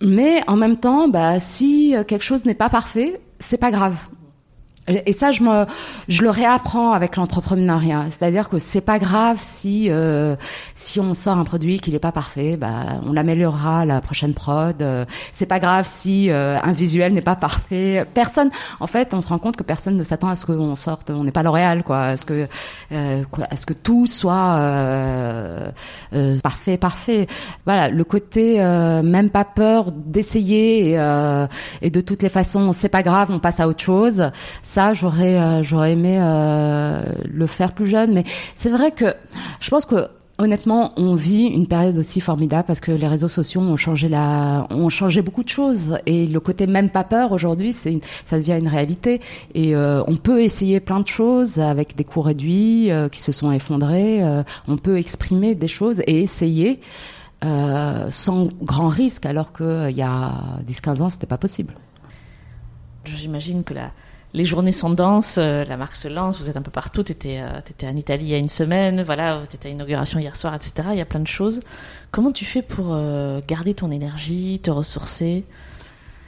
Mais 0.00 0.42
en 0.46 0.56
même 0.56 0.76
temps, 0.76 1.08
bah, 1.08 1.40
si 1.40 1.94
quelque 2.06 2.24
chose 2.24 2.44
n'est 2.44 2.54
pas 2.54 2.68
parfait, 2.68 3.20
c'est 3.40 3.58
pas 3.58 3.72
grave. 3.72 3.96
Et 4.88 5.12
ça, 5.12 5.30
je 5.30 5.44
me, 5.44 5.64
je 6.08 6.22
le 6.22 6.30
réapprends 6.30 6.92
avec 6.92 7.14
l'entrepreneuriat. 7.14 8.06
C'est-à-dire 8.10 8.48
que 8.48 8.58
c'est 8.58 8.80
pas 8.80 8.98
grave 8.98 9.38
si 9.40 9.88
euh, 9.88 10.34
si 10.74 10.98
on 10.98 11.14
sort 11.14 11.38
un 11.38 11.44
produit 11.44 11.78
qui 11.78 11.92
n'est 11.92 12.00
pas 12.00 12.10
parfait, 12.10 12.56
bah 12.56 13.00
on 13.06 13.12
l'améliorera 13.12 13.84
la 13.84 14.00
prochaine 14.00 14.34
prod. 14.34 14.82
Euh, 14.82 15.04
c'est 15.32 15.46
pas 15.46 15.60
grave 15.60 15.86
si 15.86 16.30
euh, 16.30 16.58
un 16.60 16.72
visuel 16.72 17.14
n'est 17.14 17.20
pas 17.20 17.36
parfait. 17.36 18.04
Personne, 18.12 18.50
en 18.80 18.88
fait, 18.88 19.14
on 19.14 19.22
se 19.22 19.28
rend 19.28 19.38
compte 19.38 19.56
que 19.56 19.62
personne 19.62 19.96
ne 19.96 20.02
s'attend 20.02 20.28
à 20.28 20.34
ce 20.34 20.46
qu'on 20.46 20.74
sorte. 20.74 21.10
On 21.10 21.22
n'est 21.22 21.30
pas 21.30 21.44
L'Oréal, 21.44 21.84
quoi. 21.84 22.02
À 22.02 22.16
ce 22.16 22.26
que 22.26 22.48
euh, 22.90 23.22
quoi, 23.30 23.46
à 23.50 23.56
ce 23.56 23.66
que 23.66 23.74
tout 23.74 24.06
soit 24.06 24.56
euh, 24.56 25.70
parfait, 26.42 26.76
parfait. 26.76 27.28
Voilà, 27.66 27.88
le 27.88 28.02
côté 28.02 28.58
même 28.58 29.30
pas 29.30 29.44
peur 29.44 29.92
d'essayer 29.92 30.90
et, 30.90 31.46
et 31.82 31.90
de 31.90 32.00
toutes 32.00 32.22
les 32.22 32.28
façons, 32.28 32.72
c'est 32.72 32.88
pas 32.88 33.02
grave, 33.02 33.28
on 33.30 33.38
passe 33.38 33.60
à 33.60 33.68
autre 33.68 33.82
chose 33.82 34.30
ça, 34.72 34.94
j'aurais 34.94 35.38
euh, 35.38 35.62
j'aurais 35.62 35.92
aimé 35.92 36.16
euh, 36.18 37.02
le 37.30 37.46
faire 37.46 37.74
plus 37.74 37.86
jeune, 37.86 38.14
mais 38.14 38.24
c'est 38.54 38.70
vrai 38.70 38.90
que 38.90 39.14
je 39.60 39.70
pense 39.70 39.84
que 39.84 40.08
Honnêtement, 40.38 40.92
on 40.96 41.14
vit 41.14 41.44
une 41.44 41.68
période 41.68 41.96
aussi 41.98 42.20
formidable 42.20 42.64
parce 42.66 42.80
que 42.80 42.90
les 42.90 43.06
réseaux 43.06 43.28
sociaux 43.28 43.60
ont 43.60 43.76
changé 43.76 44.08
la, 44.08 44.66
ont 44.70 44.88
changé 44.88 45.20
beaucoup 45.20 45.44
de 45.44 45.48
choses 45.48 45.98
et 46.06 46.26
le 46.26 46.40
côté 46.40 46.66
même 46.66 46.88
pas 46.88 47.04
peur 47.04 47.32
aujourd'hui, 47.32 47.72
c'est, 47.72 48.00
ça 48.24 48.38
devient 48.38 48.56
une 48.58 48.66
réalité 48.66 49.20
et 49.54 49.76
euh, 49.76 50.02
on 50.08 50.16
peut 50.16 50.42
essayer 50.42 50.80
plein 50.80 51.00
de 51.00 51.06
choses 51.06 51.58
avec 51.58 51.94
des 51.96 52.02
coûts 52.02 52.22
réduits 52.22 52.90
qui 53.12 53.20
se 53.20 53.30
sont 53.30 53.52
effondrés. 53.52 54.22
on 54.66 54.78
peut 54.78 54.98
exprimer 54.98 55.54
des 55.54 55.68
choses 55.68 56.00
et 56.06 56.22
essayer 56.22 56.80
sans 57.42 58.48
grand 58.62 58.88
risque, 58.88 59.26
alors 59.26 59.52
qu'il 59.52 59.94
y 59.94 60.02
a 60.02 60.32
10-15 60.66 61.02
ans, 61.02 61.10
c'était 61.10 61.26
pas 61.26 61.38
possible. 61.38 61.74
J'imagine 63.04 63.64
que 63.64 63.74
la, 63.74 63.92
les 64.34 64.44
journées 64.44 64.72
sont 64.72 64.90
denses, 64.90 65.36
euh, 65.38 65.64
la 65.64 65.76
marque 65.76 65.96
se 65.96 66.08
lance, 66.08 66.40
vous 66.40 66.48
êtes 66.48 66.56
un 66.56 66.62
peu 66.62 66.70
partout, 66.70 67.02
tu 67.02 67.12
étais, 67.12 67.40
euh, 67.40 67.90
en 67.90 67.96
Italie 67.96 68.24
il 68.24 68.30
y 68.30 68.34
a 68.34 68.38
une 68.38 68.48
semaine, 68.48 69.02
voilà, 69.02 69.42
tu 69.48 69.56
étais 69.56 69.68
à 69.68 69.70
l'inauguration 69.70 70.18
hier 70.18 70.36
soir, 70.36 70.54
etc. 70.54 70.88
Il 70.92 70.98
y 70.98 71.02
a 71.02 71.04
plein 71.04 71.20
de 71.20 71.26
choses. 71.26 71.60
Comment 72.10 72.32
tu 72.32 72.44
fais 72.44 72.62
pour 72.62 72.88
euh, 72.90 73.40
garder 73.46 73.74
ton 73.74 73.90
énergie, 73.90 74.60
te 74.62 74.70
ressourcer? 74.70 75.44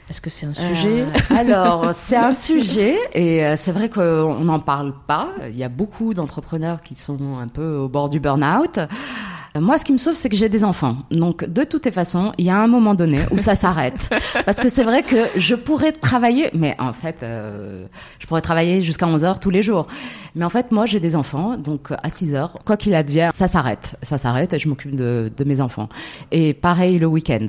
Est-ce 0.07 0.21
que 0.21 0.29
c'est 0.29 0.45
un 0.45 0.53
sujet? 0.53 1.05
Alors, 1.31 1.91
c'est 1.95 2.15
un 2.15 2.33
sujet 2.35 2.95
et 3.15 3.55
c'est 3.57 3.71
vrai 3.71 3.89
qu'on 3.89 4.43
n'en 4.43 4.59
parle 4.59 4.93
pas. 5.07 5.29
Il 5.49 5.57
y 5.57 5.63
a 5.63 5.69
beaucoup 5.69 6.13
d'entrepreneurs 6.13 6.83
qui 6.83 6.93
sont 6.93 7.39
un 7.41 7.47
peu 7.47 7.77
au 7.77 7.89
bord 7.89 8.09
du 8.09 8.19
burn-out. 8.19 8.77
Moi, 9.59 9.77
ce 9.77 9.85
qui 9.85 9.93
me 9.93 9.97
sauve, 9.97 10.15
c'est 10.15 10.29
que 10.29 10.35
j'ai 10.35 10.49
des 10.49 10.63
enfants. 10.63 10.97
Donc, 11.11 11.45
de 11.45 11.63
toutes 11.63 11.85
les 11.85 11.91
façons, 11.91 12.31
il 12.37 12.45
y 12.45 12.49
a 12.49 12.57
un 12.57 12.67
moment 12.67 12.95
donné 12.95 13.19
où 13.31 13.37
ça 13.37 13.55
s'arrête. 13.55 14.09
Parce 14.45 14.59
que 14.59 14.69
c'est 14.69 14.83
vrai 14.83 15.03
que 15.03 15.27
je 15.35 15.55
pourrais 15.55 15.91
travailler, 15.91 16.49
mais 16.53 16.75
en 16.79 16.93
fait, 16.93 17.23
euh, 17.23 17.85
je 18.19 18.27
pourrais 18.27 18.41
travailler 18.41 18.81
jusqu'à 18.81 19.07
11 19.07 19.23
heures 19.23 19.39
tous 19.39 19.49
les 19.49 19.61
jours. 19.61 19.87
Mais 20.35 20.45
en 20.45 20.49
fait, 20.49 20.71
moi, 20.71 20.85
j'ai 20.85 20.99
des 20.99 21.15
enfants, 21.15 21.57
donc 21.57 21.91
à 21.91 22.09
6 22.09 22.33
heures, 22.35 22.59
quoi 22.65 22.77
qu'il 22.77 22.95
advienne, 22.95 23.31
ça 23.35 23.47
s'arrête. 23.47 23.97
Ça 24.03 24.17
s'arrête 24.17 24.53
et 24.53 24.59
je 24.59 24.67
m'occupe 24.67 24.95
de, 24.95 25.31
de 25.35 25.43
mes 25.43 25.61
enfants. 25.61 25.89
Et 26.31 26.53
pareil 26.53 26.99
le 26.99 27.07
week-end. 27.07 27.47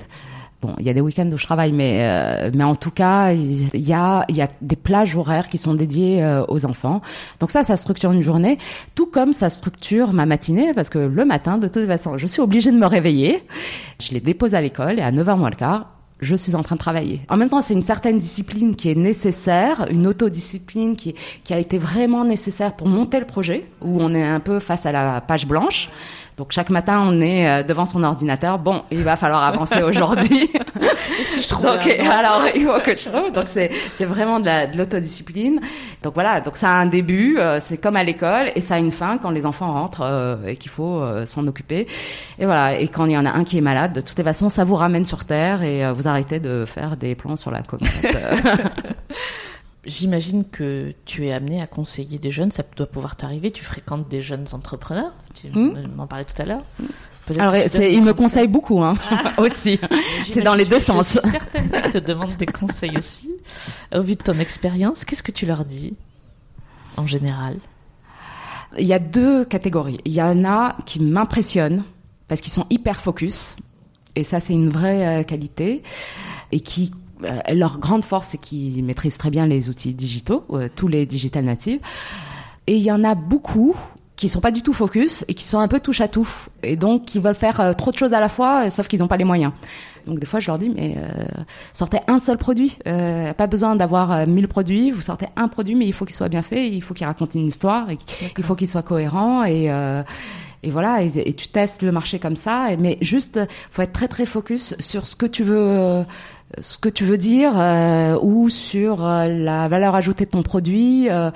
Bon, 0.62 0.74
il 0.78 0.86
y 0.86 0.90
a 0.90 0.94
des 0.94 1.02
week-ends 1.02 1.28
où 1.30 1.36
je 1.36 1.44
travaille, 1.44 1.72
mais 1.72 1.98
euh, 2.00 2.50
mais 2.54 2.64
en 2.64 2.74
tout 2.74 2.90
cas, 2.90 3.32
il 3.32 3.68
y 3.86 3.92
a 3.92 4.24
il 4.28 4.36
y 4.36 4.40
a 4.40 4.48
des 4.62 4.76
plages 4.76 5.14
horaires 5.14 5.48
qui 5.48 5.58
sont 5.58 5.74
dédiées 5.74 6.24
euh, 6.24 6.44
aux 6.48 6.64
enfants. 6.64 7.02
Donc 7.40 7.50
ça, 7.50 7.62
ça 7.62 7.76
structure 7.76 8.10
une 8.10 8.22
journée, 8.22 8.56
tout 8.94 9.06
comme 9.06 9.34
ça 9.34 9.50
structure 9.50 10.14
ma 10.14 10.24
matinée, 10.24 10.72
parce 10.74 10.88
que 10.88 10.98
le 10.98 11.24
matin, 11.26 11.58
de 11.58 11.68
toute 11.68 11.86
façon, 11.86 12.16
je 12.16 12.26
suis 12.26 12.40
obligée 12.40 12.70
de 12.72 12.78
me 12.78 12.86
réveiller. 12.86 13.44
Je 14.00 14.12
les 14.12 14.20
dépose 14.20 14.54
à 14.54 14.62
l'école 14.62 14.98
et 14.98 15.02
à 15.02 15.12
9h 15.12 15.36
moins 15.36 15.50
le 15.50 15.56
quart, 15.56 15.96
je 16.20 16.34
suis 16.34 16.54
en 16.54 16.62
train 16.62 16.76
de 16.76 16.80
travailler. 16.80 17.20
En 17.28 17.36
même 17.36 17.50
temps, 17.50 17.60
c'est 17.60 17.74
une 17.74 17.82
certaine 17.82 18.18
discipline 18.18 18.74
qui 18.74 18.90
est 18.90 18.94
nécessaire, 18.94 19.86
une 19.90 20.06
autodiscipline 20.06 20.96
qui, 20.96 21.14
qui 21.44 21.52
a 21.52 21.58
été 21.58 21.76
vraiment 21.76 22.24
nécessaire 22.24 22.74
pour 22.74 22.88
monter 22.88 23.20
le 23.20 23.26
projet, 23.26 23.68
où 23.82 24.00
on 24.00 24.14
est 24.14 24.24
un 24.24 24.40
peu 24.40 24.58
face 24.58 24.86
à 24.86 24.92
la 24.92 25.20
page 25.20 25.46
blanche. 25.46 25.90
Donc 26.36 26.52
chaque 26.52 26.68
matin, 26.68 27.02
on 27.06 27.20
est 27.22 27.48
euh, 27.48 27.62
devant 27.62 27.86
son 27.86 28.02
ordinateur. 28.02 28.58
Bon, 28.58 28.82
il 28.90 29.02
va 29.02 29.16
falloir 29.16 29.42
avancer 29.52 29.82
aujourd'hui. 29.82 30.50
Et 31.18 31.24
si 31.24 31.40
je 31.40 31.48
trouve 31.48 31.64
Donc 31.64 31.86
alors 31.86 32.42
il 32.54 32.66
faut 32.66 32.78
que 32.80 32.94
je 32.96 33.08
trouve. 33.08 33.32
Donc 33.32 33.46
c'est 33.48 33.70
c'est 33.94 34.04
vraiment 34.04 34.38
de 34.38 34.76
l'autodiscipline. 34.76 35.60
donc 36.02 36.12
voilà. 36.12 36.42
Donc 36.42 36.58
ça 36.58 36.68
a 36.68 36.74
un 36.74 36.86
début. 36.86 37.38
Euh, 37.38 37.58
c'est 37.60 37.78
comme 37.78 37.96
à 37.96 38.04
l'école 38.04 38.50
et 38.54 38.60
ça 38.60 38.74
a 38.74 38.78
une 38.78 38.92
fin 38.92 39.16
quand 39.16 39.30
les 39.30 39.46
enfants 39.46 39.72
rentrent 39.72 40.02
euh, 40.02 40.46
et 40.46 40.56
qu'il 40.56 40.70
faut 40.70 41.02
s'en 41.24 41.46
occuper. 41.46 41.86
Et 42.38 42.44
voilà. 42.44 42.78
Et 42.78 42.88
quand 42.88 43.06
il 43.06 43.12
y 43.12 43.18
en 43.18 43.24
a 43.24 43.30
un 43.30 43.44
qui 43.44 43.56
est 43.56 43.62
malade, 43.62 43.94
de 43.94 44.00
toutes 44.02 44.18
les 44.18 44.24
façons, 44.24 44.50
ça 44.50 44.64
vous 44.64 44.76
ramène 44.76 45.06
sur 45.06 45.24
terre 45.24 45.62
et 45.62 45.90
vous 45.92 46.06
arrêtez 46.06 46.38
de 46.38 46.64
faire 46.66 46.96
des 46.98 47.14
plans 47.14 47.36
sur 47.36 47.50
la 47.50 47.62
comète. 47.62 48.14
J'imagine 49.86 50.44
que 50.44 50.92
tu 51.04 51.26
es 51.26 51.32
amené 51.32 51.62
à 51.62 51.66
conseiller 51.66 52.18
des 52.18 52.30
jeunes, 52.30 52.50
ça 52.50 52.64
doit 52.76 52.86
pouvoir 52.86 53.16
t'arriver. 53.16 53.50
Tu 53.52 53.64
fréquentes 53.64 54.08
des 54.08 54.20
jeunes 54.20 54.46
entrepreneurs, 54.52 55.12
tu 55.34 55.48
hmm. 55.48 55.94
m'en 55.96 56.06
parlais 56.06 56.24
tout 56.24 56.40
à 56.42 56.44
l'heure. 56.44 56.62
Alors, 57.38 57.56
ils 57.56 58.02
me 58.02 58.12
conseillent 58.12 58.48
beaucoup 58.48 58.82
hein, 58.82 58.94
aussi. 59.38 59.80
C'est 60.24 60.42
dans 60.42 60.54
les 60.54 60.64
deux 60.64 60.78
sens. 60.78 61.14
Je 61.14 61.20
suis 61.20 61.30
certaine 61.30 61.70
qu'ils 61.70 61.92
te 61.92 61.98
demandent 61.98 62.36
des 62.36 62.46
conseils 62.46 62.96
aussi. 62.96 63.30
Au 63.94 64.00
vu 64.00 64.14
de 64.14 64.22
ton 64.22 64.38
expérience, 64.38 65.04
qu'est-ce 65.04 65.22
que 65.22 65.32
tu 65.32 65.46
leur 65.46 65.64
dis 65.64 65.94
en 66.96 67.06
général? 67.06 67.58
Il 68.78 68.86
y 68.86 68.92
a 68.92 68.98
deux 68.98 69.44
catégories. 69.44 69.98
Il 70.04 70.12
y 70.12 70.22
en 70.22 70.44
a 70.44 70.76
qui 70.86 71.00
m'impressionnent 71.00 71.84
parce 72.28 72.40
qu'ils 72.40 72.52
sont 72.52 72.66
hyper 72.70 73.00
focus. 73.00 73.56
Et 74.14 74.24
ça, 74.24 74.40
c'est 74.40 74.52
une 74.52 74.70
vraie 74.70 75.20
euh, 75.20 75.22
qualité. 75.24 75.82
Et 76.52 76.60
qui 76.60 76.92
leur 77.52 77.78
grande 77.78 78.04
force, 78.04 78.28
c'est 78.28 78.38
qu'ils 78.38 78.84
maîtrisent 78.84 79.18
très 79.18 79.30
bien 79.30 79.46
les 79.46 79.68
outils 79.68 79.94
digitaux, 79.94 80.44
euh, 80.50 80.68
tous 80.74 80.88
les 80.88 81.06
digital 81.06 81.44
natives. 81.44 81.80
Et 82.66 82.76
il 82.76 82.82
y 82.82 82.92
en 82.92 83.04
a 83.04 83.14
beaucoup 83.14 83.76
qui 84.16 84.30
sont 84.30 84.40
pas 84.40 84.50
du 84.50 84.62
tout 84.62 84.72
focus 84.72 85.24
et 85.28 85.34
qui 85.34 85.44
sont 85.44 85.58
un 85.58 85.68
peu 85.68 85.78
touche 85.78 86.00
à 86.00 86.08
tout 86.08 86.26
et 86.62 86.76
donc 86.76 87.04
qui 87.04 87.18
veulent 87.18 87.34
faire 87.34 87.60
euh, 87.60 87.72
trop 87.74 87.90
de 87.90 87.98
choses 87.98 88.14
à 88.14 88.20
la 88.20 88.30
fois 88.30 88.70
sauf 88.70 88.88
qu'ils 88.88 89.00
n'ont 89.00 89.08
pas 89.08 89.18
les 89.18 89.24
moyens. 89.24 89.52
Donc 90.06 90.18
des 90.18 90.26
fois 90.26 90.40
je 90.40 90.46
leur 90.46 90.58
dis 90.58 90.70
mais 90.70 90.96
sortez 91.72 91.98
un 92.06 92.20
seul 92.20 92.38
produit, 92.38 92.78
pas 92.84 93.46
besoin 93.48 93.74
d'avoir 93.74 94.24
mille 94.26 94.46
produits, 94.46 94.92
vous 94.92 95.02
sortez 95.02 95.26
un 95.34 95.48
produit 95.48 95.74
mais 95.74 95.84
il 95.84 95.92
faut 95.92 96.04
qu'il 96.04 96.14
soit 96.14 96.28
bien 96.28 96.42
fait, 96.42 96.68
il 96.68 96.80
faut 96.80 96.94
qu'il 96.94 97.06
raconte 97.06 97.34
une 97.34 97.44
histoire, 97.44 97.88
il 98.38 98.44
faut 98.44 98.54
qu'il 98.54 98.68
soit 98.68 98.84
cohérent 98.84 99.44
et 99.44 99.68
et 100.62 100.70
voilà 100.70 101.02
et, 101.02 101.32
tu 101.32 101.48
testes 101.48 101.82
le 101.82 101.90
marché 101.90 102.20
comme 102.20 102.36
ça 102.36 102.68
mais 102.78 102.98
juste 103.00 103.40
faut 103.72 103.82
être 103.82 103.92
très 103.92 104.06
très 104.06 104.26
focus 104.26 104.76
sur 104.78 105.08
ce 105.08 105.16
que 105.16 105.26
tu 105.26 105.42
veux 105.42 106.04
ce 106.60 106.78
que 106.78 106.88
tu 106.88 107.04
veux 107.04 107.18
dire 107.18 107.52
euh, 107.56 108.18
ou 108.22 108.48
sur 108.50 109.04
euh, 109.04 109.26
la 109.26 109.68
valeur 109.68 109.94
ajoutée 109.94 110.24
de 110.24 110.30
ton 110.30 110.42
produit 110.42 111.08
euh, 111.10 111.30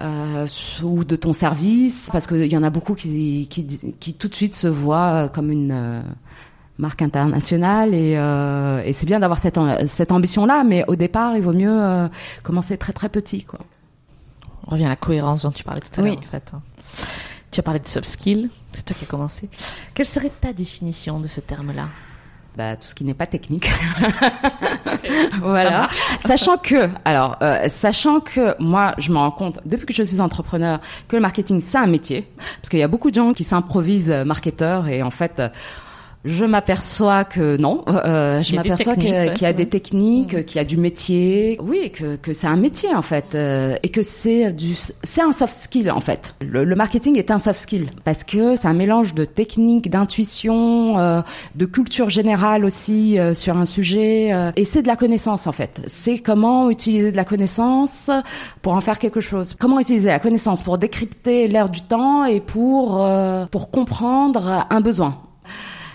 euh 0.00 0.46
ou 0.82 1.04
de 1.04 1.16
ton 1.16 1.32
service 1.32 2.08
parce 2.12 2.26
qu'il 2.26 2.50
y 2.50 2.56
en 2.56 2.62
a 2.62 2.70
beaucoup 2.70 2.94
qui, 2.94 3.46
qui, 3.50 3.66
qui, 3.98 4.14
tout 4.14 4.28
de 4.28 4.34
suite 4.34 4.54
se 4.54 4.68
voient 4.68 5.28
comme 5.28 5.50
une 5.50 6.02
marque 6.78 7.02
internationale 7.02 7.94
et, 7.94 8.12
et 8.12 8.92
c'est 8.92 9.06
bien 9.06 9.20
d'avoir 9.20 9.38
cette, 9.38 9.58
cette 9.86 10.10
ambition 10.10 10.46
là 10.46 10.64
mais 10.64 10.84
au 10.88 10.96
départ 10.96 11.36
il 11.36 11.42
vaut 11.42 11.52
mieux 11.52 12.08
commencer 12.42 12.78
très 12.78 12.92
très 12.92 13.08
petit 13.08 13.44
quoi. 13.44 13.60
On 14.66 14.72
revient 14.72 14.86
à 14.86 14.90
la 14.90 14.96
cohérence 14.96 15.42
dont 15.42 15.50
tu 15.50 15.62
parlais 15.62 15.80
tout 15.80 16.00
à 16.00 16.04
l'heure 16.04 16.18
en 16.18 16.22
fait. 16.22 16.52
Tu 17.50 17.60
as 17.60 17.62
parlé 17.62 17.80
de 17.80 17.86
soft 17.86 18.08
skills, 18.08 18.48
c'est 18.72 18.84
toi 18.84 18.96
qui 18.98 19.04
as 19.04 19.08
commencé. 19.08 19.48
Quelle 19.92 20.06
serait 20.06 20.32
ta 20.40 20.52
définition 20.52 21.20
de 21.20 21.28
ce 21.28 21.40
terme-là? 21.40 21.88
Bah, 22.56 22.76
tout 22.76 22.86
ce 22.86 22.94
qui 22.94 23.04
n'est 23.04 23.14
pas 23.14 23.26
technique. 23.26 23.68
voilà. 25.40 25.88
Sachant 26.20 26.56
que, 26.56 26.88
alors, 27.04 27.36
euh, 27.42 27.68
sachant 27.68 28.20
que 28.20 28.54
moi, 28.58 28.94
je 28.98 29.12
me 29.12 29.18
rends 29.18 29.30
compte 29.30 29.60
depuis 29.64 29.86
que 29.86 29.94
je 29.94 30.02
suis 30.02 30.20
entrepreneur 30.20 30.80
que 31.08 31.16
le 31.16 31.22
marketing 31.22 31.60
c'est 31.60 31.78
un 31.78 31.86
métier, 31.86 32.28
parce 32.36 32.68
qu'il 32.68 32.78
y 32.78 32.82
a 32.82 32.88
beaucoup 32.88 33.10
de 33.10 33.16
gens 33.16 33.32
qui 33.32 33.44
s'improvisent 33.44 34.10
marketeurs 34.26 34.88
et 34.88 35.02
en 35.02 35.10
fait 35.10 35.42
Je 36.24 36.44
m'aperçois 36.44 37.24
que 37.24 37.56
non. 37.56 37.84
Euh, 37.88 38.42
je 38.42 38.54
m'aperçois 38.54 38.94
qu'il 38.94 39.12
y 39.12 39.44
a 39.44 39.52
des 39.52 39.68
techniques, 39.68 40.34
mm. 40.34 40.44
qu'il 40.44 40.56
y 40.56 40.60
a 40.60 40.64
du 40.64 40.76
métier. 40.76 41.58
Oui, 41.60 41.90
que, 41.90 42.16
que 42.16 42.32
c'est 42.32 42.46
un 42.46 42.56
métier 42.56 42.94
en 42.94 43.02
fait, 43.02 43.34
euh, 43.34 43.76
et 43.82 43.88
que 43.88 44.02
c'est 44.02 44.52
du, 44.52 44.74
c'est 44.74 45.20
un 45.20 45.32
soft 45.32 45.52
skill 45.52 45.90
en 45.90 46.00
fait. 46.00 46.34
Le, 46.40 46.64
le, 46.64 46.76
marketing 46.76 47.18
est 47.18 47.30
un 47.30 47.38
soft 47.38 47.58
skill 47.58 47.90
parce 48.04 48.22
que 48.22 48.54
c'est 48.54 48.68
un 48.68 48.72
mélange 48.72 49.14
de 49.14 49.24
techniques, 49.24 49.90
d'intuition, 49.90 50.98
euh, 50.98 51.22
de 51.56 51.66
culture 51.66 52.08
générale 52.08 52.64
aussi 52.64 53.18
euh, 53.18 53.34
sur 53.34 53.56
un 53.56 53.66
sujet, 53.66 54.32
euh, 54.32 54.52
et 54.54 54.64
c'est 54.64 54.82
de 54.82 54.88
la 54.88 54.96
connaissance 54.96 55.46
en 55.46 55.52
fait. 55.52 55.80
C'est 55.86 56.18
comment 56.18 56.70
utiliser 56.70 57.10
de 57.10 57.16
la 57.16 57.24
connaissance 57.24 58.10
pour 58.62 58.74
en 58.74 58.80
faire 58.80 58.98
quelque 58.98 59.20
chose. 59.20 59.56
Comment 59.58 59.80
utiliser 59.80 60.08
la 60.08 60.20
connaissance 60.20 60.62
pour 60.62 60.78
décrypter 60.78 61.48
l'air 61.48 61.68
du 61.68 61.82
temps 61.82 62.24
et 62.24 62.40
pour 62.40 63.04
pour 63.50 63.70
comprendre 63.70 64.66
un 64.70 64.80
besoin. 64.80 65.18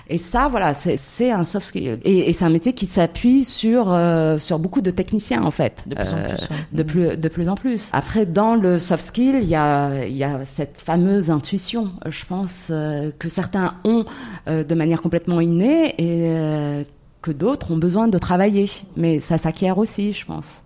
Et 0.10 0.18
ça, 0.18 0.48
voilà, 0.48 0.74
c'est 0.74 1.32
un 1.32 1.44
soft 1.44 1.68
skill. 1.68 2.00
Et, 2.04 2.30
et 2.30 2.34
c'est 2.34 2.46
un 2.46 2.50
métier 2.50 2.74
qui 2.74 2.86
s'appuie 2.86 3.44
sur 3.44 3.92
euh, 3.92 4.40
sur 4.40 4.58
beaucoup 4.58 4.82
de 4.82 4.92
techniciens 4.92 5.44
en 5.44 5.52
fait. 5.52 5.84
De 5.86 5.96
plus 5.96 6.10
en 6.10 6.18
euh, 6.18 6.28
plus. 6.28 6.48
De 6.72 6.84
plus 6.84 7.18
de 7.18 7.28
plus 7.28 7.50
en 7.50 7.56
plus. 7.56 7.90
Après, 7.92 8.26
dans 8.26 8.56
le 8.56 8.80
soft 8.80 9.06
skill, 9.06 9.40
il 9.42 9.50
y 9.50 9.56
a 9.56 10.06
il 10.06 10.16
y 10.16 10.24
a 10.24 10.46
cette 10.46 10.78
fameuse 10.78 11.30
intuition, 11.30 11.92
je 12.06 12.26
pense, 12.26 12.68
euh, 12.70 13.12
que 13.20 13.28
certains 13.28 13.76
ont 13.84 14.06
de 14.48 14.76
manière 14.76 15.02
complètement 15.02 15.42
innée 15.42 15.94
et 15.98 16.86
que 17.22 17.32
d'autres 17.32 17.72
ont 17.72 17.78
besoin 17.78 18.08
de 18.08 18.18
travailler. 18.18 18.70
Mais 18.96 19.20
ça 19.20 19.38
s'acquiert 19.38 19.78
aussi, 19.78 20.14
je 20.14 20.26
pense. 20.26 20.62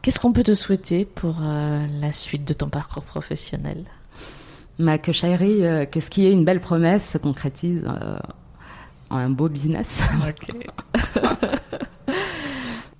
Qu'est-ce 0.00 0.18
qu'on 0.18 0.32
peut 0.32 0.42
te 0.42 0.54
souhaiter 0.54 1.04
pour 1.04 1.40
la 1.40 2.12
suite 2.12 2.46
de 2.46 2.54
ton 2.54 2.68
parcours 2.68 3.04
professionnel? 3.04 3.84
Ma 4.78 4.98
que 4.98 5.12
euh, 5.12 5.84
que 5.84 6.00
ce 6.00 6.10
qui 6.10 6.26
est 6.26 6.32
une 6.32 6.44
belle 6.44 6.58
promesse 6.60 7.08
se 7.08 7.18
concrétise 7.18 7.82
euh, 7.86 8.16
en 9.08 9.18
un 9.18 9.30
beau 9.30 9.48
business. 9.48 10.02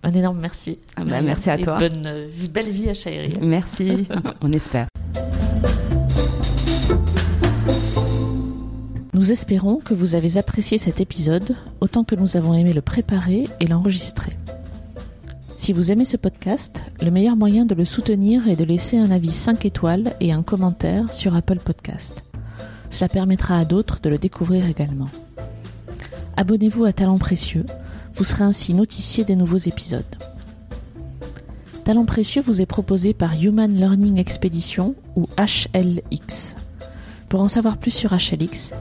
un 0.05 0.13
énorme 0.13 0.39
merci. 0.39 0.79
Ah 0.97 1.03
bah, 1.05 1.21
merci 1.21 1.51
à 1.51 1.59
toi. 1.59 1.79
Bonne, 1.79 2.07
euh, 2.07 2.29
belle 2.51 2.71
vie 2.71 2.91
à 2.91 2.95
Chaïri. 2.95 3.33
Merci, 3.41 4.07
on 4.41 4.53
espère. 4.53 4.87
Nous 9.13 9.33
espérons 9.33 9.79
que 9.79 9.95
vous 9.95 10.15
avez 10.15 10.39
apprécié 10.39 10.79
cet 10.79 11.01
épisode 11.01 11.57
autant 11.81 12.05
que 12.05 12.15
nous 12.15 12.37
avons 12.37 12.55
aimé 12.55 12.73
le 12.73 12.83
préparer 12.83 13.49
et 13.61 13.67
l'enregistrer. 13.67 14.37
Si 15.65 15.73
vous 15.73 15.91
aimez 15.91 16.05
ce 16.05 16.19
podcast, 16.19 16.83
le 17.01 17.11
meilleur 17.11 17.37
moyen 17.37 17.65
de 17.65 17.75
le 17.75 17.87
soutenir 17.87 18.49
est 18.49 18.57
de 18.57 18.65
laisser 18.65 18.99
un 18.99 19.11
avis 19.11 19.33
5 19.33 19.65
étoiles 19.65 20.13
et 20.21 20.31
un 20.31 20.43
commentaire 20.43 21.11
sur 21.11 21.35
Apple 21.35 21.59
Podcast. 21.59 22.23
Cela 22.91 23.09
permettra 23.09 23.57
à 23.57 23.65
d'autres 23.65 23.99
de 24.03 24.11
le 24.11 24.19
découvrir 24.19 24.67
également. 24.67 25.09
Abonnez-vous 26.37 26.85
à 26.85 26.93
Talent 26.93 27.17
Précieux, 27.17 27.65
vous 28.15 28.25
serez 28.25 28.45
ainsi 28.45 28.75
notifié 28.75 29.25
des 29.25 29.37
nouveaux 29.37 29.57
épisodes. 29.57 30.05
Talent 31.85 32.05
Précieux 32.05 32.43
vous 32.43 32.61
est 32.61 32.67
proposé 32.67 33.15
par 33.15 33.33
Human 33.43 33.75
Learning 33.75 34.19
Expedition 34.19 34.95
ou 35.17 35.27
HLX. 35.39 36.57
Pour 37.31 37.41
en 37.41 37.49
savoir 37.49 37.79
plus 37.79 37.91
sur 37.91 38.13
HLX, 38.13 38.75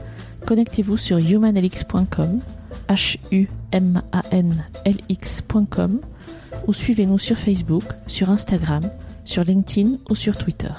connectez-vous 0.44 0.98
sur 0.98 1.16
humanlx.com, 1.16 2.40
h 2.90 3.16
l 3.72 4.96
x.com 5.08 6.00
ou 6.66 6.72
suivez-nous 6.72 7.18
sur 7.18 7.36
Facebook, 7.36 7.84
sur 8.06 8.30
Instagram, 8.30 8.82
sur 9.24 9.44
LinkedIn 9.44 9.96
ou 10.10 10.14
sur 10.14 10.36
Twitter. 10.36 10.72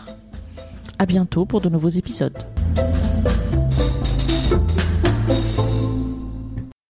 À 0.98 1.06
bientôt 1.06 1.46
pour 1.46 1.62
de 1.62 1.70
nouveaux 1.70 1.90
épisodes. 1.90 2.38